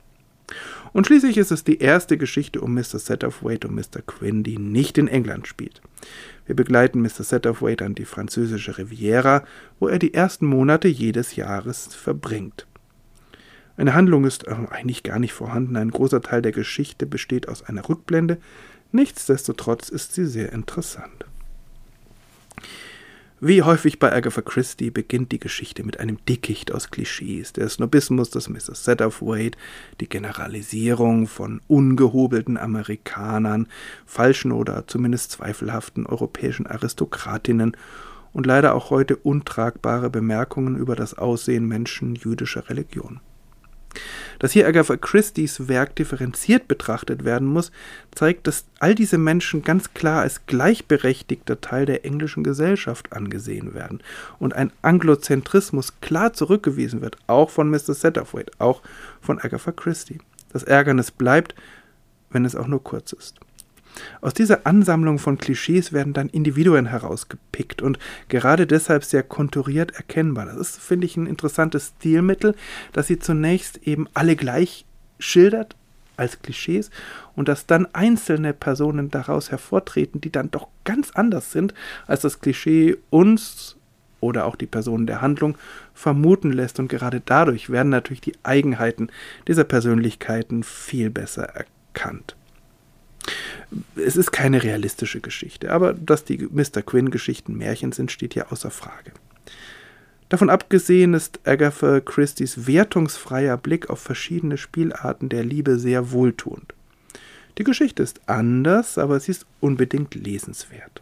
Und 0.92 1.08
schließlich 1.08 1.38
ist 1.38 1.52
es 1.52 1.64
die 1.64 1.80
erste 1.80 2.18
Geschichte 2.18 2.62
um 2.62 2.74
Mr. 2.74 2.98
Satterthwaite 2.98 3.68
und 3.68 3.76
Mr. 3.76 4.02
Quinn, 4.06 4.44
die 4.44 4.58
nicht 4.58 4.98
in 4.98 5.08
England 5.08 5.48
spielt. 5.48 5.82
Wir 6.46 6.56
begleiten 6.56 7.02
Mr. 7.02 7.24
Satterthwaite 7.24 7.86
an 7.86 7.96
die 7.96 8.06
französische 8.06 8.78
Riviera, 8.78 9.44
wo 9.80 9.88
er 9.88 10.00
die 10.00 10.14
ersten 10.14 10.48
Monate 10.48 10.88
jedes 10.88 11.36
Jahres 11.36 11.94
verbringt. 11.94 12.66
Eine 13.80 13.94
Handlung 13.94 14.26
ist 14.26 14.46
äh, 14.46 14.56
eigentlich 14.72 15.04
gar 15.04 15.20
nicht 15.20 15.32
vorhanden, 15.32 15.78
ein 15.78 15.90
großer 15.92 16.22
Teil 16.22 16.42
der 16.42 16.52
Geschichte 16.52 17.06
besteht 17.06 17.48
aus 17.48 17.64
einer 17.64 17.88
Rückblende, 17.88 18.38
nichtsdestotrotz 18.92 19.88
ist 19.88 20.14
sie 20.14 20.26
sehr 20.26 20.52
interessant. 20.52 21.26
Wie 23.40 23.62
häufig 23.62 23.98
bei 23.98 24.12
Agatha 24.12 24.42
Christie 24.42 24.92
beginnt 24.92 25.32
die 25.32 25.40
Geschichte 25.40 25.86
mit 25.86 25.98
einem 25.98 26.18
Dickicht 26.26 26.74
aus 26.74 26.92
Klischees. 26.92 27.54
Der 27.54 27.70
Snobismus 27.70 28.32
des 28.32 28.50
Mr. 28.50 28.76
Satterthwaite, 28.76 29.58
die 30.02 30.10
Generalisierung 30.10 31.26
von 31.26 31.62
ungehobelten 31.70 32.58
Amerikanern, 32.58 33.68
falschen 34.06 34.52
oder 34.52 34.88
zumindest 34.88 35.32
zweifelhaften 35.32 36.06
europäischen 36.06 36.68
Aristokratinnen 36.68 37.78
und 38.34 38.46
leider 38.46 38.76
auch 38.76 38.90
heute 38.90 39.16
untragbare 39.16 40.10
Bemerkungen 40.10 40.76
über 40.76 40.98
das 40.98 41.18
Aussehen 41.18 41.66
Menschen 41.66 42.16
jüdischer 42.16 42.70
Religion. 42.70 43.22
Dass 44.40 44.54
hier 44.54 44.68
Agatha 44.68 44.96
Christie's 44.98 45.68
Werk 45.68 45.96
differenziert 45.96 46.68
betrachtet 46.68 47.26
werden 47.26 47.48
muss, 47.48 47.72
zeigt, 48.12 48.48
dass 48.48 48.66
all 48.80 48.96
diese 48.96 49.18
Menschen 49.18 49.64
ganz 49.64 49.94
klar 49.94 50.22
als 50.22 50.46
gleichberechtigter 50.46 51.62
Teil 51.62 51.86
der 51.86 52.06
englischen 52.06 52.44
Gesellschaft 52.44 53.14
angesehen 53.14 53.74
werden 53.74 54.02
und 54.40 54.56
ein 54.56 54.72
Anglozentrismus 54.82 56.00
klar 56.00 56.34
zurückgewiesen 56.34 57.02
wird, 57.02 57.18
auch 57.28 57.50
von 57.50 57.70
Mr. 57.70 57.94
Satterthwaite, 57.94 58.54
auch 58.60 58.82
von 59.22 59.40
Agatha 59.40 59.72
Christie. 59.72 60.20
Das 60.52 60.64
Ärgernis 60.64 61.12
bleibt, 61.12 61.54
wenn 62.32 62.46
es 62.46 62.56
auch 62.56 62.68
nur 62.68 62.84
kurz 62.84 63.14
ist. 63.14 63.40
Aus 64.22 64.34
dieser 64.34 64.66
Ansammlung 64.66 65.20
von 65.20 65.38
Klischees 65.38 65.94
werden 65.94 66.14
dann 66.14 66.30
Individuen 66.30 66.88
herausgepickt 66.88 67.82
und 67.82 68.00
gerade 68.28 68.68
deshalb 68.68 69.04
sehr 69.04 69.24
konturiert 69.24 69.92
erkennbar. 69.92 70.46
Das 70.46 70.58
ist, 70.58 70.80
finde 70.80 71.06
ich, 71.06 71.18
ein 71.18 71.28
interessantes 71.28 71.94
Stilmittel, 71.98 72.56
dass 72.94 73.08
sie 73.08 73.20
zunächst 73.20 73.78
eben 73.84 74.08
alle 74.14 74.36
gleich 74.36 74.86
schildert 75.20 75.76
als 76.18 76.42
Klischees 76.42 76.92
und 77.36 77.48
dass 77.48 77.66
dann 77.66 77.88
einzelne 77.94 78.54
Personen 78.54 79.10
daraus 79.10 79.52
hervortreten, 79.52 80.22
die 80.22 80.32
dann 80.32 80.52
doch 80.52 80.68
ganz 80.84 81.12
anders 81.12 81.52
sind, 81.52 81.74
als 82.08 82.22
das 82.22 82.42
Klischee 82.42 82.98
uns 83.10 83.78
oder 84.20 84.46
auch 84.46 84.56
die 84.56 84.66
Personen 84.66 85.08
der 85.08 85.22
Handlung 85.22 85.58
vermuten 85.94 86.52
lässt. 86.52 86.80
Und 86.80 86.90
gerade 86.90 87.22
dadurch 87.24 87.70
werden 87.70 87.90
natürlich 87.90 88.22
die 88.22 88.36
Eigenheiten 88.44 89.10
dieser 89.48 89.64
Persönlichkeiten 89.64 90.64
viel 90.64 91.10
besser 91.10 91.44
erkannt. 91.44 92.36
Es 93.96 94.16
ist 94.16 94.32
keine 94.32 94.64
realistische 94.64 95.22
Geschichte, 95.22 95.72
aber 95.72 95.94
dass 95.94 96.24
die 96.24 96.48
Mr. 96.52 96.82
Quinn-Geschichten 96.82 97.56
Märchen 97.56 97.92
sind, 97.92 98.12
steht 98.12 98.34
hier 98.34 98.52
außer 98.52 98.72
Frage. 98.72 99.12
Davon 100.30 100.50
abgesehen 100.50 101.16
ist 101.16 101.40
Agatha 101.44 102.00
Christie's 102.00 102.68
wertungsfreier 102.68 103.58
Blick 103.58 103.90
auf 103.90 104.00
verschiedene 104.00 104.58
Spielarten 104.58 105.28
der 105.28 105.44
Liebe 105.44 105.80
sehr 105.80 106.12
wohltuend. 106.12 106.74
Die 107.58 107.64
Geschichte 107.64 108.04
ist 108.04 108.22
anders, 108.28 108.98
aber 108.98 109.20
sie 109.20 109.32
ist 109.32 109.46
unbedingt 109.60 110.16
lesenswert. 110.16 111.02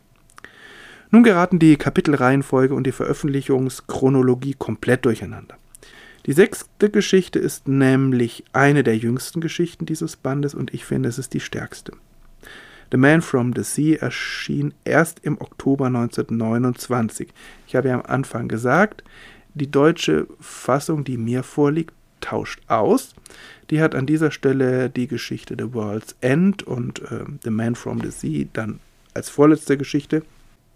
Nun 1.12 1.24
geraten 1.24 1.60
die 1.60 1.76
Kapitelreihenfolge 1.76 2.74
und 2.74 2.86
die 2.86 2.92
Veröffentlichungschronologie 2.92 4.56
komplett 4.58 5.06
durcheinander. 5.06 5.58
Die 6.26 6.34
sechste 6.34 6.90
Geschichte 6.90 7.40
ist 7.40 7.68
nämlich 7.68 8.44
eine 8.52 8.84
der 8.84 8.98
jüngsten 8.98 9.40
Geschichten 9.40 9.86
dieses 9.86 10.18
Bandes 10.18 10.54
und 10.54 10.74
ich 10.74 10.84
finde, 10.84 11.08
es 11.08 11.18
ist 11.18 11.34
die 11.34 11.40
stärkste. 11.40 11.94
The 12.92 12.98
Man 12.98 13.22
from 13.22 13.54
the 13.56 13.64
Sea 13.64 13.96
erschien 13.96 14.74
erst 14.86 15.20
im 15.24 15.40
Oktober 15.42 15.88
1929. 15.88 17.30
Ich 17.68 17.76
habe 17.76 17.90
ja 17.90 17.96
am 17.96 18.06
Anfang 18.06 18.48
gesagt, 18.48 19.04
die 19.54 19.70
deutsche 19.70 20.28
Fassung, 20.40 21.04
die 21.04 21.18
mir 21.18 21.44
vorliegt, 21.44 21.94
tauscht 22.22 22.62
aus. 22.68 23.14
Die 23.70 23.82
hat 23.82 23.96
an 23.96 24.06
dieser 24.06 24.32
Stelle 24.32 24.90
die 24.90 25.08
Geschichte 25.08 25.56
The 25.58 25.74
World's 25.74 26.16
End 26.22 26.64
und 26.64 27.02
äh, 27.12 27.26
The 27.44 27.50
Man 27.50 27.76
from 27.76 28.02
the 28.02 28.12
Sea 28.12 28.48
dann 28.54 28.80
als 29.14 29.30
vorletzte 29.30 29.78
Geschichte. 29.78 30.24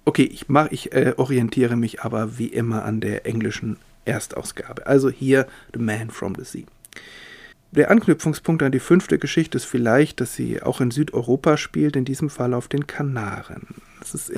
Okay, 0.03 0.23
ich, 0.23 0.49
mach, 0.49 0.71
ich 0.71 0.93
äh, 0.93 1.13
orientiere 1.17 1.75
mich 1.75 2.01
aber 2.01 2.37
wie 2.37 2.47
immer 2.47 2.83
an 2.83 2.99
der 2.99 3.25
englischen 3.25 3.77
Erstausgabe. 4.05 4.87
Also 4.87 5.09
hier 5.09 5.47
The 5.73 5.79
Man 5.79 6.09
from 6.09 6.35
the 6.35 6.43
Sea. 6.43 6.65
Der 7.71 7.89
Anknüpfungspunkt 7.89 8.63
an 8.63 8.73
die 8.73 8.79
fünfte 8.79 9.17
Geschichte 9.17 9.57
ist 9.57 9.65
vielleicht, 9.65 10.19
dass 10.19 10.35
sie 10.35 10.61
auch 10.61 10.81
in 10.81 10.91
Südeuropa 10.91 11.55
spielt, 11.55 11.95
in 11.95 12.03
diesem 12.03 12.29
Fall 12.29 12.53
auf 12.53 12.67
den 12.67 12.85
Kanaren. 12.85 13.67
Es 14.01 14.13
ist 14.13 14.31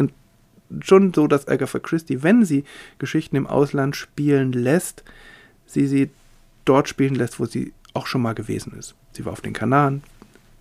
schon 0.81 1.13
so, 1.13 1.27
dass 1.27 1.47
Agatha 1.47 1.79
Christie, 1.79 2.21
wenn 2.21 2.45
sie 2.45 2.63
Geschichten 2.99 3.35
im 3.35 3.47
Ausland 3.47 3.95
spielen 3.95 4.53
lässt, 4.53 5.03
sie 5.65 5.87
sie 5.87 6.11
dort 6.65 6.87
spielen 6.89 7.15
lässt, 7.15 7.39
wo 7.39 7.45
sie 7.45 7.73
auch 7.95 8.05
schon 8.05 8.21
mal 8.21 8.33
gewesen 8.35 8.73
ist. 8.77 8.93
Sie 9.13 9.25
war 9.25 9.33
auf 9.33 9.41
den 9.41 9.53
Kanaren, 9.53 10.03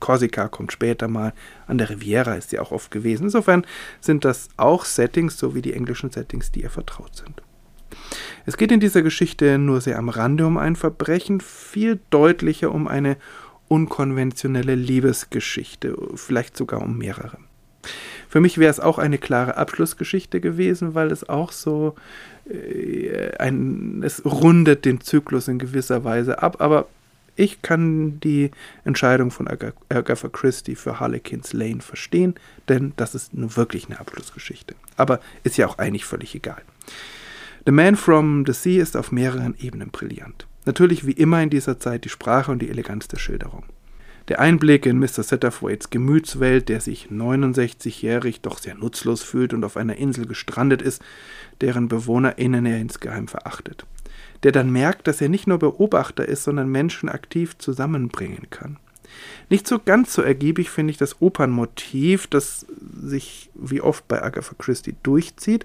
Korsika 0.01 0.49
kommt 0.49 0.73
später 0.73 1.09
mal, 1.09 1.33
an 1.67 1.79
der 1.79 1.91
Riviera 1.91 2.35
ist 2.35 2.51
sie 2.51 2.59
auch 2.59 2.73
oft 2.73 2.91
gewesen. 2.91 3.25
Insofern 3.25 3.65
sind 4.01 4.25
das 4.25 4.49
auch 4.57 4.85
Settings, 4.85 5.39
so 5.39 5.55
wie 5.55 5.63
die 5.63 5.75
englischen 5.75 6.11
Settings, 6.11 6.51
die 6.51 6.63
ihr 6.63 6.71
vertraut 6.71 7.15
sind. 7.17 7.43
Es 8.45 8.57
geht 8.57 8.73
in 8.73 8.81
dieser 8.81 9.03
Geschichte 9.03 9.59
nur 9.59 9.81
sehr 9.81 9.99
am 9.99 10.09
Rande 10.09 10.47
um 10.47 10.59
ein 10.59 10.77
Verbrechen, 10.77 11.41
viel 11.41 12.01
deutlicher 12.11 12.73
um 12.73 12.89
eine 12.89 13.17
unkonventionelle 13.69 14.75
Liebesgeschichte, 14.75 15.97
vielleicht 16.15 16.57
sogar 16.57 16.83
um 16.83 16.99
mehrere. 16.99 17.39
Für 18.29 18.41
mich 18.41 18.59
wäre 18.59 18.71
es 18.71 18.81
auch 18.81 18.99
eine 18.99 19.19
klare 19.19 19.57
Abschlussgeschichte 19.57 20.41
gewesen, 20.41 20.95
weil 20.95 21.11
es 21.11 21.29
auch 21.29 21.53
so 21.53 21.95
äh, 22.51 23.37
ein, 23.39 24.03
es 24.05 24.25
rundet 24.25 24.85
den 24.85 25.01
Zyklus 25.01 25.49
in 25.49 25.59
gewisser 25.59 26.05
Weise 26.05 26.43
ab, 26.43 26.57
aber 26.61 26.87
ich 27.35 27.63
kann 27.63 28.21
die 28.21 28.51
Entscheidung 28.85 29.31
von 29.31 29.49
Agatha 29.49 30.29
Christie 30.29 30.75
für 30.75 31.01
Harlequins 31.01 31.53
Lane 31.53 31.81
verstehen, 31.81 32.35
denn 32.69 32.93
das 32.97 33.15
ist 33.15 33.33
nun 33.33 33.57
wirklich 33.57 33.87
eine 33.87 34.01
Abschlussgeschichte. 34.01 34.75
Aber 34.97 35.21
ist 35.43 35.57
ja 35.57 35.67
auch 35.67 35.79
eigentlich 35.79 36.05
völlig 36.05 36.35
egal. 36.35 36.63
The 37.65 37.71
Man 37.71 37.95
from 37.95 38.45
the 38.45 38.53
Sea 38.53 38.83
ist 38.83 38.97
auf 38.97 39.13
mehreren 39.13 39.55
Ebenen 39.57 39.91
brillant. 39.91 40.49
Natürlich 40.65 41.07
wie 41.07 41.13
immer 41.13 41.41
in 41.43 41.51
dieser 41.51 41.79
Zeit 41.79 42.05
die 42.05 42.09
Sprache 42.09 42.51
und 42.51 42.61
die 42.61 42.69
Eleganz 42.69 43.07
der 43.07 43.19
Schilderung. 43.19 43.65
Der 44.27 44.41
Einblick 44.41 44.85
in 44.85 44.99
Mr. 44.99 45.23
Satterthwaites 45.23 45.91
Gemütswelt, 45.91 46.69
der 46.69 46.81
sich 46.81 47.09
69-jährig 47.13 48.41
doch 48.41 48.59
sehr 48.59 48.75
nutzlos 48.75 49.23
fühlt 49.23 49.55
und 49.55 49.65
auf 49.65 49.77
einer 49.77 49.97
Insel 49.97 50.27
gestrandet 50.27 50.83
ist, 50.83 51.03
deren 51.61 51.87
BewohnerInnen 51.87 52.67
er 52.67 52.81
insgeheim 52.81 53.29
verachtet. 53.29 53.87
Der 54.43 54.51
dann 54.51 54.71
merkt, 54.71 55.07
dass 55.07 55.21
er 55.21 55.29
nicht 55.29 55.47
nur 55.47 55.59
Beobachter 55.59 56.27
ist, 56.27 56.43
sondern 56.43 56.69
Menschen 56.69 57.09
aktiv 57.09 57.59
zusammenbringen 57.59 58.51
kann. 58.51 58.79
Nicht 59.51 59.69
so 59.69 59.79
ganz 59.79 60.15
so 60.15 60.23
ergiebig 60.23 60.71
finde 60.71 60.93
ich 60.93 60.97
das 60.97 61.21
Opernmotiv, 61.21 62.27
das 62.27 62.67
sich 63.03 63.51
wie 63.55 63.81
oft 63.81 64.09
bei 64.09 64.21
Agatha 64.21 64.55
Christie 64.59 64.97
durchzieht 65.03 65.65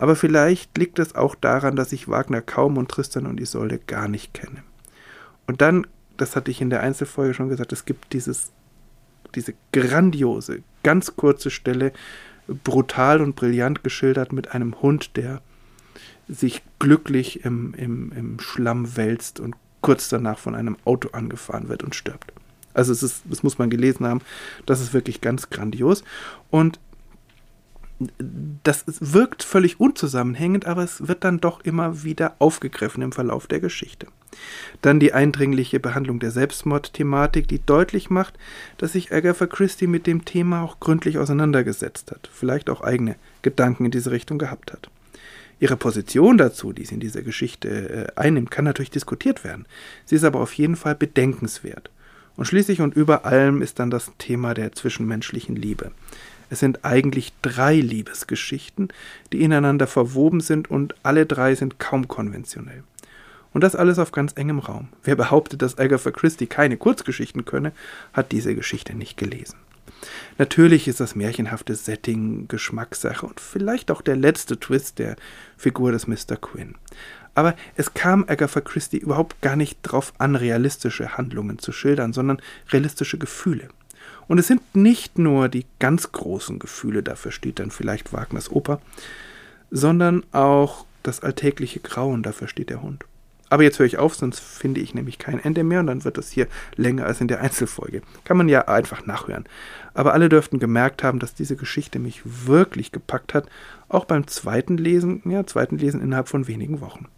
aber 0.00 0.16
vielleicht 0.16 0.76
liegt 0.76 0.98
es 0.98 1.14
auch 1.14 1.34
daran, 1.34 1.76
dass 1.76 1.92
ich 1.92 2.08
Wagner 2.08 2.40
kaum 2.40 2.76
und 2.76 2.90
Tristan 2.90 3.26
und 3.26 3.40
Isolde 3.40 3.78
gar 3.78 4.08
nicht 4.08 4.34
kenne. 4.34 4.62
Und 5.46 5.60
dann, 5.60 5.86
das 6.16 6.36
hatte 6.36 6.50
ich 6.50 6.60
in 6.60 6.70
der 6.70 6.80
Einzelfolge 6.80 7.34
schon 7.34 7.48
gesagt, 7.48 7.72
es 7.72 7.84
gibt 7.84 8.12
dieses 8.12 8.52
diese 9.34 9.54
grandiose, 9.72 10.62
ganz 10.82 11.16
kurze 11.16 11.50
Stelle, 11.50 11.92
brutal 12.64 13.20
und 13.20 13.36
brillant 13.36 13.84
geschildert 13.84 14.32
mit 14.32 14.54
einem 14.54 14.80
Hund, 14.82 15.16
der 15.16 15.40
sich 16.28 16.62
glücklich 16.78 17.44
im, 17.44 17.74
im, 17.74 18.12
im 18.12 18.40
Schlamm 18.40 18.96
wälzt 18.96 19.40
und 19.40 19.54
kurz 19.80 20.08
danach 20.08 20.38
von 20.38 20.54
einem 20.54 20.76
Auto 20.84 21.10
angefahren 21.12 21.68
wird 21.68 21.82
und 21.82 21.94
stirbt. 21.94 22.32
Also 22.74 22.92
es 22.92 23.02
ist, 23.02 23.22
das 23.28 23.42
muss 23.42 23.58
man 23.58 23.70
gelesen 23.70 24.06
haben, 24.06 24.20
das 24.66 24.80
ist 24.80 24.94
wirklich 24.94 25.20
ganz 25.20 25.50
grandios. 25.50 26.04
Und 26.50 26.78
das 28.64 28.84
wirkt 29.00 29.42
völlig 29.42 29.78
unzusammenhängend, 29.78 30.66
aber 30.66 30.82
es 30.82 31.06
wird 31.06 31.24
dann 31.24 31.40
doch 31.40 31.60
immer 31.60 32.02
wieder 32.02 32.34
aufgegriffen 32.38 33.02
im 33.02 33.12
Verlauf 33.12 33.46
der 33.46 33.60
Geschichte. 33.60 34.06
Dann 34.80 35.00
die 35.00 35.12
eindringliche 35.12 35.80
Behandlung 35.80 36.18
der 36.18 36.30
Selbstmordthematik, 36.30 37.48
die 37.48 37.60
deutlich 37.64 38.08
macht, 38.08 38.38
dass 38.78 38.92
sich 38.92 39.12
Agatha 39.12 39.46
Christie 39.46 39.86
mit 39.86 40.06
dem 40.06 40.24
Thema 40.24 40.62
auch 40.62 40.80
gründlich 40.80 41.18
auseinandergesetzt 41.18 42.10
hat, 42.10 42.30
vielleicht 42.32 42.70
auch 42.70 42.80
eigene 42.80 43.16
Gedanken 43.42 43.86
in 43.86 43.90
diese 43.90 44.10
Richtung 44.10 44.38
gehabt 44.38 44.72
hat. 44.72 44.88
Ihre 45.58 45.76
Position 45.76 46.38
dazu, 46.38 46.72
die 46.72 46.86
sie 46.86 46.94
in 46.94 47.00
dieser 47.00 47.20
Geschichte 47.20 47.68
äh, 47.68 48.06
einnimmt, 48.18 48.50
kann 48.50 48.64
natürlich 48.64 48.90
diskutiert 48.90 49.44
werden. 49.44 49.66
Sie 50.06 50.16
ist 50.16 50.24
aber 50.24 50.40
auf 50.40 50.54
jeden 50.54 50.76
Fall 50.76 50.94
bedenkenswert. 50.94 51.90
Und 52.36 52.46
schließlich 52.46 52.80
und 52.80 52.96
über 52.96 53.26
allem 53.26 53.60
ist 53.60 53.78
dann 53.78 53.90
das 53.90 54.10
Thema 54.16 54.54
der 54.54 54.72
zwischenmenschlichen 54.72 55.56
Liebe. 55.56 55.90
Es 56.50 56.58
sind 56.58 56.84
eigentlich 56.84 57.32
drei 57.42 57.76
Liebesgeschichten, 57.76 58.88
die 59.32 59.40
ineinander 59.40 59.86
verwoben 59.86 60.40
sind 60.40 60.70
und 60.70 60.94
alle 61.02 61.24
drei 61.24 61.54
sind 61.54 61.78
kaum 61.78 62.08
konventionell. 62.08 62.82
Und 63.52 63.62
das 63.62 63.76
alles 63.76 63.98
auf 63.98 64.12
ganz 64.12 64.32
engem 64.36 64.58
Raum. 64.58 64.88
Wer 65.02 65.16
behauptet, 65.16 65.62
dass 65.62 65.78
Agatha 65.78 66.10
Christie 66.10 66.46
keine 66.46 66.76
Kurzgeschichten 66.76 67.44
könne, 67.44 67.72
hat 68.12 68.32
diese 68.32 68.54
Geschichte 68.54 68.94
nicht 68.94 69.16
gelesen. 69.16 69.56
Natürlich 70.38 70.88
ist 70.88 71.00
das 71.00 71.14
märchenhafte 71.14 71.74
Setting 71.74 72.48
Geschmackssache 72.48 73.26
und 73.26 73.40
vielleicht 73.40 73.90
auch 73.90 74.02
der 74.02 74.16
letzte 74.16 74.58
Twist 74.58 74.98
der 74.98 75.16
Figur 75.56 75.92
des 75.92 76.06
Mr. 76.06 76.36
Quinn. 76.40 76.74
Aber 77.34 77.54
es 77.76 77.94
kam 77.94 78.24
Agatha 78.26 78.60
Christie 78.60 78.98
überhaupt 78.98 79.40
gar 79.40 79.56
nicht 79.56 79.78
darauf 79.82 80.12
an, 80.18 80.36
realistische 80.36 81.16
Handlungen 81.16 81.58
zu 81.58 81.72
schildern, 81.72 82.12
sondern 82.12 82.40
realistische 82.70 83.18
Gefühle. 83.18 83.68
Und 84.30 84.38
es 84.38 84.46
sind 84.46 84.76
nicht 84.76 85.18
nur 85.18 85.48
die 85.48 85.66
ganz 85.80 86.12
großen 86.12 86.60
Gefühle, 86.60 87.02
dafür 87.02 87.32
steht 87.32 87.58
dann 87.58 87.72
vielleicht 87.72 88.12
Wagners 88.12 88.48
Oper, 88.48 88.80
sondern 89.72 90.22
auch 90.30 90.86
das 91.02 91.24
alltägliche 91.24 91.80
Grauen, 91.80 92.22
dafür 92.22 92.46
steht 92.46 92.70
der 92.70 92.80
Hund. 92.80 93.04
Aber 93.48 93.64
jetzt 93.64 93.80
höre 93.80 93.86
ich 93.86 93.98
auf, 93.98 94.14
sonst 94.14 94.38
finde 94.38 94.80
ich 94.80 94.94
nämlich 94.94 95.18
kein 95.18 95.40
Ende 95.40 95.64
mehr 95.64 95.80
und 95.80 95.88
dann 95.88 96.04
wird 96.04 96.16
das 96.16 96.30
hier 96.30 96.46
länger 96.76 97.06
als 97.06 97.20
in 97.20 97.26
der 97.26 97.40
Einzelfolge. 97.40 98.02
Kann 98.22 98.36
man 98.36 98.48
ja 98.48 98.68
einfach 98.68 99.04
nachhören. 99.04 99.46
Aber 99.94 100.12
alle 100.12 100.28
dürften 100.28 100.60
gemerkt 100.60 101.02
haben, 101.02 101.18
dass 101.18 101.34
diese 101.34 101.56
Geschichte 101.56 101.98
mich 101.98 102.22
wirklich 102.24 102.92
gepackt 102.92 103.34
hat, 103.34 103.48
auch 103.88 104.04
beim 104.04 104.28
zweiten 104.28 104.76
Lesen, 104.76 105.22
ja, 105.24 105.44
zweiten 105.44 105.76
Lesen 105.76 106.00
innerhalb 106.00 106.28
von 106.28 106.46
wenigen 106.46 106.80
Wochen. 106.80 107.08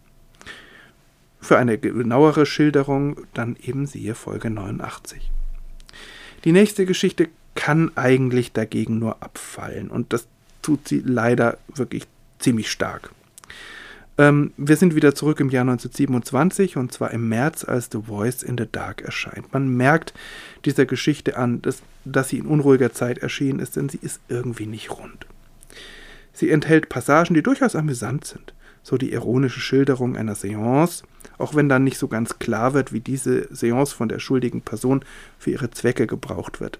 Für 1.39 1.59
eine 1.59 1.77
genauere 1.77 2.47
Schilderung 2.47 3.17
dann 3.35 3.55
eben 3.61 3.85
siehe 3.85 4.15
Folge 4.15 4.49
89. 4.49 5.32
Die 6.43 6.51
nächste 6.51 6.85
Geschichte 6.85 7.29
kann 7.55 7.91
eigentlich 7.95 8.51
dagegen 8.51 8.99
nur 8.99 9.21
abfallen 9.21 9.89
und 9.89 10.11
das 10.13 10.27
tut 10.61 10.87
sie 10.87 11.01
leider 11.05 11.57
wirklich 11.73 12.07
ziemlich 12.39 12.71
stark. 12.71 13.11
Ähm, 14.17 14.51
wir 14.57 14.75
sind 14.75 14.95
wieder 14.95 15.15
zurück 15.15 15.39
im 15.39 15.49
Jahr 15.49 15.61
1927 15.61 16.77
und 16.77 16.91
zwar 16.91 17.11
im 17.11 17.29
März, 17.29 17.63
als 17.63 17.89
The 17.91 18.01
Voice 18.05 18.43
in 18.43 18.57
the 18.57 18.67
Dark 18.71 19.01
erscheint. 19.01 19.53
Man 19.53 19.69
merkt 19.75 20.13
dieser 20.65 20.85
Geschichte 20.85 21.37
an, 21.37 21.61
dass, 21.61 21.81
dass 22.05 22.29
sie 22.29 22.37
in 22.37 22.45
unruhiger 22.45 22.93
Zeit 22.93 23.19
erschienen 23.19 23.59
ist, 23.59 23.75
denn 23.75 23.89
sie 23.89 23.99
ist 24.01 24.19
irgendwie 24.29 24.65
nicht 24.65 24.91
rund. 24.91 25.25
Sie 26.33 26.49
enthält 26.49 26.89
Passagen, 26.89 27.33
die 27.33 27.43
durchaus 27.43 27.75
amüsant 27.75 28.25
sind 28.25 28.53
so 28.83 28.97
die 28.97 29.13
ironische 29.13 29.61
Schilderung 29.61 30.15
einer 30.15 30.35
Seance, 30.35 31.03
auch 31.37 31.55
wenn 31.55 31.69
dann 31.69 31.83
nicht 31.83 31.97
so 31.97 32.07
ganz 32.07 32.37
klar 32.37 32.73
wird, 32.73 32.93
wie 32.93 32.99
diese 32.99 33.47
Seance 33.53 33.95
von 33.95 34.09
der 34.09 34.19
schuldigen 34.19 34.61
Person 34.61 35.03
für 35.39 35.51
ihre 35.51 35.71
Zwecke 35.71 36.05
gebraucht 36.05 36.59
wird. 36.59 36.79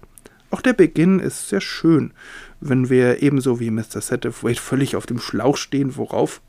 Auch 0.50 0.60
der 0.60 0.74
Beginn 0.74 1.18
ist 1.18 1.48
sehr 1.48 1.60
schön, 1.60 2.12
wenn 2.60 2.88
wir 2.88 3.22
ebenso 3.22 3.58
wie 3.58 3.70
Mr. 3.70 4.00
Satterthwaite 4.00 4.60
völlig 4.60 4.94
auf 4.94 5.06
dem 5.06 5.18
Schlauch 5.18 5.56
stehen, 5.56 5.96
worauf 5.96 6.40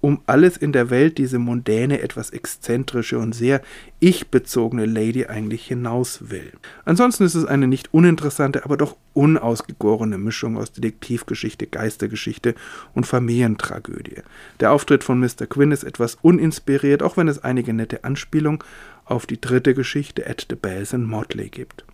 um 0.00 0.20
alles 0.26 0.56
in 0.56 0.72
der 0.72 0.90
Welt 0.90 1.18
diese 1.18 1.38
mondäne, 1.38 2.00
etwas 2.00 2.30
exzentrische 2.30 3.18
und 3.18 3.34
sehr 3.34 3.60
ich-bezogene 4.00 4.86
Lady 4.86 5.26
eigentlich 5.26 5.66
hinaus 5.66 6.30
will. 6.30 6.52
Ansonsten 6.84 7.24
ist 7.24 7.34
es 7.34 7.44
eine 7.44 7.66
nicht 7.66 7.92
uninteressante, 7.92 8.64
aber 8.64 8.76
doch 8.76 8.96
unausgegorene 9.14 10.18
Mischung 10.18 10.56
aus 10.56 10.72
Detektivgeschichte, 10.72 11.66
Geistergeschichte 11.66 12.54
und 12.94 13.06
Familientragödie. 13.06 14.22
Der 14.60 14.72
Auftritt 14.72 15.02
von 15.02 15.18
Mr. 15.18 15.46
Quinn 15.48 15.72
ist 15.72 15.84
etwas 15.84 16.16
uninspiriert, 16.22 17.02
auch 17.02 17.16
wenn 17.16 17.28
es 17.28 17.42
einige 17.42 17.72
nette 17.72 18.04
Anspielungen 18.04 18.60
auf 19.04 19.26
die 19.26 19.40
dritte 19.40 19.74
Geschichte 19.74 20.28
At 20.28 20.46
the 20.48 20.54
Bells 20.54 20.92
in 20.92 21.04
Motley 21.04 21.48
gibt. 21.48 21.84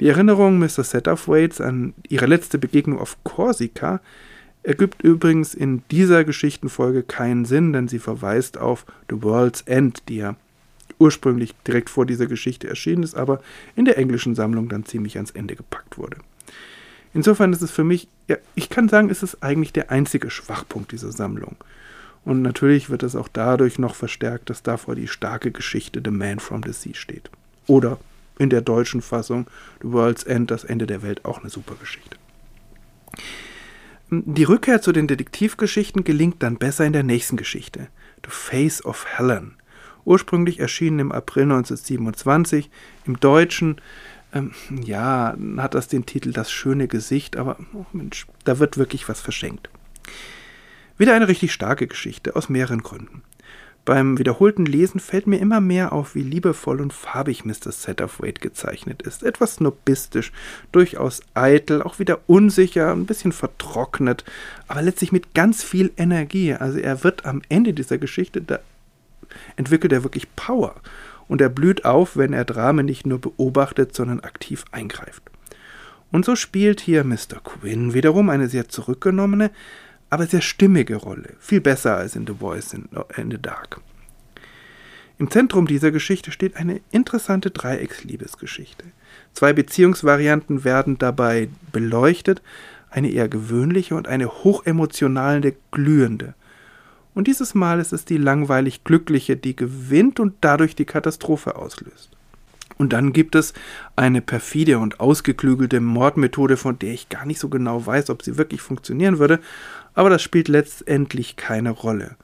Die 0.00 0.08
Erinnerung 0.08 0.58
Mr. 0.58 0.84
Satterthwaites 0.84 1.60
an 1.60 1.92
ihre 2.08 2.26
letzte 2.26 2.58
Begegnung 2.58 3.00
auf 3.00 3.16
Korsika 3.24 4.00
ergibt 4.62 5.02
übrigens 5.02 5.54
in 5.54 5.82
dieser 5.90 6.24
Geschichtenfolge 6.24 7.02
keinen 7.02 7.44
Sinn, 7.44 7.72
denn 7.72 7.88
sie 7.88 7.98
verweist 7.98 8.58
auf 8.58 8.84
The 9.10 9.22
World's 9.22 9.62
End, 9.62 10.02
die 10.08 10.16
ja 10.16 10.36
ursprünglich 10.98 11.54
direkt 11.66 11.90
vor 11.90 12.06
dieser 12.06 12.26
Geschichte 12.26 12.68
erschienen 12.68 13.02
ist, 13.02 13.14
aber 13.14 13.40
in 13.76 13.84
der 13.84 13.98
englischen 13.98 14.34
Sammlung 14.34 14.68
dann 14.68 14.84
ziemlich 14.84 15.16
ans 15.16 15.30
Ende 15.30 15.54
gepackt 15.56 15.98
wurde. 15.98 16.16
Insofern 17.14 17.52
ist 17.52 17.62
es 17.62 17.70
für 17.70 17.84
mich, 17.84 18.08
ja, 18.28 18.36
ich 18.54 18.68
kann 18.68 18.88
sagen, 18.88 19.08
ist 19.08 19.22
es 19.22 19.42
eigentlich 19.42 19.72
der 19.72 19.90
einzige 19.90 20.30
Schwachpunkt 20.30 20.92
dieser 20.92 21.12
Sammlung. 21.12 21.56
Und 22.24 22.42
natürlich 22.42 22.90
wird 22.90 23.02
es 23.02 23.16
auch 23.16 23.28
dadurch 23.28 23.78
noch 23.78 23.94
verstärkt, 23.94 24.50
dass 24.50 24.62
davor 24.62 24.94
die 24.94 25.08
starke 25.08 25.50
Geschichte 25.50 26.02
The 26.04 26.10
Man 26.10 26.40
from 26.40 26.62
the 26.62 26.72
Sea 26.72 26.94
steht. 26.94 27.30
Oder 27.66 27.98
in 28.38 28.50
der 28.50 28.60
deutschen 28.60 29.00
Fassung 29.00 29.46
The 29.82 29.92
World's 29.92 30.24
End, 30.24 30.50
das 30.50 30.64
Ende 30.64 30.86
der 30.86 31.02
Welt, 31.02 31.24
auch 31.24 31.40
eine 31.40 31.48
super 31.48 31.74
Geschichte. 31.80 32.16
Die 34.10 34.44
Rückkehr 34.44 34.80
zu 34.80 34.92
den 34.92 35.06
Detektivgeschichten 35.06 36.02
gelingt 36.02 36.42
dann 36.42 36.56
besser 36.56 36.86
in 36.86 36.94
der 36.94 37.02
nächsten 37.02 37.36
Geschichte, 37.36 37.88
The 38.24 38.30
Face 38.30 38.82
of 38.84 39.04
Helen. 39.18 39.56
Ursprünglich 40.06 40.60
erschienen 40.60 40.98
im 40.98 41.12
April 41.12 41.42
1927, 41.42 42.70
im 43.04 43.20
Deutschen, 43.20 43.82
ähm, 44.32 44.52
ja, 44.82 45.36
hat 45.58 45.74
das 45.74 45.88
den 45.88 46.06
Titel 46.06 46.32
Das 46.32 46.50
schöne 46.50 46.88
Gesicht, 46.88 47.36
aber 47.36 47.58
oh 47.74 47.84
Mensch, 47.92 48.26
da 48.44 48.58
wird 48.58 48.78
wirklich 48.78 49.10
was 49.10 49.20
verschenkt. 49.20 49.68
Wieder 50.96 51.14
eine 51.14 51.28
richtig 51.28 51.52
starke 51.52 51.86
Geschichte 51.86 52.34
aus 52.34 52.48
mehreren 52.48 52.82
Gründen. 52.82 53.22
Beim 53.88 54.18
wiederholten 54.18 54.66
Lesen 54.66 55.00
fällt 55.00 55.26
mir 55.26 55.38
immer 55.38 55.62
mehr 55.62 55.94
auf, 55.94 56.14
wie 56.14 56.20
liebevoll 56.20 56.82
und 56.82 56.92
farbig 56.92 57.46
Mr. 57.46 57.72
Satterthwaite 57.72 58.38
gezeichnet 58.38 59.00
ist. 59.00 59.22
Etwas 59.22 59.54
snobistisch, 59.54 60.30
durchaus 60.72 61.22
eitel, 61.32 61.80
auch 61.80 61.98
wieder 61.98 62.20
unsicher, 62.26 62.92
ein 62.92 63.06
bisschen 63.06 63.32
vertrocknet, 63.32 64.26
aber 64.66 64.82
letztlich 64.82 65.10
mit 65.10 65.32
ganz 65.32 65.62
viel 65.62 65.90
Energie. 65.96 66.52
Also 66.52 66.78
er 66.78 67.02
wird 67.02 67.24
am 67.24 67.40
Ende 67.48 67.72
dieser 67.72 67.96
Geschichte, 67.96 68.42
da 68.42 68.58
entwickelt 69.56 69.94
er 69.94 70.02
wirklich 70.02 70.36
Power. 70.36 70.74
Und 71.26 71.40
er 71.40 71.48
blüht 71.48 71.86
auf, 71.86 72.14
wenn 72.14 72.34
er 72.34 72.44
Dramen 72.44 72.84
nicht 72.84 73.06
nur 73.06 73.22
beobachtet, 73.22 73.94
sondern 73.94 74.20
aktiv 74.20 74.66
eingreift. 74.70 75.22
Und 76.12 76.26
so 76.26 76.36
spielt 76.36 76.82
hier 76.82 77.04
Mr. 77.04 77.40
Quinn 77.42 77.94
wiederum 77.94 78.28
eine 78.28 78.48
sehr 78.48 78.68
zurückgenommene, 78.68 79.50
aber 80.10 80.26
sehr 80.26 80.40
stimmige 80.40 80.96
Rolle, 80.96 81.34
viel 81.38 81.60
besser 81.60 81.96
als 81.96 82.16
in 82.16 82.26
The 82.26 82.34
Voice 82.34 82.72
in, 82.72 82.88
in 83.16 83.30
the 83.30 83.40
Dark. 83.40 83.80
Im 85.18 85.30
Zentrum 85.30 85.66
dieser 85.66 85.90
Geschichte 85.90 86.30
steht 86.30 86.56
eine 86.56 86.80
interessante 86.92 87.50
Dreiecksliebesgeschichte. 87.50 88.84
Zwei 89.34 89.52
Beziehungsvarianten 89.52 90.64
werden 90.64 90.96
dabei 90.98 91.48
beleuchtet, 91.72 92.40
eine 92.90 93.10
eher 93.10 93.28
gewöhnliche 93.28 93.96
und 93.96 94.08
eine 94.08 94.28
hochemotionale, 94.28 95.56
glühende. 95.72 96.34
Und 97.14 97.26
dieses 97.26 97.54
Mal 97.54 97.80
ist 97.80 97.92
es 97.92 98.04
die 98.04 98.16
langweilig 98.16 98.84
glückliche, 98.84 99.36
die 99.36 99.56
gewinnt 99.56 100.20
und 100.20 100.34
dadurch 100.40 100.76
die 100.76 100.84
Katastrophe 100.84 101.56
auslöst. 101.56 102.10
Und 102.76 102.92
dann 102.92 103.12
gibt 103.12 103.34
es 103.34 103.54
eine 103.96 104.20
perfide 104.22 104.78
und 104.78 105.00
ausgeklügelte 105.00 105.80
Mordmethode, 105.80 106.56
von 106.56 106.78
der 106.78 106.92
ich 106.92 107.08
gar 107.08 107.26
nicht 107.26 107.40
so 107.40 107.48
genau 107.48 107.84
weiß, 107.84 108.08
ob 108.10 108.22
sie 108.22 108.38
wirklich 108.38 108.60
funktionieren 108.62 109.18
würde, 109.18 109.40
aber 109.98 110.10
das 110.10 110.22
spielt 110.22 110.46
letztendlich 110.46 111.34
keine 111.34 111.70
Rolle. 111.70 112.14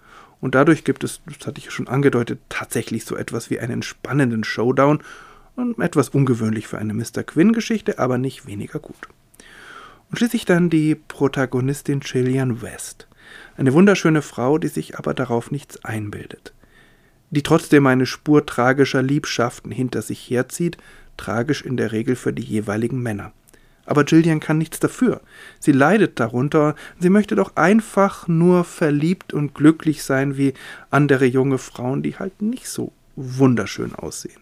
Und 0.40 0.54
dadurch 0.54 0.84
gibt 0.84 1.02
es, 1.02 1.22
das 1.26 1.44
hatte 1.44 1.58
ich 1.58 1.72
schon 1.72 1.88
angedeutet, 1.88 2.38
tatsächlich 2.48 3.04
so 3.04 3.16
etwas 3.16 3.50
wie 3.50 3.58
einen 3.58 3.82
spannenden 3.82 4.44
Showdown 4.44 5.02
und 5.56 5.80
etwas 5.80 6.10
ungewöhnlich 6.10 6.68
für 6.68 6.78
eine 6.78 6.94
Mr. 6.94 7.24
Quinn-Geschichte, 7.24 7.98
aber 7.98 8.16
nicht 8.16 8.46
weniger 8.46 8.78
gut. 8.78 9.08
Und 10.08 10.18
schließlich 10.18 10.44
dann 10.44 10.70
die 10.70 10.94
Protagonistin 10.94 11.98
Gillian 11.98 12.62
West. 12.62 13.08
Eine 13.56 13.72
wunderschöne 13.72 14.22
Frau, 14.22 14.58
die 14.58 14.68
sich 14.68 14.96
aber 14.96 15.12
darauf 15.12 15.50
nichts 15.50 15.84
einbildet. 15.84 16.54
die 17.30 17.42
trotzdem 17.42 17.88
eine 17.88 18.06
Spur 18.06 18.46
tragischer 18.46 19.02
Liebschaften 19.02 19.72
hinter 19.72 20.00
sich 20.00 20.30
herzieht, 20.30 20.78
tragisch 21.16 21.62
in 21.62 21.76
der 21.76 21.90
Regel 21.90 22.14
für 22.14 22.32
die 22.32 22.44
jeweiligen 22.44 23.02
Männer. 23.02 23.32
Aber 23.86 24.04
Jillian 24.04 24.40
kann 24.40 24.58
nichts 24.58 24.80
dafür. 24.80 25.20
Sie 25.58 25.72
leidet 25.72 26.18
darunter. 26.20 26.74
Sie 26.98 27.10
möchte 27.10 27.34
doch 27.34 27.56
einfach 27.56 28.28
nur 28.28 28.64
verliebt 28.64 29.32
und 29.32 29.54
glücklich 29.54 30.02
sein 30.02 30.36
wie 30.36 30.54
andere 30.90 31.26
junge 31.26 31.58
Frauen, 31.58 32.02
die 32.02 32.16
halt 32.16 32.40
nicht 32.40 32.68
so 32.68 32.92
wunderschön 33.16 33.94
aussehen. 33.94 34.40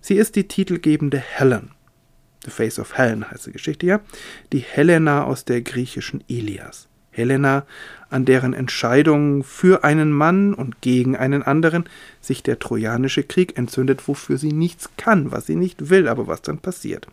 Sie 0.00 0.16
ist 0.16 0.36
die 0.36 0.48
titelgebende 0.48 1.18
Helen. 1.18 1.70
The 2.44 2.50
Face 2.50 2.78
of 2.78 2.96
Helen 2.96 3.28
heißt 3.30 3.46
die 3.46 3.52
Geschichte 3.52 3.86
ja. 3.86 4.00
Die 4.52 4.60
Helena 4.60 5.24
aus 5.24 5.44
der 5.44 5.62
griechischen 5.62 6.22
Ilias. 6.28 6.88
Helena, 7.16 7.64
an 8.10 8.24
deren 8.24 8.52
Entscheidung 8.52 9.42
für 9.42 9.82
einen 9.82 10.12
Mann 10.12 10.54
und 10.54 10.80
gegen 10.80 11.16
einen 11.16 11.42
anderen 11.42 11.84
sich 12.20 12.42
der 12.42 12.58
Trojanische 12.58 13.24
Krieg 13.24 13.58
entzündet, 13.58 14.06
wofür 14.06 14.38
sie 14.38 14.52
nichts 14.52 14.90
kann, 14.96 15.32
was 15.32 15.46
sie 15.46 15.56
nicht 15.56 15.90
will, 15.90 16.06
aber 16.06 16.26
was 16.26 16.42
dann 16.42 16.58
passiert. 16.58 17.08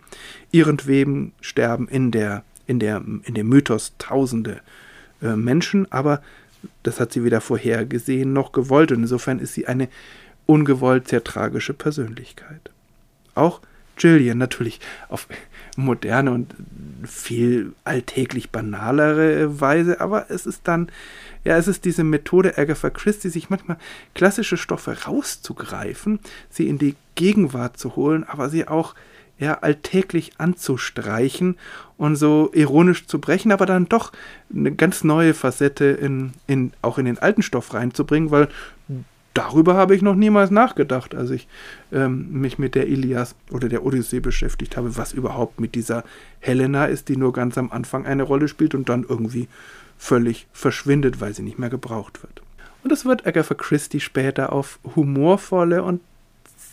Ihrentwegen 0.52 1.32
sterben 1.42 1.88
in, 1.88 2.12
der, 2.12 2.44
in, 2.68 2.80
der, 2.80 3.02
in 3.24 3.34
dem 3.34 3.50
Mythos 3.50 3.94
tausende 3.98 4.62
äh, 5.22 5.36
Menschen, 5.36 5.92
aber 5.92 6.22
das 6.84 7.00
hat 7.00 7.12
sie 7.12 7.24
weder 7.24 7.42
vorhergesehen 7.42 8.34
noch 8.34 8.52
gewollt 8.52 8.92
und 8.92 9.02
insofern 9.02 9.40
ist 9.40 9.54
sie 9.54 9.68
eine 9.68 9.90
ungewollt 10.46 11.08
sehr 11.08 11.24
tragische 11.24 11.74
Persönlichkeit. 11.74 12.70
Auch 13.36 13.62
Jillian 13.98 14.38
natürlich 14.38 14.80
auf 15.10 15.28
moderne 15.76 16.32
und 16.32 16.54
viel 17.06 17.74
alltäglich 17.84 18.52
banalere 18.52 19.60
Weise, 19.60 20.02
aber 20.02 20.30
es 20.30 20.46
ist 20.46 20.62
dann, 20.68 20.90
ja, 21.44 21.58
es 21.58 21.68
ist 21.68 21.86
diese 21.86 22.04
Methode 22.04 22.58
Agatha 22.58 22.90
Christie, 22.90 23.30
sich 23.30 23.50
manchmal 23.50 23.78
klassische 24.14 24.58
Stoffe 24.58 25.04
rauszugreifen, 25.06 26.20
sie 26.50 26.68
in 26.68 26.78
die 26.78 26.96
Gegenwart 27.16 27.78
zu 27.78 27.96
holen, 27.96 28.24
aber 28.24 28.50
sie 28.50 28.68
auch 28.68 28.96
ja, 29.40 29.56
alltäglich 29.56 30.34
anzustreichen 30.38 31.58
und 31.98 32.16
so 32.16 32.52
ironisch 32.54 33.08
zu 33.08 33.20
brechen, 33.20 33.52
aber 33.52 33.66
dann 33.66 33.90
doch 33.90 34.12
eine 34.54 34.74
ganz 34.74 35.04
neue 35.04 35.34
Facette 35.34 35.86
in, 35.86 36.34
in, 36.48 36.72
auch 36.82 36.98
in 36.98 37.06
den 37.06 37.20
alten 37.20 37.42
Stoff 37.42 37.74
reinzubringen, 37.74 38.32
weil 38.32 38.48
darüber 39.34 39.76
habe 39.76 39.96
ich 39.96 40.02
noch 40.02 40.16
niemals 40.16 40.52
nachgedacht, 40.52 41.16
als 41.16 41.30
ich 41.30 41.48
ähm, 41.92 42.32
mich 42.32 42.60
mit 42.60 42.76
der 42.76 42.88
Ilias 42.88 43.36
oder 43.52 43.70
der 43.70 43.86
Odyssee 43.86 44.20
beschäftigt 44.20 44.78
habe, 44.78 44.98
was 44.98 45.14
überhaupt 45.14 45.60
mit 45.60 45.76
dieser 45.76 46.04
Helena 46.40 46.86
ist, 46.86 47.10
die 47.10 47.18
nur 47.18 47.34
ganz 47.34 47.58
am 47.58 47.72
Anfang 47.72 48.06
eine 48.06 48.24
Rolle 48.24 48.48
spielt 48.48 48.76
und 48.76 48.90
dann 48.90 49.06
irgendwie 49.08 49.48
völlig 49.98 50.48
verschwindet, 50.54 51.22
weil 51.22 51.34
sie 51.34 51.44
nicht 51.44 51.60
mehr 51.60 51.70
gebraucht 51.70 52.22
wird. 52.24 52.42
Und 52.84 52.92
das 52.92 53.06
wird 53.06 53.26
Agatha 53.26 53.54
Christie 53.56 54.02
später 54.02 54.52
auf 54.52 54.80
humorvolle 54.96 55.84
und 55.84 56.02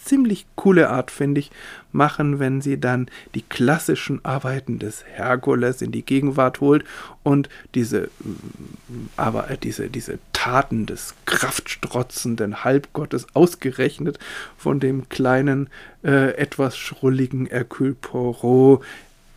ziemlich 0.05 0.47
coole 0.57 0.91
Art, 0.91 1.11
finde 1.11 1.41
ich, 1.41 1.51
machen, 1.93 2.39
wenn 2.39 2.61
sie 2.61 2.79
dann 2.79 3.09
die 3.35 3.43
klassischen 3.43 4.25
Arbeiten 4.25 4.79
des 4.79 5.05
Herkules 5.05 5.83
in 5.83 5.93
die 5.93 6.05
Gegenwart 6.05 6.61
holt 6.61 6.85
und 7.23 7.49
diese, 7.75 8.11
mm, 8.21 9.09
aber 9.17 9.51
äh, 9.51 9.59
diese, 9.59 9.89
diese 9.89 10.19
Taten 10.33 10.87
des 10.87 11.15
kraftstrotzenden 11.27 12.65
Halbgottes 12.65 13.27
ausgerechnet 13.35 14.19
von 14.57 14.81
dem 14.81 15.09
kleinen, 15.09 15.69
äh, 16.03 16.35
etwas 16.37 16.77
schrulligen 16.77 17.47
Hercule 17.47 17.95
Poirot 17.95 18.83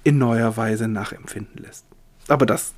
in 0.04 0.18
neuer 0.18 0.56
Weise 0.58 0.88
nachempfinden 0.88 1.64
lässt. 1.64 1.86
Aber 2.28 2.46
das 2.46 2.74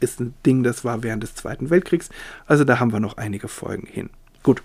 ist 0.00 0.20
ein 0.20 0.34
Ding, 0.44 0.62
das 0.62 0.84
war 0.84 1.02
während 1.02 1.22
des 1.22 1.34
Zweiten 1.34 1.70
Weltkriegs, 1.70 2.08
also 2.46 2.64
da 2.64 2.80
haben 2.80 2.92
wir 2.92 3.00
noch 3.00 3.16
einige 3.16 3.48
Folgen 3.48 3.86
hin. 3.86 4.10
Gut, 4.42 4.62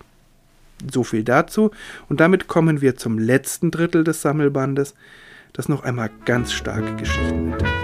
so 0.90 1.04
viel 1.04 1.24
dazu. 1.24 1.70
Und 2.08 2.20
damit 2.20 2.48
kommen 2.48 2.80
wir 2.80 2.96
zum 2.96 3.18
letzten 3.18 3.70
Drittel 3.70 4.04
des 4.04 4.22
Sammelbandes, 4.22 4.94
das 5.52 5.68
noch 5.68 5.82
einmal 5.82 6.10
ganz 6.24 6.52
starke 6.52 6.94
Geschichten 6.96 7.52
enthält. 7.52 7.78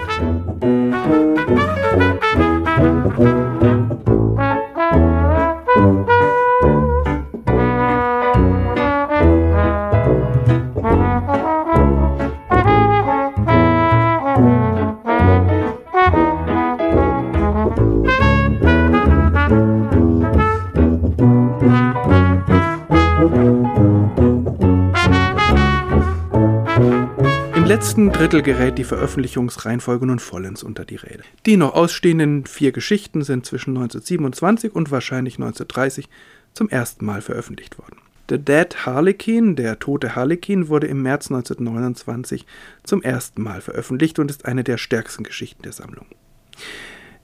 Letzten 27.85 28.11
Drittel 28.11 28.41
gerät 28.41 28.79
die 28.79 28.83
Veröffentlichungsreihenfolge 28.83 30.07
nun 30.07 30.17
vollends 30.17 30.63
unter 30.63 30.85
die 30.85 30.95
Rede. 30.95 31.21
Die 31.45 31.55
noch 31.55 31.75
ausstehenden 31.75 32.47
vier 32.47 32.71
Geschichten 32.71 33.21
sind 33.21 33.45
zwischen 33.45 33.77
1927 33.77 34.73
und 34.73 34.89
wahrscheinlich 34.89 35.35
1930 35.35 36.09
zum 36.55 36.67
ersten 36.67 37.05
Mal 37.05 37.21
veröffentlicht 37.21 37.77
worden. 37.77 37.97
The 38.27 38.39
Dead 38.39 38.87
Harlequin, 38.87 39.55
der 39.55 39.77
tote 39.77 40.15
Harlequin, 40.15 40.67
wurde 40.67 40.87
im 40.87 41.03
März 41.03 41.29
1929 41.29 42.47
zum 42.83 43.03
ersten 43.03 43.43
Mal 43.43 43.61
veröffentlicht 43.61 44.17
und 44.17 44.31
ist 44.31 44.45
eine 44.45 44.63
der 44.63 44.79
stärksten 44.79 45.23
Geschichten 45.23 45.61
der 45.61 45.71
Sammlung. 45.71 46.07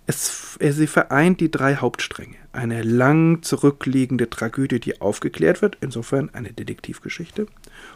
Es, 0.05 0.57
sie 0.59 0.87
vereint 0.87 1.39
die 1.39 1.49
drei 1.49 1.77
Hauptstränge. 1.77 2.35
Eine 2.53 2.83
lang 2.83 3.41
zurückliegende 3.41 4.29
Tragödie, 4.29 4.79
die 4.79 4.99
aufgeklärt 4.99 5.61
wird, 5.61 5.77
insofern 5.81 6.29
eine 6.33 6.53
Detektivgeschichte, 6.53 7.47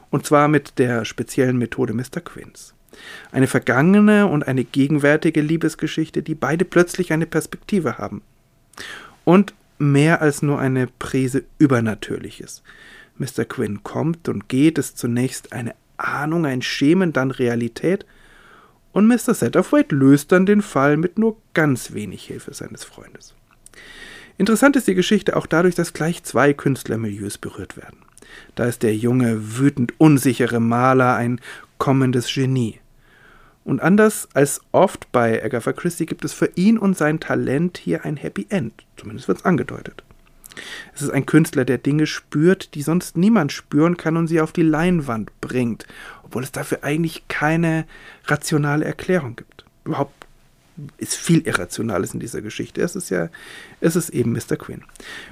und 0.10 0.26
zwar 0.26 0.48
mit 0.48 0.80
der 0.80 1.06
speziellen 1.06 1.58
Methode 1.58 1.94
Mr. 1.94 2.22
Quinns. 2.24 2.74
Eine 3.32 3.48
vergangene 3.48 4.28
und 4.28 4.48
eine 4.48 4.64
gegenwärtige 4.64 5.42
Liebesgeschichte, 5.42 6.24
die 6.24 6.36
beide 6.36 6.66
plötzlich 6.66 7.12
eine 7.12 7.26
Perspektive 7.26 7.98
haben. 7.98 8.22
Und 9.24 9.54
mehr 9.78 10.22
als 10.22 10.42
nur 10.42 10.60
eine 10.60 10.88
Prise 10.88 11.44
Übernatürliches. 11.58 12.64
Mr. 13.18 13.46
Quinn 13.46 13.84
kommt 13.84 14.30
und 14.30 14.48
geht, 14.50 14.78
ist 14.78 14.98
zunächst 14.98 15.54
eine 15.54 15.76
Ahnung, 15.98 16.46
ein 16.46 16.62
Schemen, 16.62 17.14
dann 17.14 17.32
Realität, 17.32 18.06
und 18.92 19.08
Mr. 19.08 19.34
Satterthwaite 19.34 19.94
löst 19.94 20.32
dann 20.32 20.46
den 20.46 20.62
Fall 20.62 20.96
mit 20.96 21.20
nur 21.20 21.36
ganz 21.54 21.94
wenig 21.94 22.26
Hilfe 22.26 22.54
seines 22.54 22.86
Freundes. 22.86 23.34
Interessant 24.38 24.78
ist 24.78 24.88
die 24.88 24.96
Geschichte 24.96 25.36
auch 25.36 25.48
dadurch, 25.48 25.76
dass 25.76 25.92
gleich 25.92 26.24
zwei 26.24 26.54
Künstlermilieus 26.54 27.38
berührt 27.38 27.76
werden. 27.76 28.05
Da 28.56 28.66
ist 28.66 28.84
der 28.84 28.96
junge, 28.96 29.58
wütend 29.58 29.94
unsichere 29.98 30.60
Maler 30.60 31.16
ein 31.16 31.40
kommendes 31.78 32.34
Genie. 32.34 32.80
Und 33.64 33.82
anders 33.82 34.30
als 34.34 34.62
oft 34.72 35.12
bei 35.12 35.44
Agatha 35.44 35.74
Christie 35.74 36.06
gibt 36.06 36.24
es 36.24 36.34
für 36.34 36.52
ihn 36.56 36.78
und 36.78 36.98
sein 36.98 37.20
Talent 37.20 37.80
hier 37.80 38.06
ein 38.06 38.16
Happy 38.16 38.46
End. 38.50 38.74
Zumindest 38.96 39.28
wird 39.28 39.40
es 39.40 39.46
angedeutet. 39.46 40.04
Es 40.94 41.02
ist 41.02 41.10
ein 41.10 41.26
Künstler, 41.26 41.66
der 41.66 41.80
Dinge 41.80 42.08
spürt, 42.08 42.76
die 42.76 42.82
sonst 42.82 43.18
niemand 43.18 43.52
spüren 43.52 43.98
kann 43.98 44.18
und 44.18 44.28
sie 44.28 44.40
auf 44.40 44.52
die 44.52 44.62
Leinwand 44.62 45.32
bringt, 45.42 45.86
obwohl 46.24 46.44
es 46.44 46.52
dafür 46.52 46.84
eigentlich 46.84 47.28
keine 47.28 47.86
rationale 48.26 48.86
Erklärung 48.86 49.36
gibt. 49.36 49.66
Überhaupt 49.84 50.26
ist 50.98 51.16
viel 51.16 51.42
Irrationales 51.42 52.14
in 52.14 52.20
dieser 52.20 52.42
Geschichte. 52.42 52.82
Es 52.82 52.96
ist 52.96 53.10
ja, 53.10 53.30
es 53.82 53.96
ist 53.96 54.10
eben 54.10 54.32
Mr. 54.34 54.58
Quinn. 54.58 54.84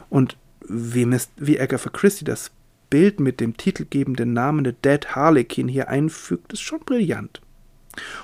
Und 0.09 0.37
wie, 0.67 1.07
wie 1.37 1.59
Agatha 1.59 1.89
Christie 1.89 2.25
das 2.25 2.51
Bild 2.93 3.19
mit 3.19 3.39
dem 3.39 3.57
titelgebenden 3.57 4.33
Namen 4.33 4.63
The 4.63 4.75
Dead 4.85 5.15
Harlequin 5.15 5.67
hier 5.67 5.89
einfügt, 5.89 6.53
ist 6.53 6.61
schon 6.61 6.81
brillant. 6.81 7.41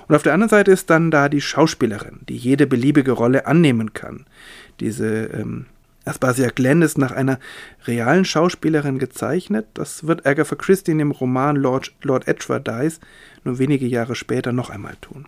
Und 0.07 0.15
auf 0.15 0.21
der 0.21 0.35
anderen 0.35 0.51
Seite 0.51 0.69
ist 0.69 0.91
dann 0.91 1.09
da 1.09 1.27
die 1.27 1.41
Schauspielerin, 1.41 2.19
die 2.29 2.37
jede 2.37 2.67
beliebige 2.67 3.13
Rolle 3.13 3.47
annehmen 3.47 3.93
kann. 3.93 4.27
Diese 4.79 5.25
ähm, 5.33 5.65
Aspasia 6.05 6.49
Glenn 6.49 6.83
ist 6.83 6.99
nach 6.99 7.11
einer 7.11 7.39
realen 7.87 8.25
Schauspielerin 8.25 8.99
gezeichnet. 8.99 9.65
Das 9.73 10.05
wird 10.05 10.27
Agatha 10.27 10.55
Christie 10.55 10.91
in 10.91 10.99
dem 10.99 11.09
Roman 11.09 11.55
Lord, 11.55 11.91
Lord 12.03 12.27
Dies 12.27 12.99
nur 13.43 13.57
wenige 13.57 13.87
Jahre 13.87 14.13
später 14.13 14.51
noch 14.51 14.69
einmal 14.69 14.97
tun. 15.01 15.25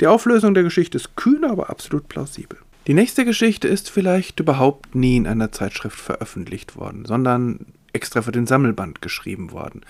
Die 0.00 0.06
Auflösung 0.06 0.54
der 0.54 0.62
Geschichte 0.62 0.96
ist 0.96 1.16
kühn, 1.16 1.44
aber 1.44 1.70
absolut 1.70 2.08
plausibel. 2.08 2.58
Die 2.86 2.94
nächste 2.94 3.24
Geschichte 3.24 3.66
ist 3.66 3.90
vielleicht 3.90 4.38
überhaupt 4.38 4.94
nie 4.94 5.16
in 5.16 5.26
einer 5.26 5.50
Zeitschrift 5.50 5.98
veröffentlicht 5.98 6.76
worden, 6.76 7.04
sondern 7.04 7.66
extra 7.92 8.22
für 8.22 8.32
den 8.32 8.46
Sammelband 8.46 9.02
geschrieben 9.02 9.52
worden. 9.52 9.82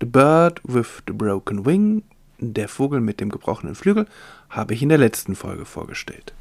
The 0.00 0.06
Bird 0.06 0.60
with 0.64 1.02
the 1.06 1.12
Broken 1.12 1.66
Wing, 1.66 2.02
der 2.38 2.68
Vogel 2.68 3.00
mit 3.00 3.20
dem 3.20 3.30
gebrochenen 3.30 3.74
Flügel, 3.74 4.06
habe 4.48 4.74
ich 4.74 4.82
in 4.82 4.88
der 4.88 4.98
letzten 4.98 5.34
Folge 5.34 5.64
vorgestellt. 5.64 6.32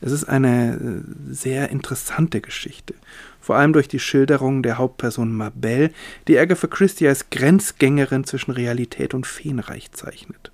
Es 0.00 0.10
ist 0.10 0.24
eine 0.24 0.74
äh, 0.74 1.32
sehr 1.32 1.70
interessante 1.70 2.40
Geschichte, 2.40 2.94
vor 3.40 3.56
allem 3.56 3.72
durch 3.72 3.86
die 3.86 4.00
Schilderung 4.00 4.64
der 4.64 4.76
Hauptperson 4.76 5.32
Mabel, 5.32 5.92
die 6.26 6.38
Agatha 6.38 6.66
Christie 6.66 7.06
als 7.06 7.30
Grenzgängerin 7.30 8.24
zwischen 8.24 8.50
Realität 8.50 9.14
und 9.14 9.28
Feenreich 9.28 9.92
zeichnet. 9.92 10.50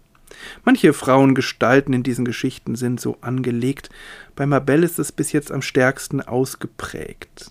Manche 0.64 0.92
Frauengestalten 0.92 1.94
in 1.94 2.02
diesen 2.02 2.26
Geschichten 2.26 2.76
sind 2.76 3.00
so 3.00 3.16
angelegt, 3.22 3.88
bei 4.36 4.44
Mabel 4.44 4.84
ist 4.84 4.98
es 4.98 5.12
bis 5.12 5.32
jetzt 5.32 5.50
am 5.50 5.62
stärksten 5.62 6.20
ausgeprägt 6.20 7.50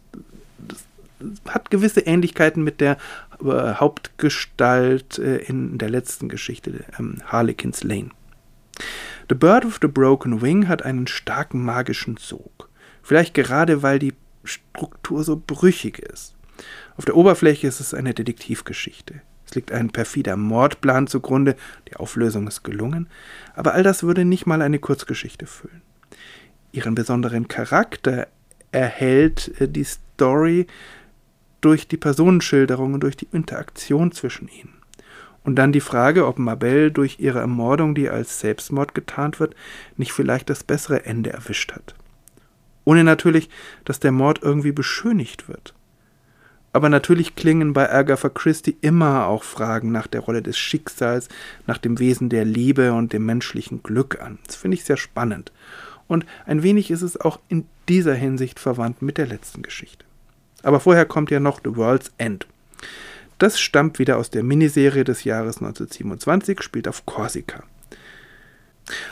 hat 1.48 1.72
gewisse 1.72 2.02
Ähnlichkeiten 2.02 2.64
mit 2.64 2.82
der 2.82 2.98
äh, 3.42 3.74
Hauptgestalt 3.74 5.20
äh, 5.20 5.38
in 5.38 5.78
der 5.78 5.90
letzten 5.90 6.30
Geschichte, 6.30 6.86
ähm, 7.00 7.22
Harlequins 7.26 7.84
Lane. 7.84 8.10
The 9.30 9.36
Bird 9.36 9.66
with 9.66 9.80
the 9.82 9.88
Broken 9.88 10.42
Wing 10.42 10.68
hat 10.68 10.84
einen 10.84 11.08
starken 11.08 11.64
magischen 11.64 12.18
Sog. 12.18 12.70
Vielleicht 13.02 13.34
gerade, 13.34 13.84
weil 13.84 14.00
die 14.00 14.14
Struktur 14.44 15.24
so 15.24 15.42
brüchig 15.46 16.00
ist. 16.00 16.36
Auf 16.96 17.06
der 17.06 17.16
Oberfläche 17.16 17.68
ist 17.68 17.80
es 17.80 17.94
eine 17.94 18.14
Detektivgeschichte. 18.14 19.22
Es 19.46 19.56
liegt 19.56 19.72
ein 19.72 19.90
perfider 19.90 20.36
Mordplan 20.36 21.08
zugrunde, 21.08 21.56
die 21.88 21.96
Auflösung 21.96 22.48
ist 22.48 22.64
gelungen, 22.64 23.08
aber 23.56 23.74
all 23.74 23.84
das 23.84 24.04
würde 24.04 24.26
nicht 24.26 24.46
mal 24.46 24.62
eine 24.62 24.80
Kurzgeschichte 24.80 25.46
füllen. 25.46 25.82
Ihren 26.72 26.96
besonderen 26.96 27.48
Charakter 27.48 28.28
erhält 28.72 29.60
äh, 29.62 29.70
die 29.70 29.86
Story 29.86 30.68
durch 31.62 31.88
die 31.88 31.98
Personenschilderung 31.98 32.94
und 32.94 33.02
durch 33.02 33.18
die 33.18 33.28
Interaktion 33.32 34.12
zwischen 34.12 34.48
ihnen. 34.48 34.74
Und 35.44 35.56
dann 35.56 35.72
die 35.72 35.80
Frage, 35.80 36.28
ob 36.28 36.40
Mabel 36.40 36.92
durch 36.92 37.20
ihre 37.20 37.40
Ermordung, 37.40 37.96
die 37.96 38.10
als 38.10 38.42
Selbstmord 38.42 38.94
getarnt 38.94 39.40
wird, 39.40 39.56
nicht 39.96 40.12
vielleicht 40.12 40.50
das 40.50 40.64
bessere 40.64 41.06
Ende 41.06 41.32
erwischt 41.32 41.72
hat. 41.72 41.96
Ohne 42.84 43.04
natürlich, 43.04 43.50
dass 43.86 44.00
der 44.00 44.12
Mord 44.12 44.42
irgendwie 44.44 44.72
beschönigt 44.72 45.48
wird. 45.48 45.74
Aber 46.74 46.90
natürlich 46.90 47.36
klingen 47.36 47.74
bei 47.74 47.92
Agatha 47.92 48.30
Christie 48.30 48.78
immer 48.82 49.28
auch 49.28 49.44
Fragen 49.44 49.92
nach 49.92 50.08
der 50.08 50.22
Rolle 50.22 50.42
des 50.42 50.58
Schicksals, 50.58 51.30
nach 51.66 51.78
dem 51.78 51.98
Wesen 52.00 52.30
der 52.30 52.46
Liebe 52.46 52.94
und 52.94 53.14
dem 53.14 53.26
menschlichen 53.26 53.84
Glück 53.84 54.22
an. 54.22 54.40
Das 54.46 54.58
finde 54.58 54.76
ich 54.76 54.84
sehr 54.84 54.98
spannend. 54.98 55.52
Und 56.08 56.26
ein 56.46 56.64
wenig 56.64 56.92
ist 56.92 57.02
es 57.02 57.20
auch 57.20 57.40
in 57.48 57.66
dieser 57.90 58.16
Hinsicht 58.16 58.60
verwandt 58.60 59.02
mit 59.02 59.18
der 59.18 59.28
letzten 59.28 59.64
Geschichte. 59.64 60.07
Aber 60.68 60.82
vorher 60.82 61.06
kommt 61.06 61.32
ja 61.32 61.40
noch 61.40 61.62
The 61.64 61.78
World's 61.78 62.12
End. 62.18 62.46
Das 63.38 63.58
stammt 63.58 64.00
wieder 64.00 64.18
aus 64.18 64.32
der 64.32 64.44
Miniserie 64.44 65.06
des 65.06 65.24
Jahres 65.24 65.60
1927, 65.60 66.62
spielt 66.62 66.90
auf 66.90 67.06
Korsika. 67.06 67.64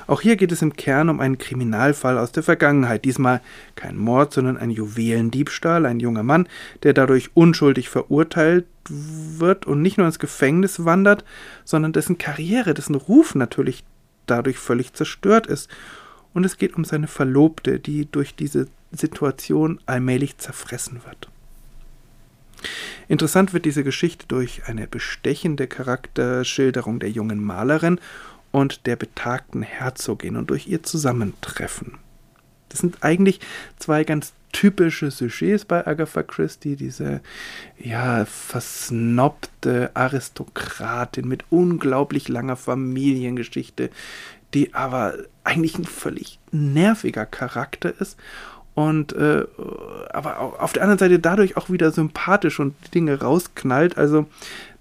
Auch 0.05 0.19
hier 0.19 0.35
geht 0.35 0.51
es 0.51 0.61
im 0.61 0.75
Kern 0.75 1.07
um 1.07 1.21
einen 1.21 1.37
Kriminalfall 1.37 2.17
aus 2.17 2.33
der 2.33 2.43
Vergangenheit. 2.43 3.05
Diesmal 3.05 3.39
kein 3.77 3.95
Mord, 3.95 4.33
sondern 4.33 4.57
ein 4.57 4.69
Juwelendiebstahl. 4.69 5.85
Ein 5.85 6.01
junger 6.01 6.23
Mann, 6.23 6.49
der 6.83 6.91
dadurch 6.91 7.29
unschuldig 7.35 7.87
verurteilt 7.87 8.65
wird 8.89 9.65
und 9.65 9.81
nicht 9.81 9.97
nur 9.97 10.07
ins 10.07 10.19
Gefängnis 10.19 10.83
wandert, 10.83 11.23
sondern 11.63 11.93
dessen 11.93 12.17
Karriere, 12.17 12.73
dessen 12.73 12.95
Ruf 12.95 13.33
natürlich 13.33 13.85
dadurch 14.25 14.57
völlig 14.57 14.91
zerstört 14.91 15.47
ist. 15.47 15.69
Und 16.33 16.43
es 16.43 16.57
geht 16.57 16.75
um 16.75 16.83
seine 16.83 17.07
Verlobte, 17.07 17.79
die 17.79 18.11
durch 18.11 18.35
diese 18.35 18.67
Situation 18.91 19.79
allmählich 19.85 20.37
zerfressen 20.37 20.99
wird. 21.05 21.29
Interessant 23.07 23.53
wird 23.53 23.65
diese 23.65 23.83
Geschichte 23.83 24.25
durch 24.27 24.63
eine 24.67 24.87
bestechende 24.87 25.67
Charakterschilderung 25.67 26.99
der 26.99 27.11
jungen 27.11 27.43
Malerin 27.43 27.99
und 28.51 28.85
der 28.85 28.95
betagten 28.95 29.61
Herzogin 29.61 30.37
und 30.37 30.49
durch 30.49 30.67
ihr 30.67 30.83
Zusammentreffen. 30.83 31.97
Das 32.69 32.79
sind 32.79 33.03
eigentlich 33.03 33.39
zwei 33.77 34.03
ganz 34.03 34.33
typische 34.51 35.11
Sujets 35.11 35.65
bei 35.65 35.85
Agatha 35.85 36.23
Christie, 36.23 36.77
diese 36.77 37.19
ja 37.77 38.23
versnobte 38.23 39.91
Aristokratin 39.93 41.27
mit 41.27 41.43
unglaublich 41.49 42.29
langer 42.29 42.55
Familiengeschichte, 42.55 43.89
die 44.53 44.73
aber 44.73 45.15
eigentlich 45.43 45.77
ein 45.77 45.83
völlig 45.83 46.39
nerviger 46.51 47.25
Charakter 47.25 47.93
ist 47.99 48.17
und 48.75 49.13
äh, 49.13 49.45
aber 50.11 50.61
auf 50.61 50.73
der 50.73 50.83
anderen 50.83 50.99
Seite 50.99 51.17
dadurch 51.17 51.55
auch 51.55 51.69
wieder 51.69 51.91
sympathisch 51.91 52.59
und 52.59 52.75
Dinge 52.93 53.21
rausknallt. 53.21 53.97
Also 53.97 54.27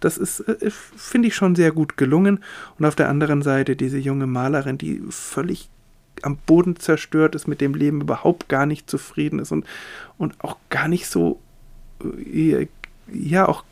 das 0.00 0.18
ist, 0.18 0.40
äh, 0.40 0.70
finde 0.70 1.28
ich, 1.28 1.36
schon 1.36 1.54
sehr 1.54 1.70
gut 1.70 1.96
gelungen. 1.96 2.42
Und 2.76 2.86
auf 2.86 2.96
der 2.96 3.08
anderen 3.08 3.42
Seite 3.42 3.76
diese 3.76 3.98
junge 3.98 4.26
Malerin, 4.26 4.78
die 4.78 5.00
völlig 5.10 5.68
am 6.22 6.38
Boden 6.38 6.76
zerstört 6.76 7.36
ist, 7.36 7.46
mit 7.46 7.60
dem 7.60 7.74
Leben 7.74 8.00
überhaupt 8.00 8.48
gar 8.48 8.66
nicht 8.66 8.90
zufrieden 8.90 9.38
ist 9.38 9.52
und, 9.52 9.64
und 10.18 10.34
auch 10.42 10.56
gar 10.70 10.88
nicht 10.88 11.06
so, 11.06 11.40
äh, 12.02 12.66
ja, 13.12 13.46
auch 13.46 13.62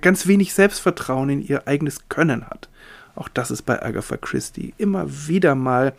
ganz 0.00 0.26
wenig 0.26 0.54
Selbstvertrauen 0.54 1.28
in 1.28 1.42
ihr 1.42 1.68
eigenes 1.68 2.08
Können 2.08 2.46
hat. 2.46 2.70
Auch 3.16 3.28
das 3.28 3.50
ist 3.50 3.62
bei 3.62 3.82
Agatha 3.82 4.16
Christie 4.16 4.72
immer 4.78 5.06
wieder 5.28 5.54
mal 5.54 5.92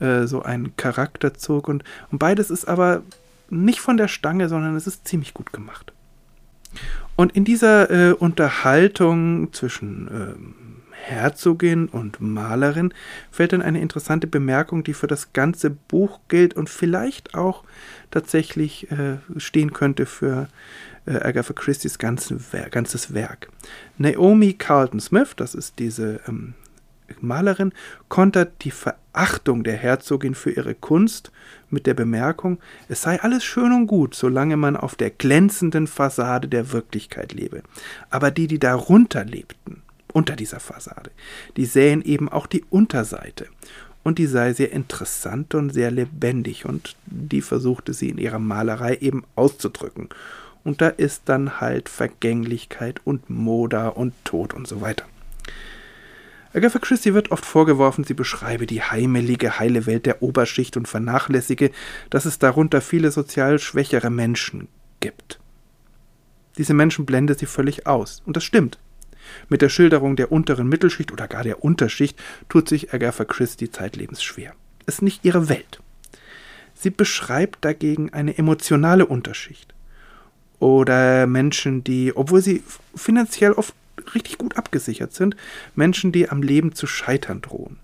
äh, 0.00 0.26
so 0.26 0.42
ein 0.42 0.74
Charakterzug. 0.76 1.68
Und, 1.68 1.84
und 2.10 2.18
beides 2.18 2.50
ist 2.50 2.66
aber 2.66 3.02
nicht 3.50 3.80
von 3.80 3.96
der 3.96 4.08
Stange, 4.08 4.48
sondern 4.48 4.76
es 4.76 4.86
ist 4.86 5.06
ziemlich 5.06 5.34
gut 5.34 5.52
gemacht. 5.52 5.92
Und 7.16 7.34
in 7.34 7.44
dieser 7.44 7.90
äh, 7.90 8.12
Unterhaltung 8.12 9.52
zwischen 9.52 10.08
äh, 10.08 10.88
Herzogin 11.08 11.88
und 11.88 12.20
Malerin 12.20 12.92
fällt 13.30 13.52
dann 13.52 13.62
eine 13.62 13.80
interessante 13.80 14.26
Bemerkung, 14.26 14.84
die 14.84 14.94
für 14.94 15.06
das 15.06 15.32
ganze 15.32 15.70
Buch 15.70 16.20
gilt 16.28 16.54
und 16.54 16.68
vielleicht 16.68 17.34
auch 17.34 17.64
tatsächlich 18.10 18.90
äh, 18.90 19.18
stehen 19.38 19.72
könnte 19.72 20.06
für 20.06 20.48
äh, 21.06 21.16
Agatha 21.16 21.54
Christie's 21.54 21.98
ganzes 21.98 22.52
Werk. 22.52 23.48
Naomi 23.96 24.52
Carlton 24.52 25.00
Smith, 25.00 25.30
das 25.36 25.54
ist 25.54 25.78
diese 25.78 26.20
ähm, 26.28 26.54
Malerin 27.20 27.72
kontert 28.08 28.64
die 28.64 28.70
Verachtung 28.70 29.64
der 29.64 29.76
Herzogin 29.76 30.34
für 30.34 30.50
ihre 30.50 30.74
Kunst 30.74 31.32
mit 31.70 31.86
der 31.86 31.94
Bemerkung, 31.94 32.58
es 32.88 33.02
sei 33.02 33.20
alles 33.20 33.44
schön 33.44 33.72
und 33.72 33.86
gut, 33.86 34.14
solange 34.14 34.56
man 34.56 34.76
auf 34.76 34.94
der 34.94 35.10
glänzenden 35.10 35.86
Fassade 35.86 36.48
der 36.48 36.72
Wirklichkeit 36.72 37.32
lebe. 37.32 37.62
Aber 38.10 38.30
die, 38.30 38.46
die 38.46 38.58
darunter 38.58 39.24
lebten, 39.24 39.82
unter 40.12 40.36
dieser 40.36 40.60
Fassade, 40.60 41.10
die 41.56 41.66
sähen 41.66 42.02
eben 42.02 42.28
auch 42.28 42.46
die 42.46 42.64
Unterseite. 42.70 43.46
Und 44.04 44.18
die 44.18 44.26
sei 44.26 44.54
sehr 44.54 44.72
interessant 44.72 45.54
und 45.54 45.70
sehr 45.70 45.90
lebendig, 45.90 46.64
und 46.64 46.96
die 47.04 47.42
versuchte 47.42 47.92
sie 47.92 48.08
in 48.08 48.16
ihrer 48.16 48.38
Malerei 48.38 48.94
eben 48.96 49.24
auszudrücken. 49.34 50.08
Und 50.64 50.80
da 50.80 50.88
ist 50.88 51.22
dann 51.26 51.60
halt 51.60 51.88
Vergänglichkeit 51.88 53.00
und 53.04 53.28
Moda 53.28 53.88
und 53.88 54.14
Tod 54.24 54.54
und 54.54 54.66
so 54.66 54.80
weiter. 54.80 55.04
Agatha 56.54 56.78
Christie 56.78 57.12
wird 57.12 57.30
oft 57.30 57.44
vorgeworfen, 57.44 58.04
sie 58.04 58.14
beschreibe 58.14 58.66
die 58.66 58.82
heimelige, 58.82 59.58
heile 59.58 59.86
Welt 59.86 60.06
der 60.06 60.22
Oberschicht 60.22 60.76
und 60.76 60.88
vernachlässige, 60.88 61.70
dass 62.08 62.24
es 62.24 62.38
darunter 62.38 62.80
viele 62.80 63.10
sozial 63.10 63.58
schwächere 63.58 64.10
Menschen 64.10 64.68
gibt. 65.00 65.40
Diese 66.56 66.74
Menschen 66.74 67.06
blende 67.06 67.34
sie 67.34 67.46
völlig 67.46 67.86
aus. 67.86 68.22
Und 68.24 68.36
das 68.36 68.44
stimmt. 68.44 68.78
Mit 69.48 69.60
der 69.60 69.68
Schilderung 69.68 70.16
der 70.16 70.32
unteren 70.32 70.68
Mittelschicht 70.68 71.12
oder 71.12 71.28
gar 71.28 71.42
der 71.42 71.62
Unterschicht 71.62 72.18
tut 72.48 72.68
sich 72.68 72.92
Agatha 72.94 73.24
Christie 73.24 73.70
zeitlebens 73.70 74.22
schwer. 74.22 74.54
Es 74.86 74.96
ist 74.96 75.02
nicht 75.02 75.24
ihre 75.24 75.48
Welt. 75.48 75.80
Sie 76.74 76.90
beschreibt 76.90 77.64
dagegen 77.64 78.12
eine 78.12 78.38
emotionale 78.38 79.04
Unterschicht. 79.04 79.74
Oder 80.60 81.26
Menschen, 81.26 81.84
die, 81.84 82.16
obwohl 82.16 82.40
sie 82.40 82.62
finanziell 82.94 83.52
oft 83.52 83.74
richtig 84.14 84.38
gut 84.38 84.56
abgesichert 84.56 85.14
sind. 85.14 85.36
Menschen, 85.74 86.12
die 86.12 86.28
am 86.28 86.42
Leben 86.42 86.74
zu 86.74 86.86
scheitern 86.86 87.40
drohen. 87.40 87.78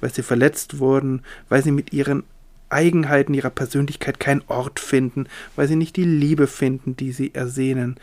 Weil 0.00 0.12
sie 0.12 0.22
verletzt 0.22 0.78
wurden, 0.78 1.22
weil 1.48 1.62
sie 1.62 1.72
mit 1.72 1.92
ihren 1.92 2.24
Eigenheiten 2.68 3.34
ihrer 3.34 3.50
Persönlichkeit 3.50 4.20
keinen 4.20 4.42
Ort 4.48 4.80
finden, 4.80 5.28
weil 5.54 5.68
sie 5.68 5.76
nicht 5.76 5.96
die 5.96 6.04
Liebe 6.04 6.46
finden, 6.46 6.96
die 6.96 7.12
sie 7.12 7.32
ersehnen, 7.34 7.96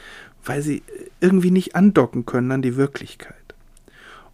weil 0.45 0.61
sie 0.61 0.83
irgendwie 1.19 1.51
nicht 1.51 1.75
andocken 1.75 2.25
können 2.25 2.51
an 2.51 2.61
die 2.61 2.77
Wirklichkeit. 2.77 3.35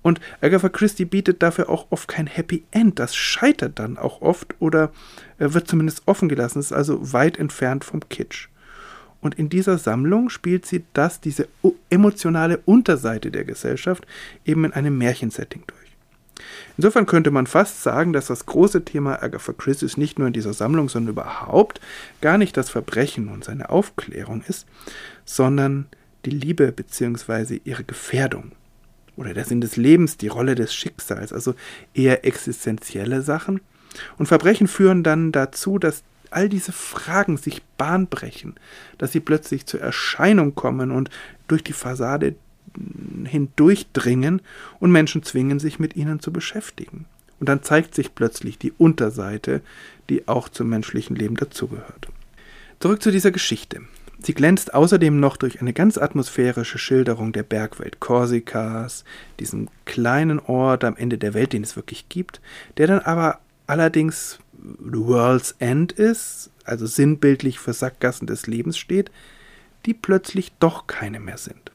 Und 0.01 0.21
Agatha 0.41 0.69
Christie 0.69 1.05
bietet 1.05 1.43
dafür 1.43 1.69
auch 1.69 1.87
oft 1.89 2.07
kein 2.07 2.27
Happy 2.27 2.63
End. 2.71 2.99
Das 2.99 3.15
scheitert 3.15 3.79
dann 3.79 3.97
auch 3.97 4.21
oft 4.21 4.55
oder 4.59 4.91
wird 5.37 5.67
zumindest 5.67 6.03
offen 6.05 6.29
gelassen, 6.29 6.59
ist 6.59 6.71
also 6.71 7.11
weit 7.11 7.37
entfernt 7.37 7.83
vom 7.83 8.07
Kitsch. 8.07 8.47
Und 9.21 9.35
in 9.35 9.49
dieser 9.49 9.77
Sammlung 9.77 10.29
spielt 10.29 10.65
sie 10.65 10.83
das, 10.93 11.19
diese 11.19 11.47
emotionale 11.89 12.59
Unterseite 12.65 13.31
der 13.31 13.43
Gesellschaft, 13.43 14.07
eben 14.45 14.65
in 14.65 14.73
einem 14.73 14.97
Märchensetting 14.97 15.63
durch. 15.67 15.79
Insofern 16.77 17.05
könnte 17.05 17.31
man 17.31 17.47
fast 17.47 17.83
sagen, 17.83 18.13
dass 18.13 18.27
das 18.27 18.45
große 18.45 18.85
Thema 18.85 19.21
Agatha 19.21 19.51
Christie 19.51 19.89
nicht 19.97 20.17
nur 20.17 20.27
in 20.27 20.33
dieser 20.33 20.53
Sammlung, 20.53 20.87
sondern 20.87 21.13
überhaupt 21.13 21.81
gar 22.21 22.37
nicht 22.37 22.55
das 22.55 22.69
Verbrechen 22.69 23.27
und 23.27 23.43
seine 23.43 23.69
Aufklärung 23.69 24.43
ist, 24.47 24.65
sondern 25.25 25.87
die 26.25 26.29
Liebe 26.29 26.71
bzw. 26.71 27.59
ihre 27.65 27.83
Gefährdung 27.83 28.53
oder 29.17 29.33
der 29.33 29.43
Sinn 29.43 29.59
des 29.59 29.75
Lebens, 29.75 30.15
die 30.15 30.29
Rolle 30.29 30.55
des 30.55 30.73
Schicksals, 30.73 31.33
also 31.33 31.53
eher 31.93 32.25
existenzielle 32.25 33.21
Sachen. 33.21 33.59
Und 34.17 34.27
Verbrechen 34.27 34.67
führen 34.67 35.03
dann 35.03 35.33
dazu, 35.33 35.77
dass 35.77 36.03
all 36.31 36.49
diese 36.49 36.71
Fragen 36.71 37.37
sich 37.37 37.61
Bahn 37.77 38.07
brechen, 38.07 38.55
dass 38.97 39.11
sie 39.11 39.19
plötzlich 39.19 39.65
zur 39.65 39.81
Erscheinung 39.81 40.55
kommen 40.55 40.91
und 40.91 41.09
durch 41.47 41.63
die 41.63 41.73
Fassade 41.73 42.35
hindurchdringen 43.25 44.41
und 44.79 44.91
Menschen 44.91 45.23
zwingen, 45.23 45.59
sich 45.59 45.79
mit 45.79 45.95
ihnen 45.95 46.19
zu 46.19 46.31
beschäftigen. 46.31 47.05
Und 47.39 47.47
dann 47.47 47.63
zeigt 47.63 47.95
sich 47.95 48.15
plötzlich 48.15 48.57
die 48.57 48.73
Unterseite, 48.73 49.61
die 50.09 50.27
auch 50.27 50.49
zum 50.49 50.69
menschlichen 50.69 51.15
Leben 51.15 51.35
dazugehört. 51.35 52.07
Zurück 52.79 53.01
zu 53.01 53.11
dieser 53.11 53.31
Geschichte. 53.31 53.81
Sie 54.21 54.33
glänzt 54.33 54.73
außerdem 54.73 55.17
noch 55.19 55.37
durch 55.37 55.61
eine 55.61 55.71
ganz 55.71 55.97
atmosphärische 55.97 56.77
Schilderung 56.77 57.31
der 57.31 57.43
Bergwelt 57.43 58.01
Korsikas, 58.01 59.05
diesem 59.39 59.69
kleinen 59.85 60.39
Ort 60.39 60.83
am 60.83 60.97
Ende 60.97 61.17
der 61.17 61.33
Welt, 61.33 61.53
den 61.53 61.63
es 61.63 61.77
wirklich 61.77 62.09
gibt, 62.09 62.41
der 62.77 62.87
dann 62.87 62.99
aber 62.99 63.39
allerdings 63.65 64.39
The 64.61 64.99
World's 64.99 65.55
End 65.59 65.91
ist, 65.91 66.51
also 66.65 66.85
sinnbildlich 66.85 67.59
für 67.59 67.73
Sackgassen 67.73 68.27
des 68.27 68.47
Lebens 68.47 68.77
steht, 68.77 69.11
die 69.85 69.93
plötzlich 69.93 70.51
doch 70.59 70.87
keine 70.87 71.19
mehr 71.19 71.37
sind. 71.37 71.71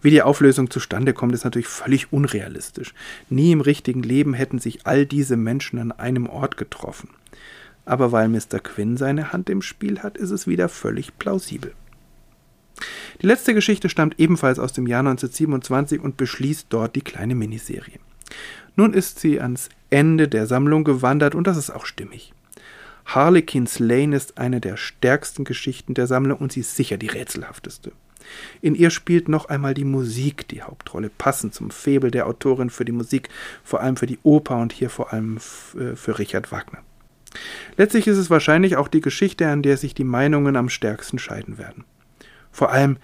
Wie 0.00 0.10
die 0.10 0.22
Auflösung 0.22 0.70
zustande 0.70 1.12
kommt, 1.12 1.34
ist 1.34 1.44
natürlich 1.44 1.68
völlig 1.68 2.12
unrealistisch. 2.12 2.94
Nie 3.28 3.52
im 3.52 3.60
richtigen 3.60 4.02
Leben 4.02 4.34
hätten 4.34 4.58
sich 4.58 4.86
all 4.86 5.06
diese 5.06 5.36
Menschen 5.36 5.78
an 5.78 5.92
einem 5.92 6.26
Ort 6.26 6.56
getroffen. 6.56 7.10
Aber 7.84 8.12
weil 8.12 8.28
Mr. 8.28 8.58
Quinn 8.62 8.96
seine 8.96 9.32
Hand 9.32 9.48
im 9.50 9.62
Spiel 9.62 10.00
hat, 10.00 10.16
ist 10.16 10.30
es 10.30 10.46
wieder 10.46 10.68
völlig 10.68 11.18
plausibel. 11.18 11.72
Die 13.20 13.26
letzte 13.26 13.54
Geschichte 13.54 13.88
stammt 13.88 14.18
ebenfalls 14.18 14.58
aus 14.58 14.72
dem 14.72 14.86
Jahr 14.86 15.00
1927 15.00 16.00
und 16.00 16.16
beschließt 16.16 16.66
dort 16.70 16.96
die 16.96 17.02
kleine 17.02 17.36
Miniserie. 17.36 17.98
Nun 18.76 18.94
ist 18.94 19.20
sie 19.20 19.40
ans 19.40 19.68
Ende 19.90 20.28
der 20.28 20.46
Sammlung 20.46 20.84
gewandert 20.84 21.34
und 21.34 21.46
das 21.46 21.56
ist 21.56 21.70
auch 21.70 21.86
stimmig. 21.86 22.32
Harlequin's 23.04 23.78
Lane 23.78 24.16
ist 24.16 24.38
eine 24.38 24.60
der 24.60 24.76
stärksten 24.76 25.44
Geschichten 25.44 25.94
der 25.94 26.06
Sammlung 26.06 26.38
und 26.38 26.52
sie 26.52 26.60
ist 26.60 26.76
sicher 26.76 26.96
die 26.96 27.08
rätselhafteste. 27.08 27.92
In 28.60 28.74
ihr 28.74 28.90
spielt 28.90 29.28
noch 29.28 29.46
einmal 29.46 29.74
die 29.74 29.84
Musik 29.84 30.48
die 30.48 30.62
Hauptrolle, 30.62 31.10
passend 31.10 31.54
zum 31.54 31.70
Febel 31.70 32.10
der 32.10 32.26
Autorin 32.26 32.70
für 32.70 32.84
die 32.84 32.92
Musik, 32.92 33.28
vor 33.64 33.80
allem 33.80 33.96
für 33.96 34.06
die 34.06 34.18
Oper 34.22 34.58
und 34.58 34.72
hier 34.72 34.90
vor 34.90 35.12
allem 35.12 35.38
äh, 35.38 35.96
für 35.96 36.18
Richard 36.18 36.52
Wagner. 36.52 36.78
Letztlich 37.76 38.06
ist 38.06 38.18
es 38.18 38.30
wahrscheinlich 38.30 38.76
auch 38.76 38.88
die 38.88 39.00
Geschichte, 39.00 39.48
an 39.48 39.62
der 39.62 39.76
sich 39.76 39.94
die 39.94 40.04
Meinungen 40.04 40.56
am 40.56 40.68
stärksten 40.68 41.18
scheiden 41.18 41.58
werden. 41.58 41.84
Vor 42.50 42.70
allem, 42.70 42.98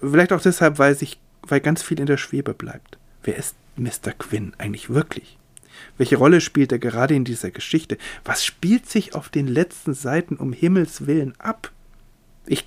vielleicht 0.00 0.32
auch 0.32 0.40
deshalb, 0.40 0.78
weil, 0.78 0.94
sich, 0.94 1.18
weil 1.42 1.60
ganz 1.60 1.82
viel 1.82 1.98
in 1.98 2.06
der 2.06 2.16
Schwebe 2.16 2.54
bleibt. 2.54 2.98
Wer 3.24 3.36
ist 3.36 3.54
Mr. 3.76 4.12
Quinn 4.18 4.52
eigentlich 4.58 4.90
wirklich? 4.90 5.38
Welche 5.98 6.16
Rolle 6.16 6.40
spielt 6.40 6.72
er 6.72 6.78
gerade 6.78 7.14
in 7.14 7.24
dieser 7.24 7.50
Geschichte? 7.50 7.98
Was 8.24 8.44
spielt 8.44 8.88
sich 8.88 9.14
auf 9.14 9.28
den 9.28 9.48
letzten 9.48 9.94
Seiten 9.94 10.36
um 10.36 10.52
Himmels 10.52 11.06
willen 11.06 11.34
ab? 11.38 11.70
Ich 12.46 12.66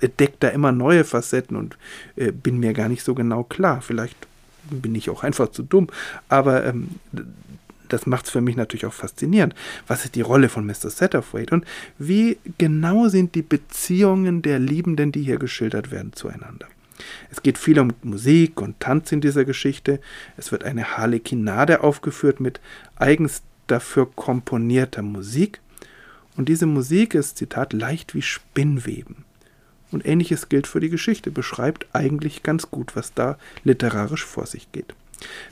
entdecke 0.00 0.36
da 0.40 0.48
immer 0.48 0.72
neue 0.72 1.04
Facetten 1.04 1.56
und 1.56 1.76
äh, 2.16 2.32
bin 2.32 2.58
mir 2.58 2.72
gar 2.72 2.88
nicht 2.88 3.02
so 3.02 3.14
genau 3.14 3.44
klar. 3.44 3.82
Vielleicht 3.82 4.16
bin 4.70 4.94
ich 4.94 5.10
auch 5.10 5.22
einfach 5.22 5.50
zu 5.50 5.62
dumm, 5.62 5.88
aber 6.28 6.66
ähm, 6.66 6.96
das 7.88 8.06
macht 8.06 8.26
es 8.26 8.30
für 8.30 8.40
mich 8.40 8.56
natürlich 8.56 8.86
auch 8.86 8.92
faszinierend. 8.92 9.54
Was 9.86 10.04
ist 10.04 10.14
die 10.14 10.20
Rolle 10.20 10.48
von 10.48 10.66
Mr. 10.66 10.90
Satterthwaite 10.90 11.54
und 11.54 11.64
wie 11.98 12.38
genau 12.58 13.08
sind 13.08 13.34
die 13.34 13.42
Beziehungen 13.42 14.42
der 14.42 14.58
Liebenden, 14.58 15.10
die 15.10 15.22
hier 15.22 15.38
geschildert 15.38 15.90
werden, 15.90 16.12
zueinander? 16.12 16.66
Es 17.30 17.42
geht 17.42 17.58
viel 17.58 17.78
um 17.78 17.92
Musik 18.02 18.60
und 18.60 18.80
Tanz 18.80 19.12
in 19.12 19.20
dieser 19.20 19.44
Geschichte. 19.44 20.00
Es 20.36 20.52
wird 20.52 20.64
eine 20.64 20.96
Harlekinade 20.96 21.82
aufgeführt 21.82 22.40
mit 22.40 22.60
eigens 22.96 23.42
dafür 23.66 24.10
komponierter 24.10 25.02
Musik. 25.02 25.60
Und 26.36 26.48
diese 26.48 26.66
Musik 26.66 27.14
ist, 27.14 27.38
Zitat, 27.38 27.72
leicht 27.72 28.14
wie 28.14 28.22
Spinnweben. 28.22 29.24
Und 29.90 30.06
ähnliches 30.06 30.48
gilt 30.48 30.66
für 30.66 30.80
die 30.80 30.90
Geschichte, 30.90 31.30
beschreibt 31.30 31.86
eigentlich 31.92 32.42
ganz 32.42 32.70
gut, 32.70 32.94
was 32.94 33.14
da 33.14 33.38
literarisch 33.64 34.24
vor 34.24 34.46
sich 34.46 34.70
geht. 34.72 34.94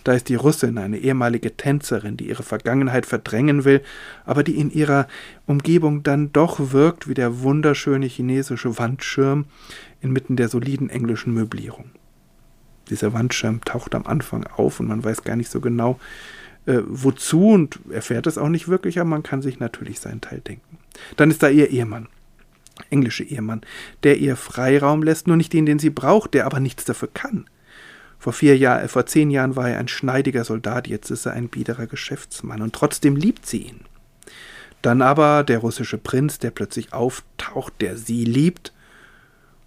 Da 0.04 0.12
ist 0.12 0.28
die 0.28 0.34
Russin, 0.34 0.78
eine 0.78 0.98
ehemalige 0.98 1.56
Tänzerin, 1.56 2.16
die 2.16 2.28
ihre 2.28 2.42
Vergangenheit 2.42 3.06
verdrängen 3.06 3.64
will, 3.64 3.82
aber 4.24 4.42
die 4.42 4.58
in 4.58 4.70
ihrer 4.70 5.08
Umgebung 5.46 6.02
dann 6.02 6.32
doch 6.32 6.72
wirkt 6.72 7.08
wie 7.08 7.14
der 7.14 7.40
wunderschöne 7.40 8.06
chinesische 8.06 8.78
Wandschirm 8.78 9.46
inmitten 10.00 10.36
der 10.36 10.48
soliden 10.48 10.90
englischen 10.90 11.34
Möblierung. 11.34 11.90
Dieser 12.90 13.12
Wandschirm 13.12 13.64
taucht 13.64 13.94
am 13.94 14.06
Anfang 14.06 14.46
auf 14.46 14.78
und 14.78 14.86
man 14.86 15.02
weiß 15.02 15.24
gar 15.24 15.36
nicht 15.36 15.50
so 15.50 15.60
genau, 15.60 15.98
äh, 16.66 16.80
wozu 16.86 17.48
und 17.48 17.80
erfährt 17.90 18.26
es 18.26 18.38
auch 18.38 18.48
nicht 18.48 18.68
wirklich, 18.68 19.00
aber 19.00 19.10
man 19.10 19.22
kann 19.22 19.42
sich 19.42 19.58
natürlich 19.58 20.00
seinen 20.00 20.20
Teil 20.20 20.40
denken. 20.40 20.78
Dann 21.16 21.30
ist 21.30 21.42
da 21.42 21.48
ihr 21.48 21.70
Ehemann, 21.70 22.08
englische 22.90 23.24
Ehemann, 23.24 23.62
der 24.04 24.18
ihr 24.18 24.36
Freiraum 24.36 25.02
lässt, 25.02 25.26
nur 25.26 25.36
nicht 25.36 25.52
den, 25.52 25.66
den 25.66 25.78
sie 25.78 25.90
braucht, 25.90 26.34
der 26.34 26.46
aber 26.46 26.60
nichts 26.60 26.84
dafür 26.84 27.08
kann. 27.12 27.46
Vor, 28.18 28.32
vier 28.32 28.56
Jahr, 28.56 28.82
äh, 28.82 28.88
vor 28.88 29.06
zehn 29.06 29.30
Jahren 29.30 29.56
war 29.56 29.70
er 29.70 29.78
ein 29.78 29.88
schneidiger 29.88 30.44
Soldat, 30.44 30.88
jetzt 30.88 31.10
ist 31.10 31.26
er 31.26 31.32
ein 31.32 31.48
biederer 31.48 31.86
Geschäftsmann 31.86 32.62
und 32.62 32.74
trotzdem 32.74 33.16
liebt 33.16 33.46
sie 33.46 33.62
ihn. 33.62 33.80
Dann 34.82 35.02
aber 35.02 35.42
der 35.44 35.58
russische 35.58 35.98
Prinz, 35.98 36.38
der 36.38 36.50
plötzlich 36.50 36.92
auftaucht, 36.92 37.74
der 37.80 37.96
sie 37.96 38.24
liebt, 38.24 38.72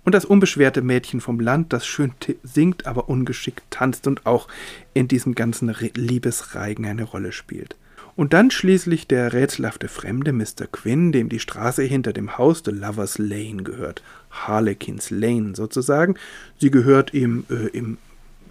und 0.06 0.16
das 0.16 0.26
unbeschwerte 0.26 0.82
Mädchen 0.82 1.22
vom 1.22 1.40
Land, 1.40 1.74
das 1.74 1.86
schön 1.86 2.14
singt, 2.42 2.88
aber 2.88 3.10
ungeschickt 3.10 3.64
tanzt 3.70 4.08
und 4.08 4.26
auch 4.26 4.48
in 4.94 5.08
diesem 5.08 5.36
ganzen 5.36 5.76
Liebesreigen 5.94 6.86
eine 6.86 7.04
Rolle 7.04 7.32
spielt. 7.32 7.76
Und 8.16 8.34
dann 8.34 8.52
schließlich 8.52 9.08
der 9.08 9.34
rätselhafte 9.34 9.88
Fremde 9.88 10.34
Mr. 10.34 10.68
Quinn, 10.72 11.12
dem 11.12 11.30
die 11.30 11.40
Straße 11.40 11.84
hinter 11.84 12.12
dem 12.12 12.38
Haus 12.38 12.64
The 12.66 12.72
Lovers 12.72 13.18
Lane 13.18 13.64
gehört. 13.64 14.04
Harlequins 14.32 15.10
Lane 15.10 15.56
sozusagen. 15.56 16.16
Sie 16.58 16.72
gehört 16.72 17.14
ihm 17.14 17.46
äh, 17.50 17.68
im 17.68 17.98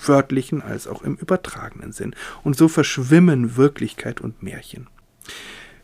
wörtlichen 0.07 0.63
als 0.63 0.87
auch 0.87 1.03
im 1.03 1.17
übertragenen 1.17 1.93
Sinn. 1.93 2.15
Und 2.45 2.57
so 2.57 2.69
verschwimmen 2.69 3.57
Wirklichkeit 3.57 4.21
und 4.21 4.43
Märchen. 4.43 4.87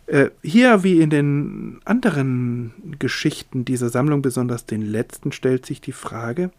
Äh, 0.06 0.30
hier 0.42 0.82
wie 0.84 1.00
in 1.00 1.10
den 1.10 1.80
anderen 1.84 2.74
Geschichten 2.98 3.64
dieser 3.64 3.88
Sammlung, 3.88 4.22
besonders 4.22 4.66
den 4.66 4.82
letzten, 4.82 5.32
stellt 5.32 5.64
sich 5.64 5.80
die 5.80 5.92
Frage, 5.92 6.50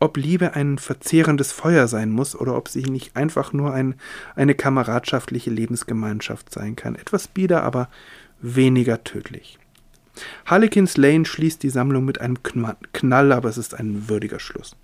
ob 0.00 0.16
Liebe 0.16 0.54
ein 0.54 0.76
verzehrendes 0.76 1.52
Feuer 1.52 1.88
sein 1.88 2.10
muss 2.10 2.36
oder 2.36 2.56
ob 2.56 2.68
sie 2.68 2.82
nicht 2.82 3.16
einfach 3.16 3.52
nur 3.52 3.72
ein, 3.72 3.94
eine 4.34 4.54
kameradschaftliche 4.54 5.50
Lebensgemeinschaft 5.50 6.52
sein 6.52 6.76
kann. 6.76 6.94
Etwas 6.94 7.28
bieder, 7.28 7.62
aber 7.62 7.88
weniger 8.40 9.02
tödlich. 9.02 9.58
Harlequins 10.44 10.96
Lane 10.96 11.24
schließt 11.24 11.62
die 11.62 11.70
Sammlung 11.70 12.04
mit 12.04 12.20
einem 12.20 12.42
Knall, 12.42 13.32
aber 13.32 13.48
es 13.48 13.58
ist 13.58 13.74
ein 13.74 14.08
würdiger 14.08 14.38
Schluss 14.38 14.76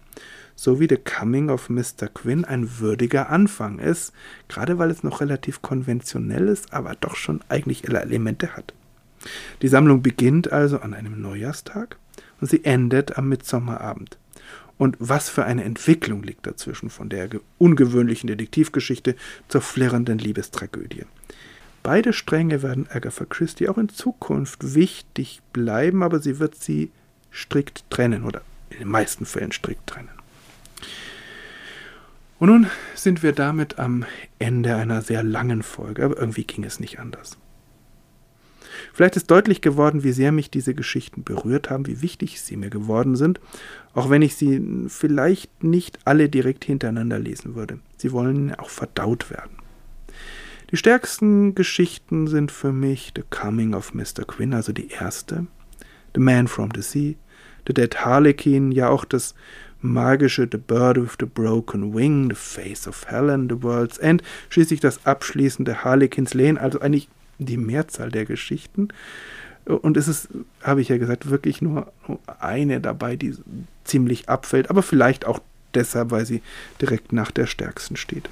sowie 0.60 0.88
The 0.90 0.98
Coming 0.98 1.48
of 1.48 1.70
Mr. 1.70 2.08
Quinn 2.12 2.44
ein 2.44 2.80
würdiger 2.80 3.30
Anfang 3.30 3.78
ist, 3.78 4.12
gerade 4.48 4.76
weil 4.76 4.90
es 4.90 5.02
noch 5.02 5.22
relativ 5.22 5.62
konventionell 5.62 6.48
ist, 6.48 6.74
aber 6.74 6.94
doch 7.00 7.16
schon 7.16 7.40
eigentlich 7.48 7.88
Elemente 7.88 8.54
hat. 8.54 8.74
Die 9.62 9.68
Sammlung 9.68 10.02
beginnt 10.02 10.52
also 10.52 10.80
an 10.80 10.92
einem 10.92 11.22
Neujahrstag 11.22 11.96
und 12.42 12.50
sie 12.50 12.62
endet 12.62 13.16
am 13.16 13.30
Mitsommerabend. 13.30 14.18
Und 14.76 14.96
was 14.98 15.30
für 15.30 15.44
eine 15.44 15.64
Entwicklung 15.64 16.22
liegt 16.22 16.46
dazwischen 16.46 16.90
von 16.90 17.08
der 17.08 17.30
ungewöhnlichen 17.56 18.26
Detektivgeschichte 18.26 19.16
zur 19.48 19.62
flirrenden 19.62 20.18
Liebestragödie. 20.18 21.06
Beide 21.82 22.12
Stränge 22.12 22.62
werden 22.62 22.86
Agatha 22.90 23.24
Christie 23.24 23.68
auch 23.70 23.78
in 23.78 23.88
Zukunft 23.88 24.74
wichtig 24.74 25.40
bleiben, 25.54 26.02
aber 26.02 26.20
sie 26.20 26.38
wird 26.38 26.54
sie 26.54 26.90
strikt 27.32 27.84
trennen 27.88 28.24
oder 28.24 28.42
in 28.68 28.80
den 28.80 28.88
meisten 28.88 29.24
Fällen 29.24 29.52
strikt 29.52 29.86
trennen. 29.86 30.19
Und 32.38 32.48
nun 32.48 32.66
sind 32.94 33.22
wir 33.22 33.32
damit 33.32 33.78
am 33.78 34.04
Ende 34.38 34.76
einer 34.76 35.02
sehr 35.02 35.22
langen 35.22 35.62
Folge, 35.62 36.04
aber 36.04 36.18
irgendwie 36.18 36.44
ging 36.44 36.64
es 36.64 36.80
nicht 36.80 36.98
anders. 36.98 37.36
Vielleicht 38.92 39.16
ist 39.16 39.30
deutlich 39.30 39.60
geworden, 39.60 40.04
wie 40.04 40.12
sehr 40.12 40.32
mich 40.32 40.50
diese 40.50 40.74
Geschichten 40.74 41.22
berührt 41.22 41.70
haben, 41.70 41.86
wie 41.86 42.02
wichtig 42.02 42.40
sie 42.40 42.56
mir 42.56 42.70
geworden 42.70 43.14
sind, 43.14 43.40
auch 43.94 44.10
wenn 44.10 44.22
ich 44.22 44.36
sie 44.36 44.86
vielleicht 44.88 45.62
nicht 45.62 45.98
alle 46.04 46.28
direkt 46.28 46.64
hintereinander 46.64 47.18
lesen 47.18 47.54
würde. 47.54 47.80
Sie 47.96 48.12
wollen 48.12 48.54
auch 48.54 48.70
verdaut 48.70 49.30
werden. 49.30 49.58
Die 50.70 50.76
stärksten 50.76 51.54
Geschichten 51.54 52.26
sind 52.26 52.52
für 52.52 52.72
mich 52.72 53.12
The 53.16 53.24
Coming 53.28 53.74
of 53.74 53.92
Mr. 53.92 54.24
Quinn, 54.26 54.54
also 54.54 54.72
die 54.72 54.88
erste, 54.88 55.46
The 56.14 56.20
Man 56.20 56.46
from 56.46 56.70
the 56.74 56.82
Sea, 56.82 57.14
The 57.66 57.74
Dead 57.74 57.96
Harlequin, 57.96 58.72
ja 58.72 58.88
auch 58.88 59.04
das 59.04 59.34
magische 59.82 60.48
The 60.50 60.58
Bird 60.58 60.96
with 60.96 61.16
the 61.18 61.26
Broken 61.26 61.94
Wing, 61.94 62.30
The 62.30 62.36
Face 62.36 62.86
of 62.86 63.06
Helen, 63.08 63.48
The 63.48 63.62
World's 63.62 63.98
End, 63.98 64.22
schließlich 64.48 64.80
das 64.80 65.06
abschließende 65.06 65.84
Harlequins 65.84 66.34
Lane, 66.34 66.60
also 66.60 66.80
eigentlich 66.80 67.08
die 67.38 67.56
Mehrzahl 67.56 68.10
der 68.10 68.26
Geschichten. 68.26 68.88
Und 69.64 69.96
es 69.96 70.08
ist, 70.08 70.28
habe 70.62 70.80
ich 70.80 70.88
ja 70.88 70.98
gesagt, 70.98 71.30
wirklich 71.30 71.62
nur 71.62 71.92
eine 72.38 72.80
dabei, 72.80 73.16
die 73.16 73.34
ziemlich 73.84 74.28
abfällt, 74.28 74.70
aber 74.70 74.82
vielleicht 74.82 75.26
auch 75.26 75.40
deshalb, 75.74 76.10
weil 76.10 76.26
sie 76.26 76.42
direkt 76.80 77.12
nach 77.12 77.30
der 77.30 77.46
stärksten 77.46 77.96
steht. 77.96 78.28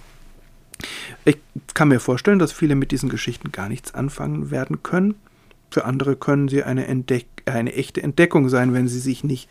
Ich 1.25 1.39
kann 1.75 1.89
mir 1.89 2.01
vorstellen, 2.01 2.39
dass 2.39 2.53
viele 2.53 2.75
mit 2.75 2.93
diesen 2.93 3.09
Geschichten 3.09 3.53
gar 3.53 3.69
nichts 3.69 3.95
anfangen 3.95 4.51
werden 4.51 4.83
können. 4.83 5.15
Für 5.71 5.85
andere 5.85 6.17
können 6.17 6.49
sie 6.49 6.63
eine, 6.63 6.87
Entdeck 6.87 7.27
eine 7.45 7.75
echte 7.75 8.03
Entdeckung 8.03 8.49
sein, 8.49 8.73
wenn 8.73 8.89
sie 8.89 9.01
sich 9.01 9.25
nicht 9.25 9.49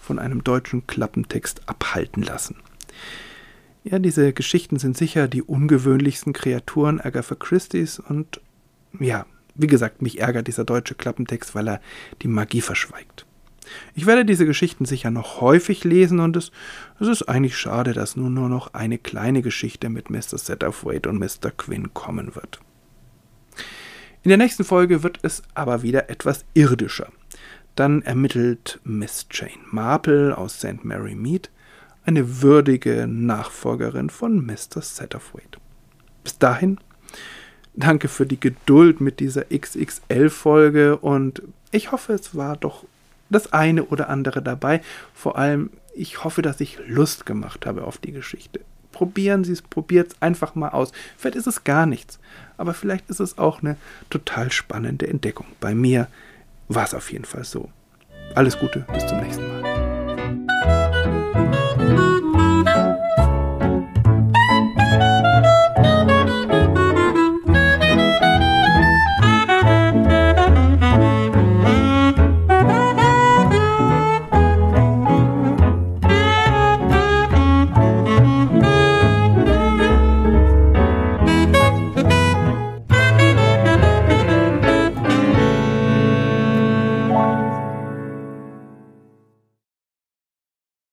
von 0.00 0.18
einem 0.18 0.44
deutschen 0.44 0.86
Klappentext 0.86 1.68
abhalten 1.68 2.22
lassen. 2.22 2.56
Ja, 3.82 3.98
diese 3.98 4.32
Geschichten 4.32 4.78
sind 4.78 4.96
sicher 4.96 5.26
die 5.26 5.42
ungewöhnlichsten 5.42 6.32
Kreaturen 6.32 7.00
Agatha 7.00 7.34
Christie's 7.34 7.98
und 7.98 8.40
ja, 8.98 9.26
wie 9.54 9.66
gesagt, 9.66 10.02
mich 10.02 10.20
ärgert 10.20 10.48
dieser 10.48 10.64
deutsche 10.64 10.94
Klappentext, 10.94 11.54
weil 11.54 11.68
er 11.68 11.80
die 12.22 12.28
Magie 12.28 12.60
verschweigt. 12.60 13.26
Ich 13.94 14.06
werde 14.06 14.24
diese 14.24 14.46
Geschichten 14.46 14.84
sicher 14.84 15.10
noch 15.10 15.40
häufig 15.40 15.84
lesen 15.84 16.20
und 16.20 16.36
es, 16.36 16.50
es 16.98 17.08
ist 17.08 17.22
eigentlich 17.22 17.56
schade, 17.56 17.92
dass 17.92 18.16
nun 18.16 18.34
nur 18.34 18.48
noch 18.48 18.74
eine 18.74 18.98
kleine 18.98 19.42
Geschichte 19.42 19.88
mit 19.88 20.10
Mr. 20.10 20.38
Satterthwaite 20.38 21.08
und 21.08 21.18
Mr. 21.18 21.50
Quinn 21.56 21.94
kommen 21.94 22.34
wird. 22.34 22.60
In 24.22 24.28
der 24.28 24.38
nächsten 24.38 24.64
Folge 24.64 25.02
wird 25.02 25.20
es 25.22 25.42
aber 25.54 25.82
wieder 25.82 26.10
etwas 26.10 26.44
irdischer. 26.52 27.10
Dann 27.80 28.02
ermittelt 28.02 28.78
Miss 28.84 29.26
Jane 29.30 29.64
Marple 29.70 30.36
aus 30.36 30.58
St. 30.58 30.84
Mary 30.84 31.14
Mead, 31.14 31.48
eine 32.04 32.42
würdige 32.42 33.06
Nachfolgerin 33.06 34.10
von 34.10 34.44
Mr. 34.44 34.82
Satterthwaite. 34.82 35.58
Bis 36.22 36.36
dahin, 36.36 36.76
danke 37.72 38.08
für 38.08 38.26
die 38.26 38.38
Geduld 38.38 39.00
mit 39.00 39.18
dieser 39.18 39.44
XXL-Folge 39.44 40.98
und 40.98 41.40
ich 41.70 41.90
hoffe, 41.90 42.12
es 42.12 42.36
war 42.36 42.58
doch 42.58 42.84
das 43.30 43.54
eine 43.54 43.84
oder 43.84 44.10
andere 44.10 44.42
dabei. 44.42 44.82
Vor 45.14 45.38
allem, 45.38 45.70
ich 45.94 46.22
hoffe, 46.22 46.42
dass 46.42 46.60
ich 46.60 46.78
Lust 46.86 47.24
gemacht 47.24 47.64
habe 47.64 47.84
auf 47.84 47.96
die 47.96 48.12
Geschichte. 48.12 48.60
Probieren 48.92 49.42
Sie 49.42 49.52
es, 49.52 49.62
probiert 49.62 50.08
es 50.08 50.20
einfach 50.20 50.54
mal 50.54 50.68
aus. 50.68 50.92
Vielleicht 51.16 51.36
ist 51.36 51.46
es 51.46 51.64
gar 51.64 51.86
nichts, 51.86 52.18
aber 52.58 52.74
vielleicht 52.74 53.08
ist 53.08 53.20
es 53.20 53.38
auch 53.38 53.62
eine 53.62 53.78
total 54.10 54.52
spannende 54.52 55.08
Entdeckung. 55.08 55.46
Bei 55.60 55.74
mir 55.74 56.08
war 56.74 56.84
es 56.84 56.94
auf 56.94 57.10
jeden 57.12 57.24
Fall 57.24 57.44
so. 57.44 57.68
Alles 58.34 58.58
Gute, 58.58 58.86
bis 58.92 59.06
zum 59.06 59.18
nächsten 59.20 59.46
Mal. 59.46 59.79